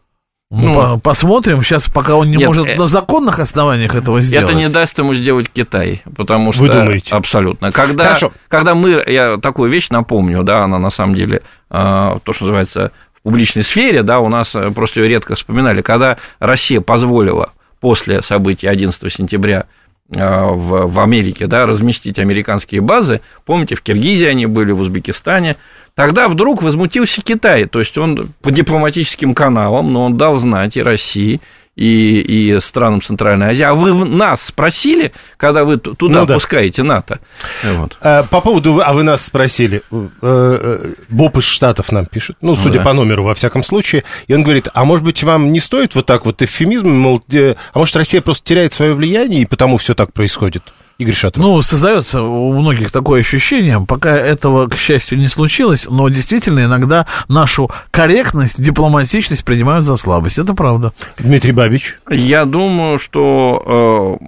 Ну, 0.51 0.73
по 0.73 0.99
посмотрим. 0.99 1.63
Сейчас, 1.63 1.87
пока 1.91 2.17
он 2.17 2.31
не 2.31 2.39
Нет, 2.39 2.49
может 2.49 2.67
э... 2.67 2.77
на 2.77 2.89
законных 2.89 3.39
основаниях 3.39 3.95
этого 3.95 4.23
сделать. 4.23 4.49
Это 4.49 4.59
не 4.59 4.69
даст 4.71 4.99
ему 4.99 5.13
сделать 5.13 5.51
Китай, 5.53 6.03
потому 6.17 6.53
что... 6.53 6.63
Вы 6.63 6.69
думаете? 6.69 7.15
Абсолютно. 7.15 7.71
Когда, 7.71 8.05
Хорошо. 8.05 8.33
когда 8.49 8.75
мы... 8.75 9.05
Я 9.07 9.37
такую 9.37 9.71
вещь 9.71 9.91
напомню, 9.91 10.43
да, 10.45 10.65
она 10.65 10.79
на 10.79 10.89
самом 10.89 11.17
деле, 11.17 11.43
э, 11.71 12.19
то, 12.25 12.33
что 12.33 12.45
называется, 12.45 12.93
в 13.19 13.23
публичной 13.25 13.63
сфере, 13.63 14.03
да, 14.03 14.21
у 14.21 14.31
нас 14.31 14.55
э, 14.55 14.71
просто 14.71 15.01
ее 15.01 15.09
редко 15.09 15.35
вспоминали. 15.35 15.83
Когда 15.83 16.17
Россия 16.39 16.81
позволила 16.81 17.53
после 17.81 18.23
событий 18.23 18.69
11 18.69 19.13
сентября 19.13 19.61
Э, 19.61 19.65
в, 20.11 20.87
в 20.87 21.01
Америке, 21.01 21.47
да, 21.47 21.67
разместить 21.67 22.19
американские 22.19 22.81
базы. 22.81 23.21
Помните, 23.45 23.75
в 23.75 23.83
Киргизии 23.83 24.27
они 24.27 24.47
были, 24.47 24.73
в 24.73 24.81
Узбекистане. 24.81 25.57
Тогда 25.95 26.29
вдруг 26.29 26.63
возмутился 26.63 27.23
Китай, 27.23 27.65
то 27.65 27.81
есть 27.81 27.99
он 27.99 28.29
по 28.41 28.51
дипломатическим 28.51 29.35
каналам, 29.35 29.93
но 29.93 30.05
он 30.05 30.17
дал 30.17 30.39
знать 30.39 30.77
и 30.77 30.83
России, 30.83 31.41
и, 31.79 32.21
и 32.57 32.61
странам 32.61 33.01
Центральной 33.01 33.51
Азии. 33.51 33.63
А 33.63 33.73
вы 33.73 33.93
нас 34.05 34.43
спросили, 34.43 35.13
когда 35.37 35.65
вы 35.65 35.77
туда 35.77 36.21
ну, 36.21 36.27
да. 36.27 36.35
пускаете 36.35 36.83
НАТО? 36.83 37.21
Вот. 37.63 37.97
А, 38.01 38.25
по 38.25 38.41
поводу, 38.41 38.81
а 38.85 38.93
вы 38.93 39.05
нас 39.05 39.25
спросили, 39.25 39.83
э, 39.91 40.09
э, 40.21 40.93
Боб 41.09 41.39
из 41.39 41.45
Штатов 41.45 41.93
нам 41.93 42.07
пишет, 42.07 42.37
ну, 42.41 42.57
судя 42.57 42.79
ну, 42.79 42.79
да. 42.79 42.85
по 42.85 42.93
номеру, 42.95 43.23
во 43.23 43.35
всяком 43.35 43.63
случае, 43.63 44.03
и 44.27 44.35
он 44.35 44.43
говорит, 44.43 44.67
а 44.75 44.85
может 44.85 45.05
быть, 45.05 45.23
вам 45.23 45.53
не 45.53 45.61
стоит 45.61 45.95
вот 45.95 46.05
так 46.05 46.27
вот 46.27 46.43
эвфемизм, 46.43 46.89
мол, 46.89 47.23
а 47.33 47.79
может, 47.79 47.95
Россия 47.95 48.21
просто 48.21 48.45
теряет 48.45 48.73
свое 48.73 48.93
влияние, 48.93 49.43
и 49.43 49.47
потому 49.47 49.77
все 49.77 49.95
так 49.95 50.13
происходит? 50.13 50.75
Игорь 51.01 51.15
Шатов. 51.15 51.41
Ну, 51.41 51.63
создается 51.63 52.23
у 52.23 52.53
многих 52.53 52.91
такое 52.91 53.21
ощущение, 53.21 53.81
пока 53.87 54.17
этого, 54.17 54.67
к 54.67 54.77
счастью, 54.77 55.17
не 55.19 55.29
случилось, 55.29 55.87
но 55.89 56.09
действительно 56.09 56.65
иногда 56.65 57.07
нашу 57.29 57.71
корректность, 57.93 58.61
дипломатичность 58.61 59.45
принимают 59.45 59.85
за 59.85 59.97
слабость. 59.97 60.39
Это 60.39 60.55
правда. 60.55 60.93
Дмитрий 61.17 61.53
Бабич. 61.53 62.01
Я 62.11 62.47
думаю, 62.47 62.99
что 62.99 64.19
э, 64.21 64.25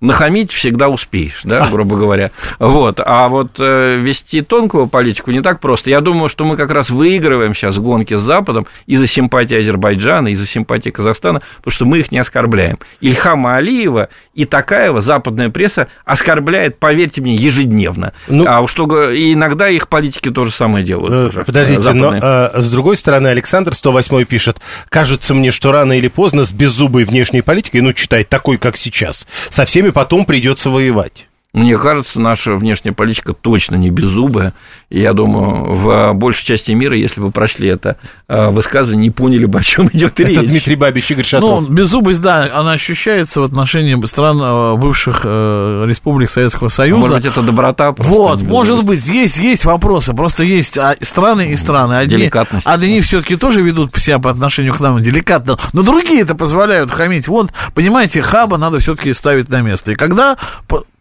нахамить 0.00 0.50
всегда 0.50 0.88
успеешь, 0.88 1.42
да, 1.44 1.68
грубо 1.70 1.94
говоря. 1.98 2.30
Вот. 2.58 2.98
А 3.04 3.28
вот 3.28 3.60
э, 3.60 3.98
вести 3.98 4.40
тонкую 4.40 4.86
политику 4.86 5.30
не 5.30 5.42
так 5.42 5.60
просто. 5.60 5.90
Я 5.90 6.00
думаю, 6.00 6.30
что 6.30 6.46
мы 6.46 6.56
как 6.56 6.70
раз 6.70 6.88
выигрываем 6.88 7.52
сейчас 7.52 7.78
гонки 7.78 8.16
с 8.16 8.22
Западом 8.22 8.66
из-за 8.86 9.06
симпатии 9.06 9.58
Азербайджана, 9.58 10.28
из-за 10.28 10.46
симпатии 10.46 10.88
Казахстана, 10.88 11.42
потому 11.58 11.72
что 11.72 11.84
мы 11.84 11.98
их 11.98 12.10
не 12.10 12.18
оскорбляем. 12.18 12.78
Ильхама 13.02 13.56
Алиева 13.56 14.08
и 14.40 14.46
Такаева 14.46 15.02
западная 15.02 15.50
пресса 15.50 15.88
оскорбляет, 16.06 16.78
поверьте 16.78 17.20
мне, 17.20 17.34
ежедневно. 17.34 18.14
Ну, 18.26 18.46
а 18.48 18.66
что 18.66 19.10
и 19.10 19.34
иногда 19.34 19.68
их 19.68 19.88
политики 19.88 20.30
то 20.30 20.44
же 20.44 20.50
самое 20.50 20.82
делают. 20.82 21.36
Э, 21.36 21.44
подождите, 21.44 21.82
западные. 21.82 22.10
но 22.12 22.18
а, 22.22 22.52
с 22.56 22.70
другой 22.70 22.96
стороны, 22.96 23.28
Александр 23.28 23.74
108 23.74 24.24
пишет, 24.24 24.58
кажется 24.88 25.34
мне, 25.34 25.50
что 25.50 25.72
рано 25.72 25.92
или 25.92 26.08
поздно 26.08 26.44
с 26.44 26.52
беззубой 26.52 27.04
внешней 27.04 27.42
политикой, 27.42 27.82
ну, 27.82 27.92
читай, 27.92 28.24
такой, 28.24 28.56
как 28.56 28.78
сейчас, 28.78 29.26
со 29.50 29.66
всеми 29.66 29.90
потом 29.90 30.24
придется 30.24 30.70
воевать. 30.70 31.26
Мне 31.52 31.76
кажется, 31.78 32.20
наша 32.20 32.54
внешняя 32.54 32.92
политика 32.92 33.32
точно 33.32 33.74
не 33.74 33.90
беззубая. 33.90 34.54
И 34.88 35.00
я 35.00 35.12
думаю, 35.12 35.64
в 35.64 36.12
большей 36.12 36.46
части 36.46 36.70
мира, 36.70 36.96
если 36.96 37.20
вы 37.20 37.32
прошли 37.32 37.68
это 37.68 37.96
э, 38.28 38.50
высказывание, 38.50 39.08
не 39.08 39.10
поняли 39.10 39.46
бы, 39.46 39.58
о 39.58 39.62
чем 39.64 39.88
идет 39.92 40.20
речь. 40.20 40.36
Это 40.36 40.46
Дмитрий 40.46 40.76
Бабич, 40.76 41.10
Игорь 41.10 41.24
Шатов. 41.24 41.68
Ну, 41.68 41.74
беззубость, 41.74 42.22
да, 42.22 42.48
она 42.54 42.72
ощущается 42.72 43.40
в 43.40 43.44
отношении 43.44 44.00
стран 44.06 44.40
э, 44.40 44.76
бывших 44.76 45.22
э, 45.24 45.86
республик 45.88 46.30
Советского 46.30 46.68
Союза. 46.68 47.00
Может 47.00 47.16
быть, 47.16 47.26
это 47.26 47.42
доброта? 47.42 47.94
Вот, 47.98 48.42
может 48.42 48.84
быть, 48.84 49.04
есть, 49.08 49.36
есть 49.36 49.64
вопросы, 49.64 50.14
просто 50.14 50.44
есть 50.44 50.78
а, 50.78 50.96
страны 51.00 51.50
и 51.50 51.56
страны. 51.56 51.94
Одни, 51.94 52.30
одни 52.64 53.00
все-таки 53.00 53.34
тоже 53.34 53.60
ведут 53.62 53.96
себя 53.96 54.20
по 54.20 54.30
отношению 54.30 54.74
к 54.74 54.80
нам 54.80 55.00
деликатно, 55.00 55.58
но 55.72 55.82
другие 55.82 56.22
это 56.22 56.36
позволяют 56.36 56.92
хамить. 56.92 57.26
Вот, 57.26 57.50
понимаете, 57.74 58.22
хаба 58.22 58.56
надо 58.56 58.78
все-таки 58.78 59.12
ставить 59.14 59.48
на 59.48 59.62
место. 59.62 59.92
И 59.92 59.94
когда 59.96 60.36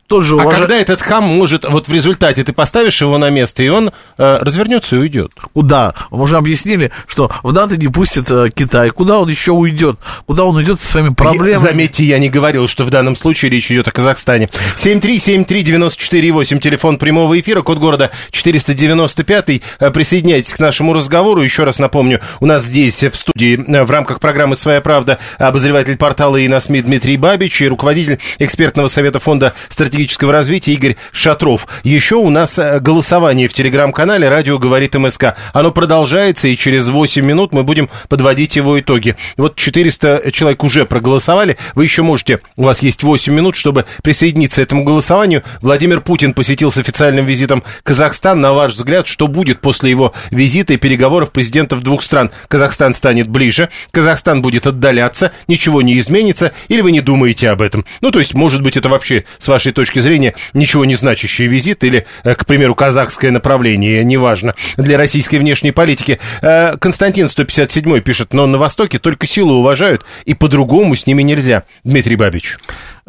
тоже 0.10 0.36
уважать. 0.36 0.54
А 0.54 0.58
когда 0.58 0.78
этот 0.78 1.02
хам 1.02 1.24
может, 1.24 1.64
вот 1.64 1.88
в 1.88 1.94
результате 1.94 2.44
ты 2.44 2.52
поставишь 2.52 3.00
его 3.00 3.18
на 3.18 3.30
место, 3.30 3.64
и 3.64 3.70
он 3.70 3.92
э, 4.18 4.38
развернется 4.42 4.96
и 4.96 5.00
уйдет. 5.00 5.32
Куда? 5.54 5.94
Мы 6.10 6.24
уже 6.24 6.36
объяснили, 6.36 6.92
что 7.08 7.32
в 7.44 7.54
НАТО 7.54 7.78
не 7.78 7.88
пустит 7.88 8.30
э, 8.32 8.50
Китай. 8.54 8.90
Куда 8.90 9.20
он 9.20 9.30
еще 9.30 9.52
уйдет? 9.52 10.00
Куда 10.26 10.46
он 10.46 10.56
уйдет 10.56 10.82
со 10.82 10.88
своими 10.88 11.10
проблемами? 11.10 11.52
Я, 11.52 11.60
заметьте, 11.60 12.04
я 12.04 12.18
не 12.18 12.30
говорил, 12.30 12.68
что 12.68 12.86
в 12.86 12.90
данном 12.90 13.16
случае 13.16 13.52
речь 13.52 13.72
идет 13.72 13.88
о 13.88 13.92
Казахстане. 13.92 14.50
7373948, 14.78 16.60
телефон 16.60 16.98
прямого 16.98 17.40
эфира, 17.40 17.62
код 17.62 17.78
города 17.78 18.10
495. 18.32 19.62
Э, 19.80 19.92
присоединяйтесь 19.92 20.54
к 20.54 20.60
нашему 20.60 20.94
разговору. 20.94 21.44
Еще 21.44 21.64
раз 21.64 21.78
напомню, 21.78 22.20
у 22.40 22.48
нас 22.48 22.64
здесь 22.64 23.04
в 23.04 23.16
студии 23.16 23.64
э, 23.64 23.84
в 23.84 23.92
рамках 23.92 24.20
программы 24.20 24.56
«Своя 24.56 24.82
правда» 24.82 25.20
обозреватель 25.38 25.98
портала 25.98 26.38
и 26.38 26.48
на 26.48 26.60
СМИ 26.60 26.82
Дмитрий 26.82 27.18
Бабич 27.18 27.62
и 27.62 27.68
руководитель 27.68 28.18
экспертного 28.40 28.88
совета 28.88 29.20
фонда 29.20 29.54
стратегии 29.70 29.99
стратегического 30.00 30.32
развития 30.32 30.74
Игорь 30.74 30.96
Шатров. 31.12 31.68
Еще 31.84 32.16
у 32.16 32.30
нас 32.30 32.58
э, 32.58 32.80
голосование 32.80 33.50
в 33.50 33.54
телеграм-канале 33.54 34.30
«Радио 34.30 34.58
говорит 34.58 34.96
МСК». 34.96 35.36
Оно 35.52 35.72
продолжается, 35.72 36.48
и 36.48 36.56
через 36.56 36.88
8 36.88 37.26
минут 37.26 37.52
мы 37.52 37.64
будем 37.64 37.90
подводить 38.08 38.56
его 38.56 38.80
итоги. 38.80 39.18
Вот 39.36 39.58
400 39.58 40.32
человек 40.32 40.64
уже 40.64 40.86
проголосовали. 40.86 41.58
Вы 41.76 41.84
еще 41.84 42.02
можете, 42.02 42.40
у 42.56 42.64
вас 42.64 42.82
есть 42.82 43.04
8 43.04 43.34
минут, 43.34 43.58
чтобы 43.58 43.86
присоединиться 44.02 44.62
к 44.62 44.64
этому 44.64 44.86
голосованию. 44.86 45.44
Владимир 45.62 46.00
Путин 46.00 46.34
посетил 46.34 46.72
с 46.72 46.78
официальным 46.78 47.26
визитом 47.26 47.64
Казахстан. 47.84 48.40
На 48.40 48.54
ваш 48.54 48.76
взгляд, 48.76 49.06
что 49.06 49.28
будет 49.28 49.60
после 49.60 49.90
его 49.90 50.14
визита 50.32 50.74
и 50.74 50.78
переговоров 50.78 51.32
президентов 51.32 51.82
двух 51.82 52.04
стран? 52.04 52.32
Казахстан 52.48 52.94
станет 52.94 53.28
ближе, 53.28 53.70
Казахстан 53.92 54.42
будет 54.42 54.66
отдаляться, 54.66 55.34
ничего 55.48 55.82
не 55.82 56.00
изменится, 56.00 56.54
или 56.70 56.80
вы 56.80 56.94
не 56.94 57.02
думаете 57.02 57.50
об 57.50 57.62
этом? 57.62 57.86
Ну, 58.00 58.12
то 58.12 58.20
есть, 58.20 58.34
может 58.34 58.62
быть, 58.62 58.78
это 58.78 58.88
вообще, 58.88 59.26
с 59.40 59.48
вашей 59.50 59.74
точки 59.74 59.89
точки 59.90 60.00
зрения 60.00 60.36
ничего 60.54 60.86
не 60.86 60.96
значащий 60.96 61.48
визит 61.48 61.84
или, 61.84 62.06
э, 62.24 62.36
к 62.36 62.46
примеру, 62.46 62.76
казахское 62.76 63.32
направление, 63.32 64.04
неважно, 64.04 64.54
для 64.78 64.98
российской 64.98 65.38
внешней 65.38 65.72
политики. 65.72 66.20
Э, 66.42 66.78
Константин 66.78 67.28
157 67.28 68.00
пишет, 68.02 68.34
но 68.34 68.46
на 68.46 68.58
Востоке 68.58 69.00
только 69.00 69.26
силу 69.26 69.56
уважают, 69.56 70.06
и 70.26 70.34
по-другому 70.36 70.96
с 70.96 71.08
ними 71.08 71.24
нельзя. 71.24 71.64
Дмитрий 71.84 72.16
Бабич. 72.16 72.58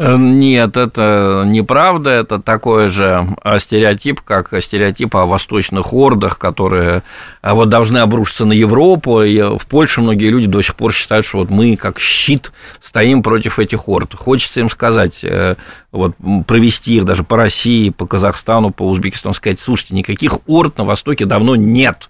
Э, 0.03 0.17
нет, 0.17 0.79
это 0.79 1.45
неправда, 1.47 2.09
это 2.09 2.39
такой 2.39 2.89
же 2.89 3.37
а, 3.43 3.59
стереотип, 3.59 4.23
как 4.23 4.55
стереотип 4.63 5.15
о 5.15 5.27
восточных 5.27 5.93
ордах, 5.93 6.39
которые 6.39 7.03
а, 7.43 7.53
вот 7.53 7.69
должны 7.69 7.99
обрушиться 7.99 8.47
на 8.47 8.55
Европу, 8.55 9.21
и 9.23 9.39
в 9.43 9.67
Польше 9.67 10.01
многие 10.01 10.31
люди 10.31 10.47
до 10.47 10.63
сих 10.63 10.75
пор 10.75 10.95
считают, 10.95 11.27
что 11.27 11.37
вот 11.37 11.51
мы 11.51 11.77
как 11.77 12.01
щит 12.01 12.51
стоим 12.81 13.23
против 13.23 13.59
этих 13.59 13.91
орд. 13.91 14.15
Хочется 14.15 14.61
им 14.61 14.71
сказать, 14.71 15.23
э, 15.23 15.57
вот, 15.93 16.15
провести 16.47 16.97
их 16.97 17.05
даже 17.05 17.23
по 17.23 17.37
России, 17.37 17.91
по 17.91 18.07
Казахстану, 18.07 18.71
по 18.71 18.89
Узбекистану, 18.89 19.35
сказать, 19.35 19.61
слушайте, 19.61 19.95
никаких 19.95 20.39
орд 20.47 20.79
на 20.79 20.85
Востоке 20.85 21.27
давно 21.27 21.57
нет. 21.57 22.09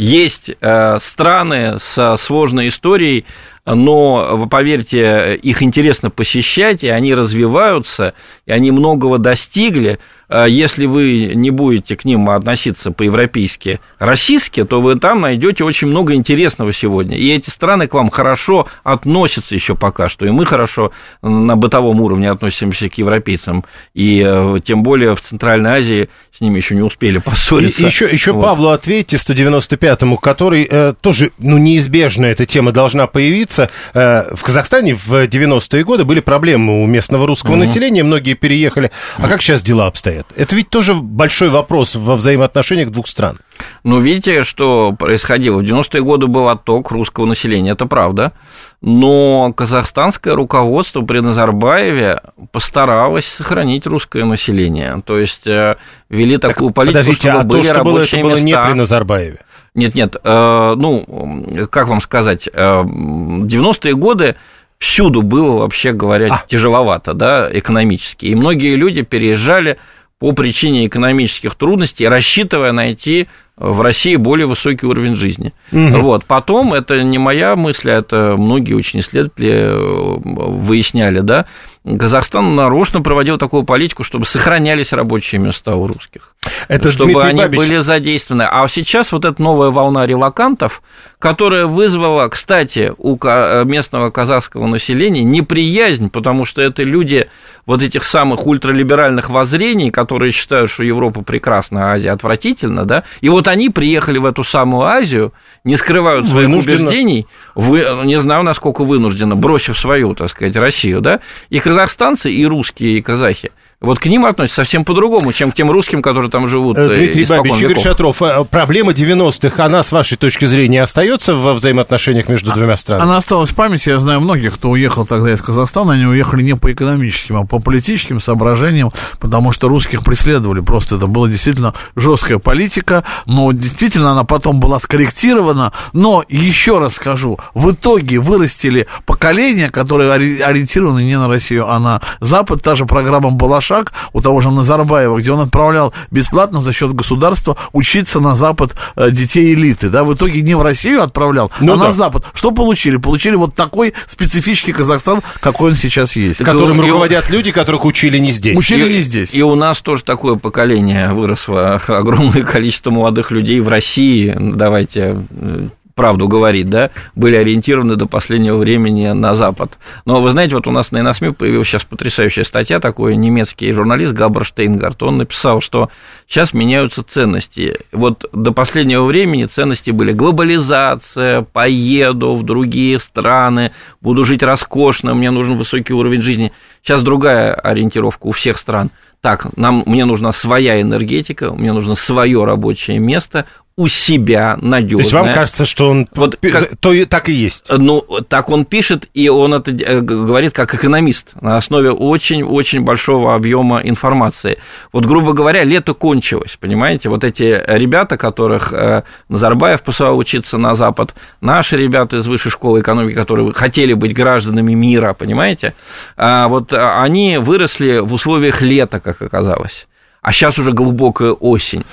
Есть 0.00 0.50
э, 0.62 0.98
страны 0.98 1.76
со 1.78 2.16
сложной 2.16 2.68
историей, 2.68 3.26
но, 3.66 4.48
поверьте, 4.50 5.34
их 5.34 5.62
интересно 5.62 6.08
посещать, 6.08 6.82
и 6.84 6.88
они 6.88 7.14
развиваются, 7.14 8.14
и 8.46 8.52
они 8.52 8.70
многого 8.70 9.18
достигли. 9.18 9.98
А 10.30 10.46
если 10.46 10.86
вы 10.86 11.32
не 11.34 11.50
будете 11.50 11.96
к 11.96 12.04
ним 12.04 12.30
относиться 12.30 12.92
по-европейски 12.92 13.80
российски, 13.98 14.62
то 14.62 14.80
вы 14.80 14.94
там 14.94 15.22
найдете 15.22 15.64
очень 15.64 15.88
много 15.88 16.14
интересного 16.14 16.72
сегодня. 16.72 17.18
И 17.18 17.28
эти 17.34 17.50
страны 17.50 17.88
к 17.88 17.94
вам 17.94 18.10
хорошо 18.10 18.68
относятся 18.84 19.56
еще 19.56 19.74
пока 19.74 20.08
что. 20.08 20.26
И 20.26 20.30
мы 20.30 20.46
хорошо 20.46 20.92
на 21.20 21.56
бытовом 21.56 22.00
уровне 22.00 22.30
относимся 22.30 22.88
к 22.88 22.94
европейцам. 22.94 23.64
И 23.92 24.24
э, 24.24 24.60
тем 24.64 24.84
более 24.84 25.16
в 25.16 25.20
Центральной 25.20 25.70
Азии 25.70 26.08
с 26.32 26.40
ними 26.40 26.58
еще 26.58 26.76
не 26.76 26.82
успели 26.82 27.18
поссориться. 27.18 27.82
И, 27.82 27.86
еще 27.86 28.06
еще 28.06 28.32
вот. 28.32 28.44
Павлу 28.44 28.68
ответьте, 28.68 29.16
195-му, 29.16 30.16
который 30.16 30.66
э, 30.70 30.94
тоже, 31.00 31.32
ну, 31.38 31.58
неизбежно 31.58 32.26
эта 32.26 32.46
тема 32.46 32.70
должна 32.70 33.08
появиться. 33.08 33.68
Э, 33.94 34.32
в 34.32 34.44
Казахстане 34.44 34.94
в 34.94 35.12
90-е 35.12 35.82
годы 35.82 36.04
были 36.04 36.20
проблемы 36.20 36.84
у 36.84 36.86
местного 36.86 37.26
русского 37.26 37.52
угу. 37.52 37.60
населения, 37.60 38.04
многие 38.04 38.34
переехали. 38.34 38.92
А 39.16 39.26
как 39.26 39.42
сейчас 39.42 39.62
дела 39.62 39.88
обстоят? 39.88 40.19
Лет. 40.20 40.26
Это 40.36 40.56
ведь 40.56 40.70
тоже 40.70 40.94
большой 40.94 41.48
вопрос 41.48 41.94
во 41.96 42.16
взаимоотношениях 42.16 42.90
двух 42.90 43.06
стран. 43.06 43.38
Ну, 43.84 44.00
видите, 44.00 44.42
что 44.44 44.92
происходило? 44.92 45.60
В 45.60 45.64
90-е 45.64 46.02
годы 46.02 46.26
был 46.26 46.48
отток 46.48 46.90
русского 46.90 47.26
населения, 47.26 47.72
это 47.72 47.86
правда. 47.86 48.32
Но 48.80 49.52
казахстанское 49.52 50.34
руководство 50.34 51.02
при 51.02 51.20
Назарбаеве 51.20 52.22
постаралось 52.52 53.26
сохранить 53.26 53.86
русское 53.86 54.24
население. 54.24 55.02
То 55.04 55.18
есть 55.18 55.46
э, 55.46 55.76
вели 56.08 56.38
так, 56.38 56.52
такую 56.52 56.70
политику, 56.70 56.98
подождите, 56.98 57.28
чтобы 57.28 57.40
а 57.40 57.44
были 57.44 57.62
то, 57.62 57.64
что 57.64 57.74
рабочие 57.74 58.22
было, 58.22 58.32
это 58.32 58.42
места. 58.42 58.58
было 58.58 58.66
не 58.66 58.72
при 58.72 58.78
Назарбаеве? 58.78 59.38
Нет, 59.74 59.94
нет, 59.94 60.16
э, 60.22 60.74
ну, 60.76 61.68
как 61.70 61.88
вам 61.88 62.00
сказать, 62.00 62.48
э, 62.52 62.82
90-е 62.82 63.94
годы 63.94 64.36
всюду 64.78 65.22
было, 65.22 65.58
вообще 65.60 65.92
говоря, 65.92 66.28
а. 66.30 66.44
тяжеловато, 66.48 67.14
да, 67.14 67.48
экономически. 67.52 68.26
И 68.26 68.34
многие 68.34 68.74
люди 68.74 69.02
переезжали 69.02 69.78
по 70.20 70.32
причине 70.32 70.86
экономических 70.86 71.54
трудностей, 71.56 72.06
рассчитывая 72.06 72.72
найти 72.72 73.26
в 73.56 73.80
России 73.80 74.16
более 74.16 74.46
высокий 74.46 74.86
уровень 74.86 75.16
жизни. 75.16 75.52
Угу. 75.72 76.00
Вот. 76.00 76.24
Потом, 76.24 76.72
это 76.72 77.02
не 77.02 77.18
моя 77.18 77.56
мысль, 77.56 77.90
а 77.90 77.98
это 77.98 78.36
многие 78.36 78.74
очень 78.74 79.00
исследователи 79.00 79.52
э, 79.52 80.20
выясняли, 80.24 81.20
да, 81.20 81.46
Казахстан 81.84 82.54
нарочно 82.54 83.00
проводил 83.00 83.38
такую 83.38 83.64
политику, 83.64 84.04
чтобы 84.04 84.26
сохранялись 84.26 84.92
рабочие 84.92 85.40
места 85.40 85.76
у 85.76 85.86
русских. 85.86 86.34
Это 86.68 86.90
чтобы 86.90 87.12
Дмитрий 87.12 87.30
они 87.30 87.40
Бабич. 87.40 87.58
были 87.58 87.78
задействованы. 87.78 88.42
А 88.42 88.68
сейчас 88.68 89.12
вот 89.12 89.24
эта 89.24 89.40
новая 89.40 89.70
волна 89.70 90.06
релакантов, 90.06 90.82
которая 91.18 91.64
вызвала, 91.64 92.28
кстати, 92.28 92.92
у 92.98 93.16
местного 93.64 94.10
казахского 94.10 94.66
населения 94.66 95.22
неприязнь, 95.22 96.10
потому 96.10 96.44
что 96.44 96.60
это 96.60 96.82
люди 96.82 97.30
вот 97.70 97.82
этих 97.82 98.02
самых 98.02 98.48
ультралиберальных 98.48 99.30
воззрений, 99.30 99.92
которые 99.92 100.32
считают, 100.32 100.70
что 100.70 100.82
Европа 100.82 101.22
прекрасна, 101.22 101.84
а 101.84 101.92
Азия 101.92 102.10
отвратительна, 102.10 102.84
да, 102.84 103.04
и 103.20 103.28
вот 103.28 103.46
они 103.46 103.70
приехали 103.70 104.18
в 104.18 104.24
эту 104.24 104.42
самую 104.42 104.86
Азию, 104.86 105.32
не 105.62 105.76
скрывают 105.76 106.26
своих 106.26 106.48
вынужденно. 106.48 106.88
убеждений, 106.88 107.28
вы, 107.54 107.86
не 108.06 108.18
знаю, 108.18 108.42
насколько 108.42 108.82
вынужденно, 108.82 109.36
бросив 109.36 109.78
свою, 109.78 110.16
так 110.16 110.30
сказать, 110.30 110.56
Россию, 110.56 111.00
да, 111.00 111.20
и 111.48 111.60
казахстанцы, 111.60 112.32
и 112.32 112.44
русские, 112.44 112.98
и 112.98 113.02
казахи– 113.02 113.52
вот 113.80 113.98
к 113.98 114.04
ним 114.04 114.26
относятся 114.26 114.56
совсем 114.56 114.84
по-другому, 114.84 115.32
чем 115.32 115.52
к 115.52 115.54
тем 115.54 115.70
русским, 115.70 116.02
которые 116.02 116.30
там 116.30 116.46
живут. 116.48 116.76
Э, 116.76 116.88
Дмитрий 116.88 117.24
Бабич, 117.24 117.62
Игорь 117.62 117.80
Шатров, 117.80 118.20
э, 118.20 118.44
проблема 118.44 118.92
90-х, 118.92 119.64
она, 119.64 119.82
с 119.82 119.90
вашей 119.90 120.18
точки 120.18 120.44
зрения, 120.44 120.82
остается 120.82 121.34
во 121.34 121.54
взаимоотношениях 121.54 122.28
между 122.28 122.52
двумя 122.52 122.76
странами? 122.76 123.04
Она 123.04 123.16
осталась 123.16 123.50
в 123.50 123.54
памяти. 123.54 123.88
Я 123.88 123.98
знаю 123.98 124.20
многих, 124.20 124.56
кто 124.56 124.68
уехал 124.68 125.06
тогда 125.06 125.32
из 125.32 125.40
Казахстана, 125.40 125.94
они 125.94 126.04
уехали 126.04 126.42
не 126.42 126.56
по 126.56 126.70
экономическим, 126.70 127.36
а 127.38 127.46
по 127.46 127.58
политическим 127.58 128.20
соображениям, 128.20 128.90
потому 129.18 129.50
что 129.50 129.68
русских 129.68 130.04
преследовали. 130.04 130.60
Просто 130.60 130.96
это 130.96 131.06
была 131.06 131.28
действительно 131.28 131.72
жесткая 131.96 132.36
политика, 132.36 133.04
но 133.24 133.50
действительно 133.52 134.12
она 134.12 134.24
потом 134.24 134.60
была 134.60 134.78
скорректирована. 134.78 135.72
Но 135.94 136.22
еще 136.28 136.80
раз 136.80 136.96
скажу, 136.96 137.38
в 137.54 137.70
итоге 137.70 138.18
вырастили 138.18 138.88
поколение, 139.06 139.70
которое 139.70 140.12
ориентировано 140.12 140.98
не 140.98 141.18
на 141.18 141.28
Россию, 141.28 141.70
а 141.70 141.78
на 141.78 142.02
Запад. 142.20 142.62
Та 142.62 142.74
же 142.74 142.84
программа 142.84 143.30
Балаш 143.30 143.69
шаг 143.70 143.92
у 144.12 144.20
того 144.20 144.40
же 144.40 144.50
Назарбаева, 144.50 145.16
где 145.20 145.30
он 145.30 145.40
отправлял 145.40 145.94
бесплатно 146.10 146.60
за 146.60 146.72
счет 146.72 146.92
государства 146.92 147.56
учиться 147.72 148.18
на 148.18 148.34
Запад 148.34 148.74
э, 148.96 149.12
детей 149.12 149.54
элиты, 149.54 149.88
да, 149.90 150.02
в 150.02 150.12
итоге 150.12 150.42
не 150.42 150.56
в 150.56 150.62
Россию 150.62 151.02
отправлял, 151.02 151.52
ну, 151.60 151.74
а 151.74 151.76
да. 151.76 151.84
на 151.84 151.92
Запад. 151.92 152.24
Что 152.34 152.50
получили? 152.50 152.96
Получили 152.96 153.36
вот 153.36 153.54
такой 153.54 153.94
специфический 154.08 154.72
Казахстан, 154.72 155.22
какой 155.40 155.70
он 155.70 155.76
сейчас 155.76 156.16
есть. 156.16 156.42
Которым 156.42 156.78
и, 156.78 156.82
руководят 156.82 157.30
и, 157.30 157.32
люди, 157.32 157.52
которых 157.52 157.84
учили 157.84 158.18
не 158.18 158.32
здесь. 158.32 158.58
Учили 158.58 158.90
и, 158.90 158.96
не 158.96 159.02
здесь. 159.02 159.32
И 159.32 159.42
у 159.42 159.54
нас 159.54 159.80
тоже 159.80 160.02
такое 160.02 160.34
поколение 160.34 161.12
выросло, 161.12 161.80
огромное 161.86 162.42
количество 162.54 162.90
молодых 162.90 163.30
людей 163.30 163.60
в 163.60 163.68
России, 163.68 164.34
давайте 164.36 165.16
э, 165.30 165.68
правду 166.00 166.28
говорит, 166.28 166.70
да, 166.70 166.88
были 167.14 167.36
ориентированы 167.36 167.94
до 167.94 168.06
последнего 168.06 168.56
времени 168.56 169.08
на 169.08 169.34
Запад. 169.34 169.76
Но 170.06 170.22
вы 170.22 170.30
знаете, 170.30 170.54
вот 170.54 170.66
у 170.66 170.70
нас 170.70 170.92
на 170.92 171.00
Иносми 171.00 171.28
появилась 171.28 171.68
сейчас 171.68 171.84
потрясающая 171.84 172.42
статья, 172.42 172.80
такой 172.80 173.16
немецкий 173.16 173.70
журналист 173.70 174.14
Габр 174.14 174.46
Штейнгард, 174.46 175.02
он 175.02 175.18
написал, 175.18 175.60
что 175.60 175.90
сейчас 176.26 176.54
меняются 176.54 177.02
ценности. 177.02 177.80
Вот 177.92 178.24
до 178.32 178.52
последнего 178.52 179.04
времени 179.04 179.44
ценности 179.44 179.90
были 179.90 180.12
глобализация, 180.12 181.42
поеду 181.42 182.34
в 182.34 182.44
другие 182.44 182.98
страны, 182.98 183.72
буду 184.00 184.24
жить 184.24 184.42
роскошно, 184.42 185.14
мне 185.14 185.30
нужен 185.30 185.58
высокий 185.58 185.92
уровень 185.92 186.22
жизни. 186.22 186.50
Сейчас 186.82 187.02
другая 187.02 187.52
ориентировка 187.52 188.26
у 188.26 188.32
всех 188.32 188.56
стран– 188.56 188.88
так, 189.20 189.54
нам, 189.58 189.82
мне 189.84 190.06
нужна 190.06 190.32
своя 190.32 190.80
энергетика, 190.80 191.52
мне 191.52 191.74
нужно 191.74 191.94
свое 191.94 192.42
рабочее 192.44 192.98
место, 192.98 193.44
у 193.76 193.88
себя 193.88 194.58
надежное. 194.60 194.98
То 194.98 195.02
есть 195.02 195.12
вам 195.12 195.32
кажется, 195.32 195.64
что 195.64 195.88
он 195.88 196.08
вот 196.14 196.36
как, 196.40 196.76
то 196.76 196.92
и 196.92 197.04
так 197.06 197.28
и 197.28 197.32
есть? 197.32 197.66
Ну, 197.70 198.02
так 198.28 198.50
он 198.50 198.66
пишет, 198.66 199.08
и 199.14 199.28
он 199.28 199.54
это 199.54 199.70
э, 199.70 200.00
говорит 200.00 200.52
как 200.52 200.74
экономист 200.74 201.30
на 201.40 201.56
основе 201.56 201.90
очень-очень 201.90 202.82
большого 202.82 203.34
объема 203.34 203.80
информации. 203.80 204.58
Вот, 204.92 205.06
грубо 205.06 205.32
говоря, 205.32 205.64
лето 205.64 205.94
кончилось, 205.94 206.58
понимаете? 206.60 207.08
Вот 207.08 207.24
эти 207.24 207.62
ребята, 207.66 208.18
которых 208.18 208.72
э, 208.72 209.04
Назарбаев 209.28 209.82
посылал 209.82 210.18
учиться 210.18 210.58
на 210.58 210.74
Запад, 210.74 211.14
наши 211.40 211.76
ребята 211.76 212.18
из 212.18 212.26
высшей 212.26 212.50
школы 212.50 212.80
экономики, 212.80 213.14
которые 213.14 213.52
хотели 213.54 213.94
быть 213.94 214.14
гражданами 214.14 214.74
мира, 214.74 215.14
понимаете? 215.14 215.72
А 216.16 216.48
вот 216.48 216.74
они 216.74 217.38
выросли 217.38 218.00
в 218.00 218.12
условиях 218.12 218.60
лета, 218.60 219.00
как 219.00 219.22
оказалось 219.22 219.86
а 220.22 220.32
сейчас 220.32 220.58
уже 220.58 220.72
глубокая 220.72 221.32
осень. 221.32 221.84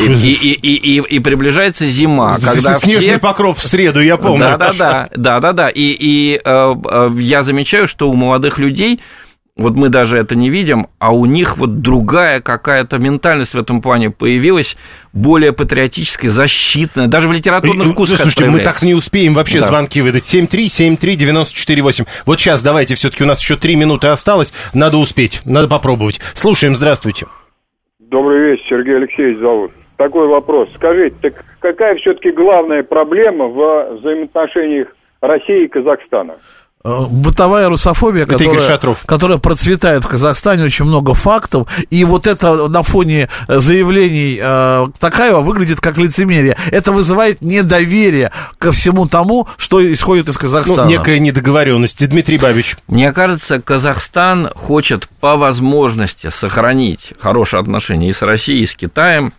И, 0.00 0.06
и, 0.06 0.52
и, 0.52 0.98
и, 0.98 1.00
и 1.00 1.18
приближается 1.18 1.86
зима. 1.86 2.38
Когда 2.38 2.74
Снежный 2.74 3.10
все... 3.10 3.18
покров 3.18 3.58
в 3.58 3.66
среду, 3.66 4.00
я 4.00 4.16
помню. 4.16 4.40
Да-да-да, 4.40 5.08
да-да-да. 5.14 5.68
И, 5.68 5.82
и 5.82 6.40
э, 6.42 6.74
э, 6.90 7.10
я 7.18 7.42
замечаю, 7.42 7.86
что 7.86 8.10
у 8.10 8.14
молодых 8.14 8.58
людей 8.58 9.00
вот 9.58 9.74
мы 9.74 9.88
даже 9.88 10.16
это 10.16 10.36
не 10.36 10.50
видим, 10.50 10.86
а 11.00 11.12
у 11.12 11.26
них 11.26 11.58
вот 11.58 11.80
другая 11.80 12.40
какая-то 12.40 12.98
ментальность 12.98 13.54
в 13.54 13.58
этом 13.58 13.82
плане 13.82 14.08
появилась, 14.08 14.76
более 15.12 15.52
патриотическая, 15.52 16.30
защитная, 16.30 17.08
даже 17.08 17.26
в 17.26 17.32
литературных 17.32 17.88
вкусах 17.88 18.20
Слушайте, 18.20 18.46
мы 18.46 18.60
так 18.60 18.82
не 18.82 18.94
успеем 18.94 19.34
вообще 19.34 19.58
да. 19.58 19.66
звонки 19.66 20.00
выдать. 20.00 20.22
7373948. 20.22 22.06
Вот 22.24 22.38
сейчас 22.38 22.62
давайте, 22.62 22.94
все 22.94 23.10
таки 23.10 23.24
у 23.24 23.26
нас 23.26 23.40
еще 23.40 23.56
три 23.56 23.74
минуты 23.74 24.06
осталось, 24.06 24.52
надо 24.74 24.96
успеть, 24.96 25.40
надо 25.44 25.66
попробовать. 25.66 26.20
Слушаем, 26.34 26.76
здравствуйте. 26.76 27.26
Добрый 28.10 28.40
вечер, 28.40 28.64
Сергей 28.70 28.96
Алексеевич 28.96 29.38
зовут. 29.38 29.70
Такой 29.98 30.28
вопрос. 30.28 30.70
Скажите, 30.76 31.14
так 31.20 31.44
какая 31.60 31.94
все-таки 31.96 32.30
главная 32.30 32.82
проблема 32.82 33.48
в 33.48 33.96
взаимоотношениях 33.96 34.88
России 35.20 35.64
и 35.64 35.68
Казахстана? 35.68 36.36
Э, 36.88 37.06
бытовая 37.10 37.68
русофобия, 37.68 38.22
Это 38.22 38.38
которая, 38.38 38.66
Шатров. 38.66 39.04
которая 39.04 39.38
процветает 39.38 40.04
в 40.04 40.08
Казахстане, 40.08 40.64
очень 40.64 40.86
много 40.86 41.12
фактов, 41.12 41.68
и 41.90 42.04
вот 42.04 42.26
это 42.26 42.68
на 42.68 42.82
фоне 42.82 43.28
э, 43.46 43.60
заявлений 43.60 44.38
э, 44.40 44.88
Такаева 44.98 45.40
выглядит 45.40 45.80
как 45.80 45.98
лицемерие. 45.98 46.56
Это 46.70 46.92
вызывает 46.92 47.42
недоверие 47.42 48.32
ко 48.58 48.72
всему 48.72 49.06
тому, 49.06 49.46
что 49.58 49.80
исходит 49.92 50.28
из 50.30 50.38
Казахстана. 50.38 50.84
Ну, 50.84 50.88
некая 50.88 51.18
недоговоренность. 51.18 52.06
Дмитрий 52.08 52.38
Бабич. 52.38 52.76
Мне 52.86 53.12
кажется, 53.12 53.60
Казахстан 53.60 54.50
хочет 54.54 55.08
по 55.20 55.36
возможности 55.36 56.30
сохранить 56.30 57.12
хорошие 57.20 57.60
отношения 57.60 58.08
и 58.08 58.12
с 58.14 58.22
Россией, 58.22 58.62
и 58.62 58.66
с 58.66 58.74
Китаем, 58.74 59.32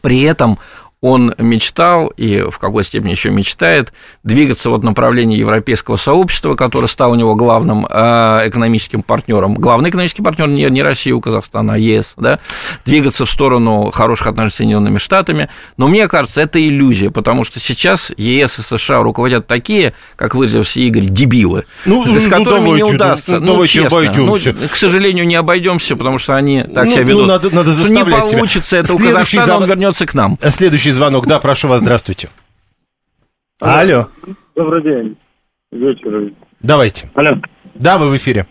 при 0.00 0.22
этом 0.22 0.58
он 1.00 1.32
мечтал 1.38 2.08
и 2.16 2.40
в 2.50 2.58
какой 2.58 2.82
степени 2.82 3.12
еще 3.12 3.30
мечтает 3.30 3.92
двигаться 4.24 4.68
в 4.68 4.82
направлении 4.82 5.38
европейского 5.38 5.96
сообщества, 5.96 6.56
которое 6.56 6.88
стало 6.88 7.12
у 7.12 7.14
него 7.14 7.36
главным 7.36 7.86
э, 7.88 8.48
экономическим 8.48 9.02
партнером. 9.02 9.54
Главный 9.54 9.90
экономический 9.90 10.22
партнер 10.22 10.48
не, 10.48 10.64
не 10.64 10.82
Россия 10.82 11.14
у 11.14 11.20
Казахстана, 11.20 11.74
а 11.74 11.78
ЕС, 11.78 12.14
да, 12.16 12.40
двигаться 12.84 13.26
в 13.26 13.30
сторону 13.30 13.92
хороших 13.92 14.26
отношений 14.26 14.50
с 14.50 14.54
Соединенными 14.56 14.98
Штатами. 14.98 15.48
Но 15.76 15.86
мне 15.86 16.08
кажется, 16.08 16.40
это 16.40 16.60
иллюзия, 16.60 17.10
потому 17.10 17.44
что 17.44 17.60
сейчас 17.60 18.10
ЕС 18.16 18.58
и 18.58 18.62
США 18.62 19.00
руководят 19.02 19.46
такие, 19.46 19.94
как 20.16 20.34
выразился 20.34 20.80
Игорь, 20.80 21.04
дебилы, 21.04 21.64
Ну, 21.86 22.02
с 22.04 22.24
ну, 22.24 22.30
которыми 22.30 22.44
давайте, 22.64 22.84
не 22.84 22.92
удастся. 22.94 23.32
ну, 23.38 23.40
Ну, 23.46 23.52
давайте 23.52 23.72
честно. 23.74 23.88
обойдемся. 23.98 24.52
Ну, 24.60 24.68
к 24.68 24.74
сожалению, 24.76 25.26
не 25.28 25.36
обойдемся, 25.36 25.94
потому 25.94 26.18
что 26.18 26.34
они 26.34 26.62
так 26.62 26.86
Ну, 26.86 26.90
себя 26.90 27.02
ну, 27.02 27.08
ведут. 27.08 27.26
надо- 27.28 27.54
надо 27.54 27.72
Что 27.72 27.82
не 27.82 27.86
заставлять 27.88 28.26
себя. 28.26 28.38
получится 28.38 28.76
это 28.78 28.92
у 28.94 28.96
Следующий 28.98 29.36
Казахстана, 29.36 29.46
зав- 29.46 29.62
он 29.62 29.68
вернется 29.68 30.06
к 30.06 30.14
нам. 30.14 30.38
Следующий 30.48 30.87
звонок. 30.90 31.26
Да, 31.26 31.38
прошу 31.38 31.68
вас, 31.68 31.80
здравствуйте. 31.80 32.28
Алло. 33.60 34.08
Добрый 34.54 34.82
день. 34.82 35.16
Вечер. 35.72 36.32
Давайте. 36.60 37.10
Алло. 37.14 37.36
Да, 37.74 37.98
вы 37.98 38.10
в 38.10 38.16
эфире. 38.16 38.46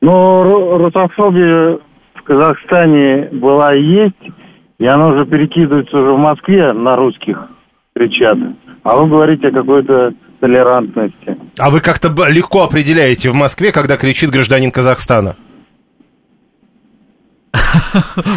Ну, 0.00 0.10
ру- 0.44 0.78
русофобия 0.78 1.78
в 2.14 2.22
Казахстане 2.24 3.28
была 3.32 3.72
и 3.74 3.82
есть, 3.82 4.34
и 4.78 4.86
она 4.86 5.08
уже 5.08 5.26
перекидывается 5.26 5.96
уже 5.96 6.12
в 6.12 6.18
Москве 6.18 6.72
на 6.72 6.96
русских 6.96 7.38
кричат. 7.94 8.36
А 8.82 8.96
вы 8.96 9.08
говорите 9.08 9.48
о 9.48 9.52
какой-то 9.52 10.12
толерантности. 10.40 11.36
А 11.58 11.70
вы 11.70 11.80
как-то 11.80 12.08
легко 12.28 12.62
определяете 12.62 13.30
в 13.30 13.34
Москве, 13.34 13.72
когда 13.72 13.96
кричит 13.96 14.30
гражданин 14.30 14.70
Казахстана? 14.70 15.36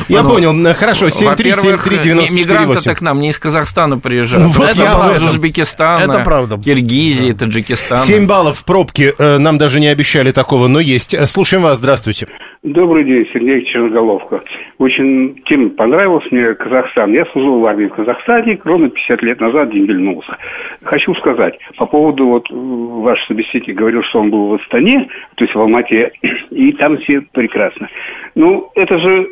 Я 0.07 0.23
Ну, 0.23 0.29
понял, 0.29 0.73
хорошо, 0.73 1.05
Во-первых, 1.05 1.85
ми- 1.89 1.97
7373948. 1.97 2.33
мигранты-то 2.33 2.95
к 2.95 3.01
нам 3.01 3.19
не 3.19 3.29
из 3.29 3.39
Казахстана 3.39 3.97
приезжают. 3.99 4.53
Ну, 4.55 4.63
это 4.63 4.81
правда. 4.85 5.29
Узбекистана, 5.29 6.03
Это 6.03 6.23
правда. 6.23 6.57
Киргизии, 6.57 7.31
Таджикистана. 7.31 8.01
7 8.05 8.25
баллов 8.27 8.59
в 8.59 8.63
пробке, 8.65 9.13
э, 9.17 9.37
нам 9.37 9.57
даже 9.57 9.79
не 9.79 9.87
обещали 9.87 10.31
такого, 10.31 10.67
но 10.67 10.79
есть. 10.79 11.15
Слушаем 11.27 11.63
вас, 11.63 11.77
здравствуйте. 11.77 12.27
Добрый 12.61 13.05
день, 13.05 13.25
Сергей 13.31 13.63
Черноголовка. 13.67 14.43
Очень 14.79 15.41
тем 15.45 15.69
понравился 15.69 16.27
мне 16.29 16.53
Казахстан. 16.55 17.13
Я 17.13 17.23
служил 17.27 17.61
в 17.61 17.65
армии 17.65 17.85
в 17.85 17.93
Казахстане, 17.93 18.59
ровно 18.65 18.89
50 18.89 19.21
лет 19.23 19.39
назад 19.39 19.71
дембельнулся. 19.71 20.35
Хочу 20.83 21.15
сказать, 21.15 21.57
по 21.77 21.85
поводу, 21.85 22.27
вот 22.27 22.51
э, 22.51 22.53
ваш 22.53 23.25
собеседник 23.27 23.77
говорил, 23.77 24.03
что 24.03 24.19
он 24.19 24.29
был 24.29 24.47
в 24.47 24.53
Астане, 24.55 25.07
то 25.35 25.45
есть 25.45 25.55
в 25.55 25.59
Алмате, 25.59 26.11
и 26.49 26.73
там 26.73 26.97
все 26.97 27.21
прекрасно. 27.31 27.87
Ну, 28.35 28.69
это 28.75 28.99
же 28.99 29.29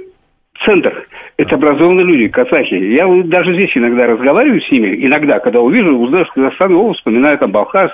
центр. 0.66 1.06
Это 1.36 1.56
образованные 1.56 2.06
люди, 2.06 2.30
казахи. 2.30 2.76
Я 2.76 3.08
даже 3.26 3.56
здесь 3.56 3.76
иногда 3.76 4.08
разговариваю 4.08 4.62
с 4.62 4.72
ними, 4.72 5.06
иногда, 5.06 5.40
когда 5.40 5.60
увижу, 5.60 5.98
узнаю, 5.98 6.24
что 6.28 6.36
Казахстан, 6.36 6.74
о, 6.76 6.94
вспоминаю 6.94 7.38
там 7.40 7.52
Балхас, 7.52 7.92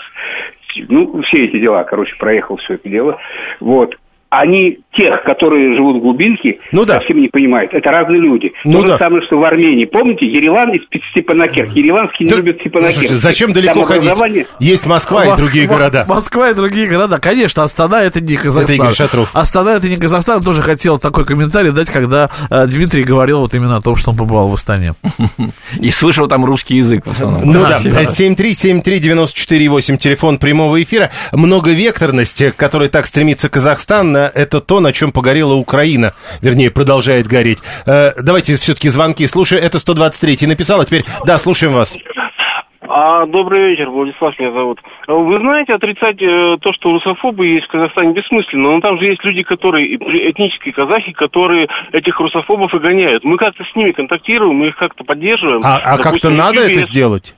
ну, 0.90 1.22
все 1.24 1.46
эти 1.46 1.60
дела, 1.60 1.84
короче, 1.86 2.16
проехал 2.18 2.58
все 2.58 2.76
это 2.76 2.88
дело. 2.88 3.18
Вот. 3.60 3.96
Они 4.36 4.80
тех, 4.98 5.24
которые 5.26 5.76
живут 5.76 5.98
в 5.98 6.00
глубинке, 6.02 6.58
Ну 6.72 6.86
да. 6.86 6.98
совсем 7.00 7.22
не 7.22 7.28
понимают. 7.28 7.72
Это 7.74 7.90
разные 7.92 8.20
люди. 8.20 8.52
Ну 8.66 8.82
То 8.82 8.88
да. 8.88 8.94
же 8.94 8.98
самое, 8.98 9.24
что 9.28 9.38
в 9.38 9.44
Армении. 9.44 9.86
Помните, 9.86 10.26
Ереван 10.26 10.72
и 10.74 10.80
Степанакерт. 11.12 11.70
Ереванский 11.76 12.26
не 12.26 12.32
Да, 12.32 12.38
любит 12.38 12.58
Степанакерт. 12.62 12.96
слушайте, 12.96 13.18
зачем 13.18 13.54
Там 13.54 13.62
далеко 13.62 13.84
ходить? 13.84 14.06
образование- 14.10 14.46
Есть 14.60 14.88
Москва 14.88 15.24
и 15.26 15.28
Моск- 15.30 15.38
другие 15.38 15.68
Мо- 15.68 15.74
города. 15.76 16.06
Москва 16.08 16.50
и 16.50 16.54
другие 16.56 16.88
города. 16.88 17.20
Конечно, 17.20 17.62
Астана 17.64 18.02
это 18.04 18.24
не 18.24 18.36
Казахстан. 18.36 18.76
Игорь 18.76 18.94
Шатров. 18.94 19.36
Астана 19.36 19.76
это 19.76 19.88
не 19.88 19.98
Казахстан. 19.98 20.42
Тоже 20.44 20.62
хотел 20.64 20.98
такой 21.00 21.26
комментарий 21.26 21.72
дать, 21.72 21.90
когда 21.92 22.30
э, 22.50 22.66
Дмитрий 22.68 23.04
говорил 23.04 23.40
вот 23.42 23.54
именно 23.54 23.78
о 23.78 23.82
том, 23.82 23.96
что 23.96 24.12
он 24.12 24.18
побывал 24.18 24.48
в 24.50 24.54
Астане. 24.54 24.94
И 25.80 25.92
слышал 25.92 26.28
там 26.28 26.44
русский 26.46 26.78
язык 26.78 27.06
в 27.06 27.12
основном. 27.12 27.44
Ну 27.46 27.62
да, 27.62 27.80
Спасибо. 27.80 28.00
7373948, 28.02 29.98
телефон 29.98 30.38
прямого 30.40 30.82
эфира. 30.82 31.12
Многовекторность, 31.34 32.44
к 32.52 32.56
которой 32.56 32.90
так 32.90 33.06
стремится 33.06 33.50
Казахстан, 33.50 34.18
э, 34.34 34.42
это 34.42 34.62
то, 34.62 34.80
на 34.80 34.92
чем 34.92 35.12
погорела 35.12 35.54
Украина. 35.54 36.14
Вернее, 36.42 36.72
продолжает 36.72 37.28
гореть. 37.28 37.60
Э, 37.86 38.12
Давайте 38.22 38.56
все-таки 38.56 38.90
звонки. 38.90 39.26
Слушай, 39.28 39.60
это 39.60 39.80
123 39.80 40.48
написал, 40.48 40.82
а 40.82 40.86
теперь, 40.86 41.06
да, 41.26 41.38
слушаем 41.38 41.74
вас. 41.74 41.98
А, 42.96 43.26
добрый 43.26 43.70
вечер, 43.70 43.90
Владислав 43.90 44.38
меня 44.38 44.52
зовут. 44.52 44.80
Вы 45.08 45.40
знаете, 45.40 45.74
отрицать 45.74 46.22
э, 46.22 46.58
то, 46.62 46.74
что 46.74 46.92
русофобы 46.92 47.48
есть 47.48 47.66
в 47.66 47.72
Казахстане, 47.72 48.14
бессмысленно. 48.14 48.74
Но 48.74 48.82
там 48.82 49.00
же 49.00 49.06
есть 49.06 49.24
люди, 49.24 49.42
которые, 49.42 49.96
этнические 49.96 50.74
казахи, 50.74 51.12
которые 51.12 51.68
этих 51.92 52.20
русофобов 52.20 52.74
и 52.76 52.80
гоняют. 52.80 53.24
Мы 53.24 53.38
как-то 53.38 53.64
с 53.64 53.76
ними 53.76 53.94
контактируем, 53.94 54.58
мы 54.58 54.68
их 54.68 54.76
как-то 54.76 55.04
поддерживаем. 55.04 55.62
А, 55.64 55.80
а 55.84 55.98
как-то 55.98 56.30
надо 56.30 56.60
это 56.60 56.82
сделать? 56.82 57.36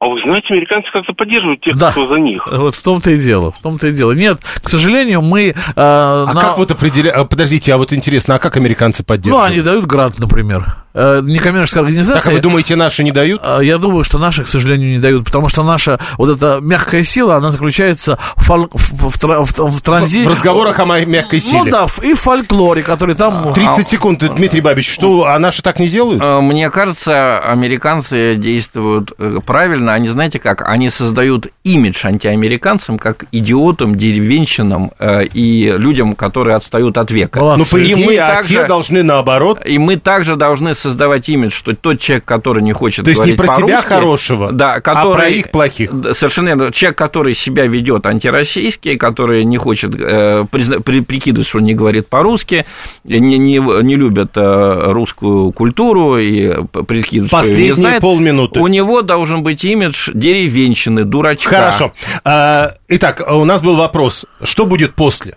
А 0.00 0.06
вы 0.06 0.20
знаете, 0.22 0.46
американцы 0.50 0.88
как-то 0.92 1.12
поддерживают 1.12 1.60
тех, 1.60 1.76
Да. 1.76 1.90
кто 1.90 2.06
за 2.06 2.20
них. 2.20 2.46
Вот 2.46 2.76
в 2.76 2.82
том-то 2.84 3.10
и 3.10 3.18
дело. 3.18 3.50
В 3.50 3.58
том-то 3.58 3.88
и 3.88 3.92
дело. 3.92 4.12
Нет, 4.12 4.38
к 4.62 4.68
сожалению, 4.68 5.22
мы... 5.22 5.48
э, 5.48 5.54
А 5.76 6.24
на- 6.32 6.40
как 6.40 6.58
вот 6.58 6.70
определяют... 6.70 7.28
Подождите, 7.28 7.74
а 7.74 7.78
вот 7.78 7.92
интересно, 7.92 8.36
а 8.36 8.38
как 8.38 8.56
американцы 8.56 9.02
Ну, 9.02 9.06
поддерживают? 9.06 9.50
они 9.50 9.60
дают 9.60 9.86
грант, 9.86 10.20
например. 10.20 10.76
Э, 11.00 11.20
Некоммерческая 11.22 11.82
организация... 11.84 12.20
Так, 12.20 12.32
а 12.32 12.34
вы 12.34 12.40
думаете, 12.40 12.74
наши 12.74 13.04
не 13.04 13.12
дают? 13.12 13.40
А, 13.44 13.60
Я 13.60 13.78
думаю, 13.78 14.02
что 14.02 14.18
наши, 14.18 14.42
к 14.42 14.48
сожалению, 14.48 14.90
не 14.90 14.98
дают, 14.98 15.24
потому 15.24 15.48
что 15.48 15.62
наша 15.62 16.00
вот 16.16 16.28
эта 16.28 16.58
мягкая 16.60 17.04
сила, 17.04 17.36
она 17.36 17.52
заключается 17.52 18.18
в, 18.36 18.50
фол- 18.50 18.68
в, 18.72 18.92
в 19.10 19.16
в- 19.18 19.70
в 19.78 19.82
транзи- 19.82 20.24
В 20.24 20.28
разговорах 20.28 20.78
о 20.80 20.86
моей 20.86 21.06
мягкой 21.06 21.38
силе. 21.40 21.62
Ну 21.64 21.70
да, 21.70 21.86
в- 21.86 22.00
и 22.02 22.14
в 22.14 22.20
фольклоре, 22.20 22.82
который 22.82 23.14
там... 23.14 23.52
30 23.52 23.88
секунд, 23.88 24.18
Дмитрий 24.34 24.60
Бабич, 24.60 24.92
что, 24.92 25.26
а 25.26 25.38
наши 25.38 25.62
так 25.62 25.78
не 25.78 25.88
делают? 25.88 26.20
Э, 26.20 26.40
Мне 26.40 26.68
кажется, 26.70 27.38
американцы 27.38 28.34
действуют 28.34 29.12
э, 29.18 29.38
правильно. 29.46 29.92
Они, 29.92 30.08
знаете 30.08 30.38
как, 30.40 30.62
они 30.68 30.90
создают 30.90 31.46
имидж 31.62 32.04
антиамериканцам 32.06 32.98
как 32.98 33.24
идиотам, 33.30 33.96
деревенщинам 33.96 34.90
и 35.32 35.72
людям, 35.76 36.14
которые 36.14 36.56
отстают 36.56 36.98
от 36.98 37.10
века. 37.10 37.38
Молодцы. 37.40 37.58
Ну, 37.76 37.78
по 37.80 37.84
И 37.84 37.94
мы 37.94 38.02
идее, 38.12 38.22
а 38.22 38.34
также- 38.36 38.54
те 38.54 38.64
должны 38.64 39.02
наоборот. 39.02 39.60
И 39.64 39.78
мы 39.78 39.96
также 39.96 40.36
должны 40.36 40.74
создавать 40.88 41.28
имидж, 41.28 41.52
что 41.52 41.74
тот 41.74 42.00
человек, 42.00 42.24
который 42.24 42.62
не 42.62 42.72
хочет 42.72 43.04
То 43.04 43.10
есть 43.10 43.24
не 43.24 43.32
про 43.34 43.46
себя 43.48 43.80
хорошего, 43.82 44.52
да, 44.52 44.74
а 44.74 44.80
который, 44.80 45.12
про 45.14 45.28
их 45.28 45.50
плохих. 45.50 45.90
Совершенно. 46.12 46.72
Человек, 46.72 46.98
который 46.98 47.34
себя 47.34 47.66
ведет 47.66 48.06
антироссийский, 48.06 48.96
который 48.96 49.44
не 49.44 49.56
хочет 49.58 49.94
э, 49.94 50.44
призна- 50.50 50.80
при- 50.80 51.00
прикидывать, 51.00 51.46
что 51.48 51.58
он 51.58 51.64
не 51.64 51.74
говорит 51.74 52.08
по-русски, 52.08 52.66
не, 53.04 53.18
не, 53.20 53.58
не 53.58 53.96
любит 53.96 54.36
э, 54.36 54.92
русскую 54.92 55.52
культуру 55.52 56.18
и 56.18 56.48
прикидывает, 56.86 56.98
что 57.08 57.14
её 57.14 57.22
не 57.22 57.28
Последние 57.28 57.74
знает, 57.74 58.00
полминуты. 58.02 58.60
у 58.60 58.66
него 58.66 59.02
должен 59.02 59.42
быть 59.42 59.64
имидж 59.64 60.10
деревенщины, 60.14 61.04
дурачка. 61.04 61.50
Хорошо. 61.56 61.92
А, 62.24 62.72
Итак, 62.88 63.22
у 63.30 63.44
нас 63.44 63.62
был 63.62 63.76
вопрос, 63.76 64.24
что 64.42 64.66
будет 64.66 64.94
после? 64.94 65.36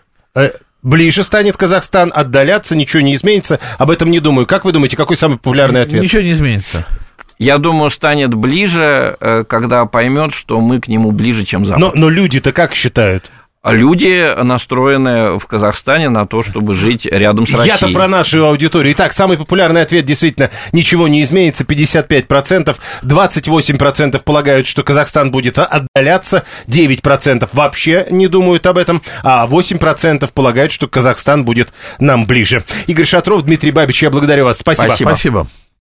Ближе 0.83 1.23
станет 1.23 1.57
Казахстан, 1.57 2.11
отдаляться, 2.13 2.75
ничего 2.75 3.01
не 3.01 3.13
изменится. 3.13 3.59
Об 3.77 3.91
этом 3.91 4.09
не 4.09 4.19
думаю. 4.19 4.47
Как 4.47 4.65
вы 4.65 4.71
думаете, 4.71 4.97
какой 4.97 5.15
самый 5.15 5.37
популярный 5.37 5.81
ответ? 5.81 6.01
Ничего 6.01 6.23
не 6.23 6.31
изменится. 6.31 6.85
Я 7.37 7.57
думаю, 7.57 7.89
станет 7.89 8.33
ближе, 8.33 9.15
э, 9.19 9.43
когда 9.45 9.85
поймет, 9.85 10.33
что 10.33 10.59
мы 10.61 10.79
к 10.79 10.87
нему 10.87 11.11
ближе, 11.11 11.43
чем 11.43 11.65
Запад. 11.65 11.79
Но, 11.79 11.91
но 11.95 12.09
люди-то 12.09 12.51
как 12.51 12.75
считают? 12.75 13.31
А 13.63 13.73
Люди 13.73 14.27
настроены 14.41 15.37
в 15.37 15.45
Казахстане 15.45 16.09
на 16.09 16.25
то, 16.25 16.41
чтобы 16.41 16.73
жить 16.73 17.05
рядом 17.05 17.45
с 17.45 17.51
Россией. 17.51 17.67
Я-то 17.67 17.89
про 17.89 18.07
нашу 18.07 18.43
аудиторию. 18.43 18.93
Итак, 18.93 19.13
самый 19.13 19.37
популярный 19.37 19.83
ответ 19.83 20.03
действительно 20.03 20.49
ничего 20.71 21.07
не 21.07 21.21
изменится. 21.21 21.63
55%. 21.63 22.75
28% 23.03 24.23
полагают, 24.23 24.65
что 24.65 24.81
Казахстан 24.81 25.29
будет 25.29 25.59
отдаляться. 25.59 26.43
9% 26.67 27.49
вообще 27.53 28.07
не 28.09 28.27
думают 28.27 28.65
об 28.65 28.79
этом. 28.79 29.03
А 29.23 29.45
8% 29.45 30.27
полагают, 30.33 30.71
что 30.71 30.87
Казахстан 30.87 31.45
будет 31.45 31.71
нам 31.99 32.25
ближе. 32.25 32.63
Игорь 32.87 33.05
Шатров, 33.05 33.43
Дмитрий 33.43 33.71
Бабич, 33.71 34.01
я 34.01 34.09
благодарю 34.09 34.45
вас. 34.45 34.57
Спасибо. 34.57 34.87
Спасибо. 34.87 35.09
Спасибо. 35.09 35.47